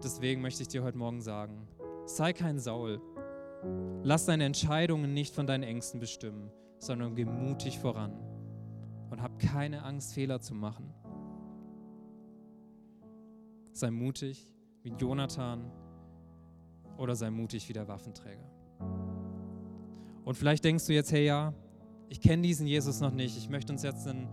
Deswegen 0.03 0.43
möchte 0.43 0.63
ich 0.63 0.69
dir 0.69 0.83
heute 0.83 0.99
Morgen 0.99 1.21
sagen, 1.21 1.69
sei 2.05 2.33
kein 2.33 2.59
Saul. 2.59 3.01
Lass 4.03 4.27
deine 4.27 4.45
Entscheidungen 4.45 5.15
nicht 5.15 5.33
von 5.33 5.47
deinen 5.47 5.63
Ängsten 5.63 6.01
bestimmen, 6.01 6.51
sondern 6.81 7.15
geh 7.15 7.25
mutig 7.25 7.79
voran. 7.79 8.13
Und 9.11 9.23
hab 9.23 9.39
keine 9.39 9.85
Angst, 9.85 10.15
Fehler 10.15 10.41
zu 10.41 10.55
machen. 10.55 10.93
Sei 13.73 13.93
mutig 13.93 14.53
wie 14.83 14.93
Jonathan 14.99 15.71
oder 16.99 17.15
sei 17.15 17.31
mutig 17.31 17.69
wie 17.69 17.73
der 17.73 17.87
Waffenträger. 17.87 18.51
Und 20.25 20.37
vielleicht 20.37 20.65
denkst 20.65 20.87
du 20.87 20.95
jetzt, 20.95 21.13
hey 21.13 21.27
ja, 21.27 21.53
ich 22.09 22.21
kenne 22.21 22.43
diesen 22.43 22.67
Jesus 22.67 23.01
noch 23.01 23.13
nicht. 23.13 23.37
Ich 23.37 23.51
möchte 23.51 23.73
uns 23.73 23.83
jetzt 23.83 24.07
einen 24.07 24.29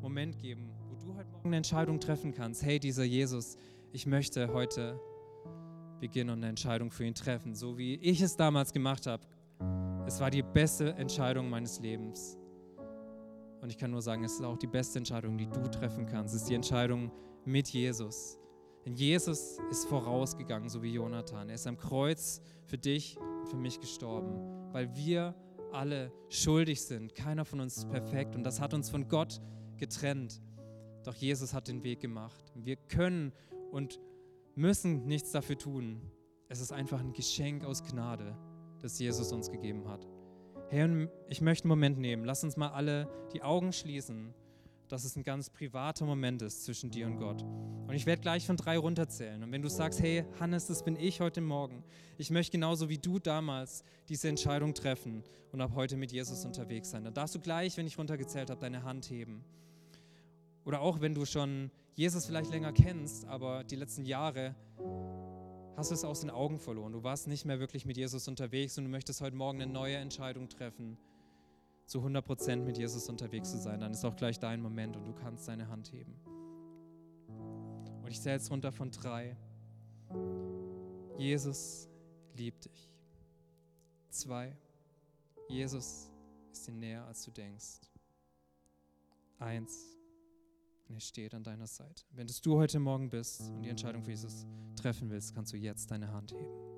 Moment 0.00 0.38
geben, 0.38 0.70
wo 0.88 0.94
du 0.94 1.14
heute 1.14 1.30
Morgen 1.30 1.46
eine 1.48 1.56
Entscheidung 1.56 2.00
treffen 2.00 2.32
kannst. 2.32 2.62
Hey, 2.62 2.78
dieser 2.78 3.04
Jesus, 3.04 3.56
ich 3.92 4.06
möchte 4.06 4.52
heute 4.52 4.98
beginnen 6.00 6.30
und 6.30 6.38
eine 6.38 6.48
Entscheidung 6.48 6.90
für 6.90 7.04
ihn 7.04 7.14
treffen, 7.14 7.54
so 7.54 7.76
wie 7.76 7.96
ich 7.96 8.20
es 8.22 8.36
damals 8.36 8.72
gemacht 8.72 9.06
habe. 9.06 9.22
Es 10.06 10.20
war 10.20 10.30
die 10.30 10.42
beste 10.42 10.94
Entscheidung 10.94 11.50
meines 11.50 11.78
Lebens. 11.78 12.38
Und 13.60 13.70
ich 13.70 13.78
kann 13.78 13.90
nur 13.90 14.02
sagen, 14.02 14.24
es 14.24 14.34
ist 14.34 14.42
auch 14.42 14.58
die 14.58 14.66
beste 14.66 14.98
Entscheidung, 14.98 15.36
die 15.38 15.46
du 15.46 15.70
treffen 15.70 16.06
kannst. 16.06 16.34
Es 16.34 16.42
ist 16.42 16.50
die 16.50 16.54
Entscheidung 16.54 17.10
mit 17.44 17.68
Jesus. 17.68 18.38
Denn 18.84 18.94
Jesus 18.94 19.58
ist 19.70 19.86
vorausgegangen, 19.86 20.68
so 20.68 20.82
wie 20.82 20.92
Jonathan. 20.92 21.48
Er 21.48 21.54
ist 21.54 21.66
am 21.66 21.78
Kreuz 21.78 22.40
für 22.66 22.76
dich 22.76 23.18
für 23.44 23.56
mich 23.56 23.80
gestorben 23.80 24.54
weil 24.74 24.94
wir 24.96 25.34
alle 25.72 26.12
schuldig 26.28 26.82
sind. 26.82 27.14
Keiner 27.14 27.44
von 27.44 27.60
uns 27.60 27.78
ist 27.78 27.88
perfekt 27.88 28.34
und 28.34 28.42
das 28.42 28.60
hat 28.60 28.74
uns 28.74 28.90
von 28.90 29.08
Gott 29.08 29.40
getrennt. 29.76 30.42
Doch 31.04 31.14
Jesus 31.14 31.54
hat 31.54 31.68
den 31.68 31.84
Weg 31.84 32.00
gemacht. 32.00 32.52
Wir 32.56 32.76
können 32.76 33.32
und 33.70 34.00
müssen 34.56 35.06
nichts 35.06 35.30
dafür 35.30 35.56
tun. 35.56 36.00
Es 36.48 36.60
ist 36.60 36.72
einfach 36.72 37.00
ein 37.00 37.12
Geschenk 37.12 37.64
aus 37.64 37.84
Gnade, 37.84 38.36
das 38.80 38.98
Jesus 38.98 39.32
uns 39.32 39.50
gegeben 39.50 39.88
hat. 39.88 40.06
Herr, 40.70 41.08
ich 41.28 41.40
möchte 41.40 41.64
einen 41.64 41.70
Moment 41.70 41.98
nehmen. 41.98 42.24
Lass 42.24 42.42
uns 42.42 42.56
mal 42.56 42.70
alle 42.70 43.08
die 43.32 43.42
Augen 43.42 43.72
schließen 43.72 44.34
dass 44.88 45.04
es 45.04 45.16
ein 45.16 45.22
ganz 45.22 45.50
privater 45.50 46.04
Moment 46.04 46.42
ist 46.42 46.64
zwischen 46.64 46.90
dir 46.90 47.06
und 47.06 47.16
Gott. 47.16 47.42
Und 47.42 47.94
ich 47.94 48.06
werde 48.06 48.22
gleich 48.22 48.46
von 48.46 48.56
drei 48.56 48.78
runterzählen. 48.78 49.42
Und 49.42 49.52
wenn 49.52 49.62
du 49.62 49.68
sagst, 49.68 50.00
hey, 50.00 50.24
Hannes, 50.38 50.66
das 50.66 50.84
bin 50.84 50.96
ich 50.96 51.20
heute 51.20 51.40
Morgen. 51.40 51.84
Ich 52.18 52.30
möchte 52.30 52.52
genauso 52.52 52.88
wie 52.88 52.98
du 52.98 53.18
damals 53.18 53.84
diese 54.08 54.28
Entscheidung 54.28 54.74
treffen 54.74 55.22
und 55.52 55.60
ab 55.60 55.72
heute 55.74 55.96
mit 55.96 56.12
Jesus 56.12 56.44
unterwegs 56.44 56.90
sein. 56.90 57.04
Dann 57.04 57.14
darfst 57.14 57.34
du 57.34 57.40
gleich, 57.40 57.76
wenn 57.76 57.86
ich 57.86 57.98
runtergezählt 57.98 58.50
habe, 58.50 58.60
deine 58.60 58.82
Hand 58.82 59.10
heben. 59.10 59.44
Oder 60.64 60.80
auch 60.80 61.00
wenn 61.00 61.14
du 61.14 61.24
schon 61.24 61.70
Jesus 61.94 62.26
vielleicht 62.26 62.50
länger 62.50 62.72
kennst, 62.72 63.26
aber 63.26 63.64
die 63.64 63.76
letzten 63.76 64.04
Jahre 64.04 64.54
hast 65.76 65.90
du 65.90 65.94
es 65.94 66.04
aus 66.04 66.20
den 66.20 66.30
Augen 66.30 66.58
verloren. 66.58 66.92
Du 66.92 67.02
warst 67.02 67.26
nicht 67.26 67.44
mehr 67.44 67.60
wirklich 67.60 67.84
mit 67.84 67.96
Jesus 67.96 68.28
unterwegs 68.28 68.78
und 68.78 68.84
du 68.84 68.90
möchtest 68.90 69.20
heute 69.20 69.36
Morgen 69.36 69.60
eine 69.60 69.72
neue 69.72 69.96
Entscheidung 69.96 70.48
treffen 70.48 70.96
zu 71.86 72.00
100% 72.00 72.56
mit 72.56 72.78
Jesus 72.78 73.08
unterwegs 73.08 73.50
zu 73.50 73.58
sein, 73.58 73.80
dann 73.80 73.92
ist 73.92 74.04
auch 74.04 74.16
gleich 74.16 74.38
dein 74.38 74.60
Moment 74.60 74.96
und 74.96 75.04
du 75.04 75.12
kannst 75.12 75.46
deine 75.48 75.68
Hand 75.68 75.92
heben. 75.92 76.14
Und 78.02 78.10
ich 78.10 78.20
zähle 78.20 78.36
jetzt 78.36 78.50
runter 78.50 78.72
von 78.72 78.90
drei. 78.90 79.36
Jesus 81.18 81.88
liebt 82.34 82.64
dich. 82.66 82.90
Zwei. 84.10 84.56
Jesus 85.48 86.10
ist 86.52 86.66
dir 86.66 86.72
näher, 86.72 87.04
als 87.04 87.24
du 87.24 87.30
denkst. 87.30 87.80
Eins. 89.38 89.96
Und 90.88 90.96
er 90.96 91.00
steht 91.00 91.34
an 91.34 91.42
deiner 91.42 91.66
Seite. 91.66 92.04
Wenn 92.10 92.26
du 92.26 92.56
heute 92.56 92.78
Morgen 92.78 93.08
bist 93.08 93.48
und 93.50 93.62
die 93.62 93.70
Entscheidung 93.70 94.04
für 94.04 94.10
Jesus 94.10 94.46
treffen 94.76 95.10
willst, 95.10 95.34
kannst 95.34 95.52
du 95.52 95.56
jetzt 95.56 95.90
deine 95.90 96.12
Hand 96.12 96.32
heben. 96.32 96.73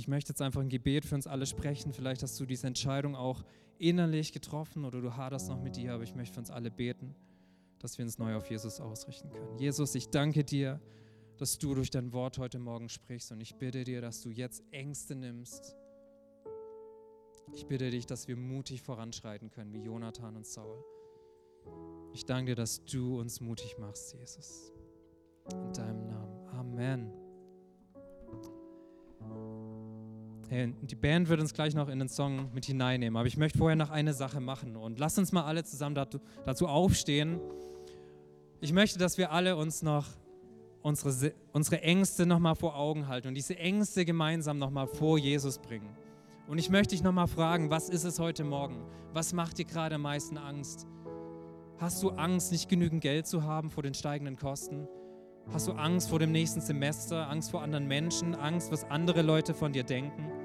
Ich 0.00 0.08
möchte 0.08 0.30
jetzt 0.30 0.40
einfach 0.40 0.62
ein 0.62 0.70
Gebet 0.70 1.04
für 1.04 1.14
uns 1.14 1.26
alle 1.26 1.44
sprechen. 1.44 1.92
Vielleicht 1.92 2.22
hast 2.22 2.40
du 2.40 2.46
diese 2.46 2.66
Entscheidung 2.66 3.14
auch 3.14 3.44
innerlich 3.78 4.32
getroffen 4.32 4.86
oder 4.86 5.02
du 5.02 5.14
haderst 5.14 5.50
noch 5.50 5.60
mit 5.60 5.76
dir, 5.76 5.92
aber 5.92 6.04
ich 6.04 6.14
möchte 6.14 6.34
für 6.34 6.40
uns 6.40 6.50
alle 6.50 6.70
beten, 6.70 7.14
dass 7.78 7.98
wir 7.98 8.04
uns 8.06 8.18
neu 8.18 8.34
auf 8.34 8.50
Jesus 8.50 8.80
ausrichten 8.80 9.30
können. 9.30 9.58
Jesus, 9.58 9.94
ich 9.94 10.08
danke 10.08 10.42
dir, 10.42 10.80
dass 11.36 11.58
du 11.58 11.74
durch 11.74 11.90
dein 11.90 12.14
Wort 12.14 12.38
heute 12.38 12.58
Morgen 12.58 12.88
sprichst 12.88 13.30
und 13.32 13.42
ich 13.42 13.56
bitte 13.56 13.84
dir, 13.84 14.00
dass 14.00 14.22
du 14.22 14.30
jetzt 14.30 14.62
Ängste 14.70 15.14
nimmst. 15.14 15.76
Ich 17.52 17.66
bitte 17.66 17.90
dich, 17.90 18.06
dass 18.06 18.26
wir 18.26 18.36
mutig 18.36 18.80
voranschreiten 18.80 19.50
können, 19.50 19.74
wie 19.74 19.82
Jonathan 19.82 20.36
und 20.36 20.46
Saul. 20.46 20.82
Ich 22.14 22.24
danke 22.24 22.52
dir, 22.52 22.56
dass 22.56 22.84
du 22.86 23.20
uns 23.20 23.40
mutig 23.42 23.76
machst, 23.78 24.14
Jesus. 24.14 24.72
In 25.52 25.72
deinem 25.74 26.06
Namen. 26.06 26.48
Amen. 26.48 27.19
Hey, 30.52 30.74
die 30.82 30.96
Band 30.96 31.28
wird 31.28 31.38
uns 31.38 31.54
gleich 31.54 31.76
noch 31.76 31.88
in 31.88 32.00
den 32.00 32.08
Song 32.08 32.52
mit 32.52 32.64
hineinnehmen, 32.64 33.16
aber 33.16 33.28
ich 33.28 33.36
möchte 33.36 33.56
vorher 33.56 33.76
noch 33.76 33.90
eine 33.90 34.12
Sache 34.12 34.40
machen 34.40 34.74
und 34.74 34.98
lasst 34.98 35.16
uns 35.16 35.30
mal 35.30 35.44
alle 35.44 35.62
zusammen 35.62 35.94
dazu 35.94 36.66
aufstehen. 36.66 37.38
Ich 38.60 38.72
möchte, 38.72 38.98
dass 38.98 39.16
wir 39.16 39.30
alle 39.30 39.56
uns 39.56 39.82
noch 39.82 40.08
unsere, 40.82 41.34
unsere 41.52 41.82
Ängste 41.82 42.26
nochmal 42.26 42.56
vor 42.56 42.74
Augen 42.74 43.06
halten 43.06 43.28
und 43.28 43.34
diese 43.34 43.56
Ängste 43.58 44.04
gemeinsam 44.04 44.58
nochmal 44.58 44.88
vor 44.88 45.18
Jesus 45.18 45.60
bringen. 45.60 45.88
Und 46.48 46.58
ich 46.58 46.68
möchte 46.68 46.96
dich 46.96 47.04
nochmal 47.04 47.28
fragen, 47.28 47.70
was 47.70 47.88
ist 47.88 48.02
es 48.02 48.18
heute 48.18 48.42
Morgen? 48.42 48.82
Was 49.12 49.32
macht 49.32 49.56
dir 49.58 49.66
gerade 49.66 49.94
am 49.94 50.02
meisten 50.02 50.36
Angst? 50.36 50.88
Hast 51.78 52.02
du 52.02 52.10
Angst, 52.10 52.50
nicht 52.50 52.68
genügend 52.68 53.02
Geld 53.02 53.28
zu 53.28 53.44
haben 53.44 53.70
vor 53.70 53.84
den 53.84 53.94
steigenden 53.94 54.36
Kosten? 54.36 54.88
Hast 55.52 55.68
du 55.68 55.72
Angst 55.74 56.10
vor 56.10 56.18
dem 56.18 56.32
nächsten 56.32 56.60
Semester, 56.60 57.30
Angst 57.30 57.52
vor 57.52 57.62
anderen 57.62 57.86
Menschen, 57.86 58.34
Angst, 58.34 58.72
was 58.72 58.82
andere 58.90 59.22
Leute 59.22 59.54
von 59.54 59.72
dir 59.72 59.84
denken? 59.84 60.39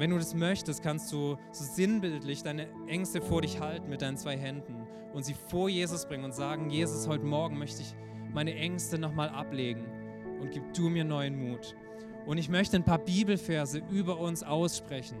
Und 0.00 0.04
wenn 0.04 0.12
du 0.12 0.18
das 0.18 0.32
möchtest, 0.32 0.82
kannst 0.82 1.12
du 1.12 1.36
so 1.52 1.62
sinnbildlich 1.62 2.42
deine 2.42 2.68
Ängste 2.86 3.20
vor 3.20 3.42
dich 3.42 3.60
halten 3.60 3.90
mit 3.90 4.00
deinen 4.00 4.16
zwei 4.16 4.34
Händen 4.34 4.86
und 5.12 5.26
sie 5.26 5.34
vor 5.34 5.68
Jesus 5.68 6.06
bringen 6.06 6.24
und 6.24 6.32
sagen, 6.32 6.70
Jesus, 6.70 7.06
heute 7.06 7.26
Morgen 7.26 7.58
möchte 7.58 7.82
ich 7.82 7.94
meine 8.32 8.54
Ängste 8.54 8.98
nochmal 8.98 9.28
ablegen 9.28 9.84
und 10.40 10.52
gib 10.52 10.72
du 10.72 10.88
mir 10.88 11.04
neuen 11.04 11.36
Mut. 11.36 11.76
Und 12.24 12.38
ich 12.38 12.48
möchte 12.48 12.78
ein 12.78 12.82
paar 12.82 12.96
Bibelverse 12.96 13.82
über 13.90 14.18
uns 14.18 14.42
aussprechen, 14.42 15.18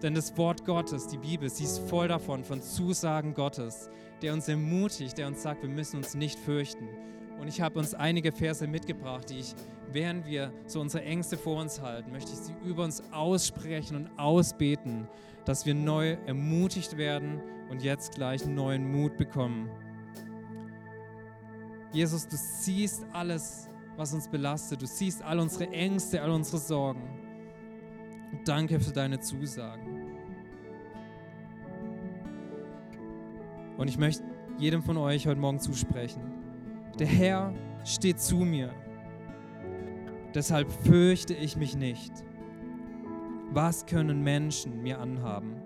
denn 0.00 0.14
das 0.14 0.36
Wort 0.36 0.64
Gottes, 0.64 1.08
die 1.08 1.18
Bibel, 1.18 1.50
sie 1.50 1.64
ist 1.64 1.80
voll 1.88 2.06
davon, 2.06 2.44
von 2.44 2.62
Zusagen 2.62 3.34
Gottes, 3.34 3.90
der 4.22 4.32
uns 4.32 4.46
ermutigt, 4.46 5.18
der 5.18 5.26
uns 5.26 5.42
sagt, 5.42 5.62
wir 5.62 5.68
müssen 5.68 5.96
uns 5.96 6.14
nicht 6.14 6.38
fürchten. 6.38 6.88
Und 7.40 7.48
ich 7.48 7.60
habe 7.60 7.80
uns 7.80 7.94
einige 7.94 8.30
Verse 8.30 8.64
mitgebracht, 8.68 9.28
die 9.28 9.40
ich, 9.40 9.56
während 9.92 10.26
wir 10.26 10.52
so 10.66 10.80
unsere 10.80 11.04
Ängste 11.04 11.36
vor 11.36 11.60
uns 11.60 11.80
halten, 11.80 12.12
möchte 12.12 12.32
ich 12.32 12.38
sie 12.38 12.54
über 12.64 12.84
uns 12.84 13.02
aussprechen 13.12 13.96
und 13.96 14.18
ausbeten, 14.18 15.08
dass 15.44 15.66
wir 15.66 15.74
neu 15.74 16.16
ermutigt 16.26 16.96
werden 16.96 17.40
und 17.70 17.82
jetzt 17.82 18.14
gleich 18.14 18.46
neuen 18.46 18.90
Mut 18.90 19.16
bekommen. 19.16 19.70
Jesus, 21.92 22.28
du 22.28 22.36
siehst 22.36 23.04
alles, 23.12 23.68
was 23.96 24.14
uns 24.14 24.28
belastet. 24.28 24.80
Du 24.80 24.86
siehst 24.86 25.22
all 25.22 25.38
unsere 25.38 25.70
Ängste, 25.70 26.22
all 26.22 26.30
unsere 26.30 26.58
Sorgen. 26.58 27.02
Danke 28.44 28.80
für 28.80 28.92
deine 28.92 29.20
Zusagen. 29.20 30.16
Und 33.76 33.88
ich 33.88 33.98
möchte 33.98 34.22
jedem 34.58 34.82
von 34.82 34.96
euch 34.96 35.26
heute 35.26 35.40
Morgen 35.40 35.58
zusprechen. 35.58 36.22
Der 36.98 37.06
Herr 37.06 37.54
steht 37.84 38.20
zu 38.20 38.36
mir. 38.36 38.72
Deshalb 40.34 40.70
fürchte 40.84 41.34
ich 41.34 41.56
mich 41.56 41.76
nicht. 41.76 42.12
Was 43.52 43.86
können 43.86 44.22
Menschen 44.22 44.82
mir 44.82 45.00
anhaben? 45.00 45.56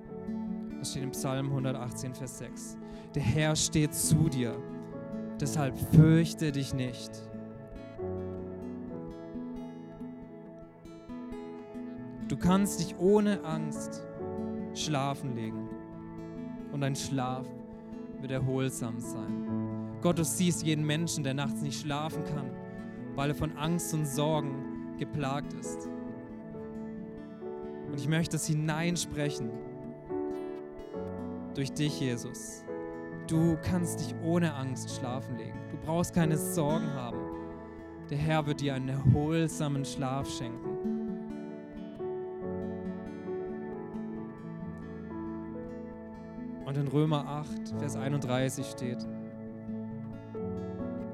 Das 0.78 0.90
steht 0.90 1.02
im 1.02 1.10
Psalm 1.10 1.46
118, 1.46 2.14
Vers 2.14 2.38
6. 2.38 2.78
Der 3.14 3.22
Herr 3.22 3.56
steht 3.56 3.94
zu 3.94 4.28
dir, 4.28 4.56
deshalb 5.38 5.76
fürchte 5.94 6.50
dich 6.50 6.72
nicht. 6.74 7.10
Du 12.28 12.36
kannst 12.38 12.80
dich 12.80 12.96
ohne 12.98 13.44
Angst 13.44 14.02
schlafen 14.74 15.36
legen 15.36 15.68
und 16.72 16.80
dein 16.80 16.96
Schlaf 16.96 17.46
wird 18.20 18.32
erholsam 18.32 18.98
sein. 18.98 19.98
Gott, 20.00 20.18
du 20.18 20.24
siehst 20.24 20.62
jeden 20.62 20.86
Menschen, 20.86 21.22
der 21.22 21.34
nachts 21.34 21.60
nicht 21.60 21.80
schlafen 21.80 22.24
kann, 22.24 22.50
weil 23.14 23.30
er 23.30 23.34
von 23.34 23.56
Angst 23.56 23.94
und 23.94 24.06
Sorgen 24.06 24.96
geplagt 24.98 25.52
ist. 25.54 25.88
Und 27.90 27.98
ich 28.00 28.08
möchte 28.08 28.36
es 28.36 28.46
hineinsprechen 28.46 29.50
durch 31.54 31.72
dich, 31.72 32.00
Jesus. 32.00 32.64
Du 33.28 33.56
kannst 33.62 34.00
dich 34.00 34.14
ohne 34.22 34.54
Angst 34.54 34.90
schlafen 34.96 35.36
legen. 35.38 35.58
Du 35.70 35.76
brauchst 35.78 36.14
keine 36.14 36.36
Sorgen 36.36 36.92
haben. 36.92 37.18
Der 38.10 38.18
Herr 38.18 38.46
wird 38.46 38.60
dir 38.60 38.74
einen 38.74 38.88
erholsamen 38.88 39.84
Schlaf 39.84 40.28
schenken. 40.28 40.74
Und 46.66 46.76
in 46.76 46.88
Römer 46.88 47.26
8, 47.26 47.78
Vers 47.78 47.96
31 47.96 48.66
steht, 48.66 49.06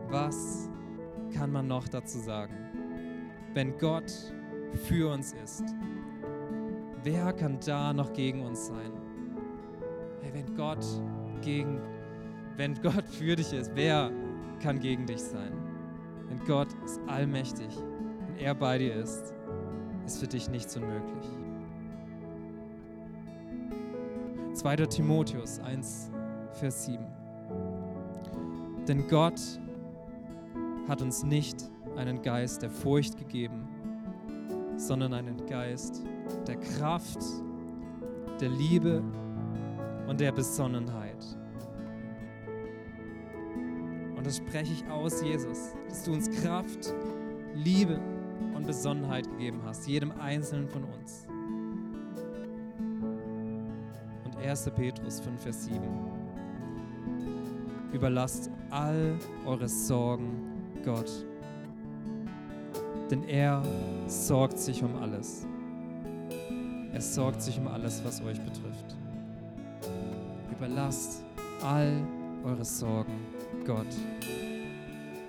was 0.09 0.70
kann 1.31 1.53
man 1.53 1.67
noch 1.67 1.89
dazu 1.89 2.19
sagen? 2.19 2.55
Wenn 3.55 3.77
Gott 3.79 4.13
für 4.87 5.13
uns 5.13 5.33
ist, 5.43 5.65
wer 7.03 7.33
kann 7.33 7.59
da 7.65 7.93
noch 7.93 8.13
gegen 8.13 8.45
uns 8.45 8.67
sein? 8.67 8.93
Hey, 10.23 10.33
wenn 10.35 10.55
Gott 10.55 10.85
gegen, 11.43 11.81
wenn 12.57 12.75
Gott 12.83 13.07
für 13.09 13.37
dich 13.37 13.53
ist, 13.53 13.73
wer 13.75 14.11
kann 14.63 14.79
gegen 14.79 15.07
dich 15.07 15.23
sein? 15.23 15.53
Wenn 16.29 16.39
Gott 16.45 16.69
ist 16.85 17.01
allmächtig 17.07 17.77
und 18.29 18.37
er 18.39 18.55
bei 18.55 18.79
dir 18.79 18.95
ist, 18.95 19.35
ist 20.07 20.21
für 20.21 20.29
dich 20.29 20.49
nichts 20.49 20.77
unmöglich. 20.77 21.25
2. 24.55 24.77
Timotheus 24.77 25.59
1, 25.61 26.11
Vers 26.53 26.85
7. 26.85 27.05
Denn 28.87 29.07
Gott 29.09 29.41
hat 30.89 31.03
uns 31.03 31.23
nicht 31.23 31.71
einen 31.97 32.23
Geist 32.23 32.63
der 32.63 32.71
Furcht 32.71 33.17
gegeben, 33.19 33.69
sondern 34.77 35.15
einen 35.15 35.47
Geist 35.47 36.03
der 36.47 36.57
Kraft, 36.57 37.19
der 38.41 38.49
Liebe 38.49 39.03
und 40.09 40.21
der 40.21 40.33
Besonnenheit. 40.33 41.25
Und 44.17 44.27
das 44.27 44.39
spreche 44.39 44.73
ich 44.73 44.87
aus, 44.91 45.23
Jesus, 45.23 45.75
dass 45.89 46.05
du 46.05 46.13
uns 46.13 46.31
Kraft, 46.43 46.95
Liebe 47.55 48.01
und 48.55 48.67
Besonnenheit 48.67 49.29
gegeben 49.31 49.61
hast, 49.65 49.87
jedem 49.87 50.13
Einzelnen 50.13 50.69
von 50.69 50.85
uns. 50.85 51.27
1. 54.43 54.71
Petrus 54.75 55.21
5, 55.21 55.43
Vers 55.43 55.65
7. 55.67 55.81
Überlasst 57.93 58.51
all 58.71 59.19
eure 59.45 59.69
Sorgen 59.69 60.50
Gott, 60.85 61.11
denn 63.11 63.25
er 63.25 63.63
sorgt 64.07 64.59
sich 64.59 64.83
um 64.83 64.97
alles. 64.97 65.47
Er 66.93 67.01
sorgt 67.01 67.43
sich 67.43 67.59
um 67.59 67.69
alles, 67.69 68.03
was 68.05 68.21
euch 68.23 68.41
betrifft. 68.41 68.97
Überlasst 70.51 71.25
all 71.63 71.93
eure 72.45 72.65
Sorgen 72.65 73.19
Gott, 73.67 73.87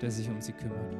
der 0.01 0.11
sich 0.11 0.29
um 0.29 0.41
sie 0.41 0.53
kümmert. 0.53 0.95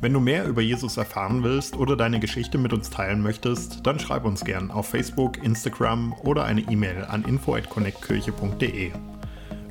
Wenn 0.00 0.12
du 0.12 0.20
mehr 0.20 0.46
über 0.46 0.62
Jesus 0.62 0.96
erfahren 0.96 1.42
willst 1.42 1.76
oder 1.76 1.96
deine 1.96 2.20
Geschichte 2.20 2.56
mit 2.56 2.72
uns 2.72 2.88
teilen 2.88 3.20
möchtest, 3.20 3.84
dann 3.84 3.98
schreib 3.98 4.24
uns 4.24 4.44
gern 4.44 4.70
auf 4.70 4.88
Facebook, 4.88 5.42
Instagram 5.42 6.14
oder 6.22 6.44
eine 6.44 6.60
E-Mail 6.60 7.04
an 7.04 7.24
info@connectkirche.de. 7.24 8.92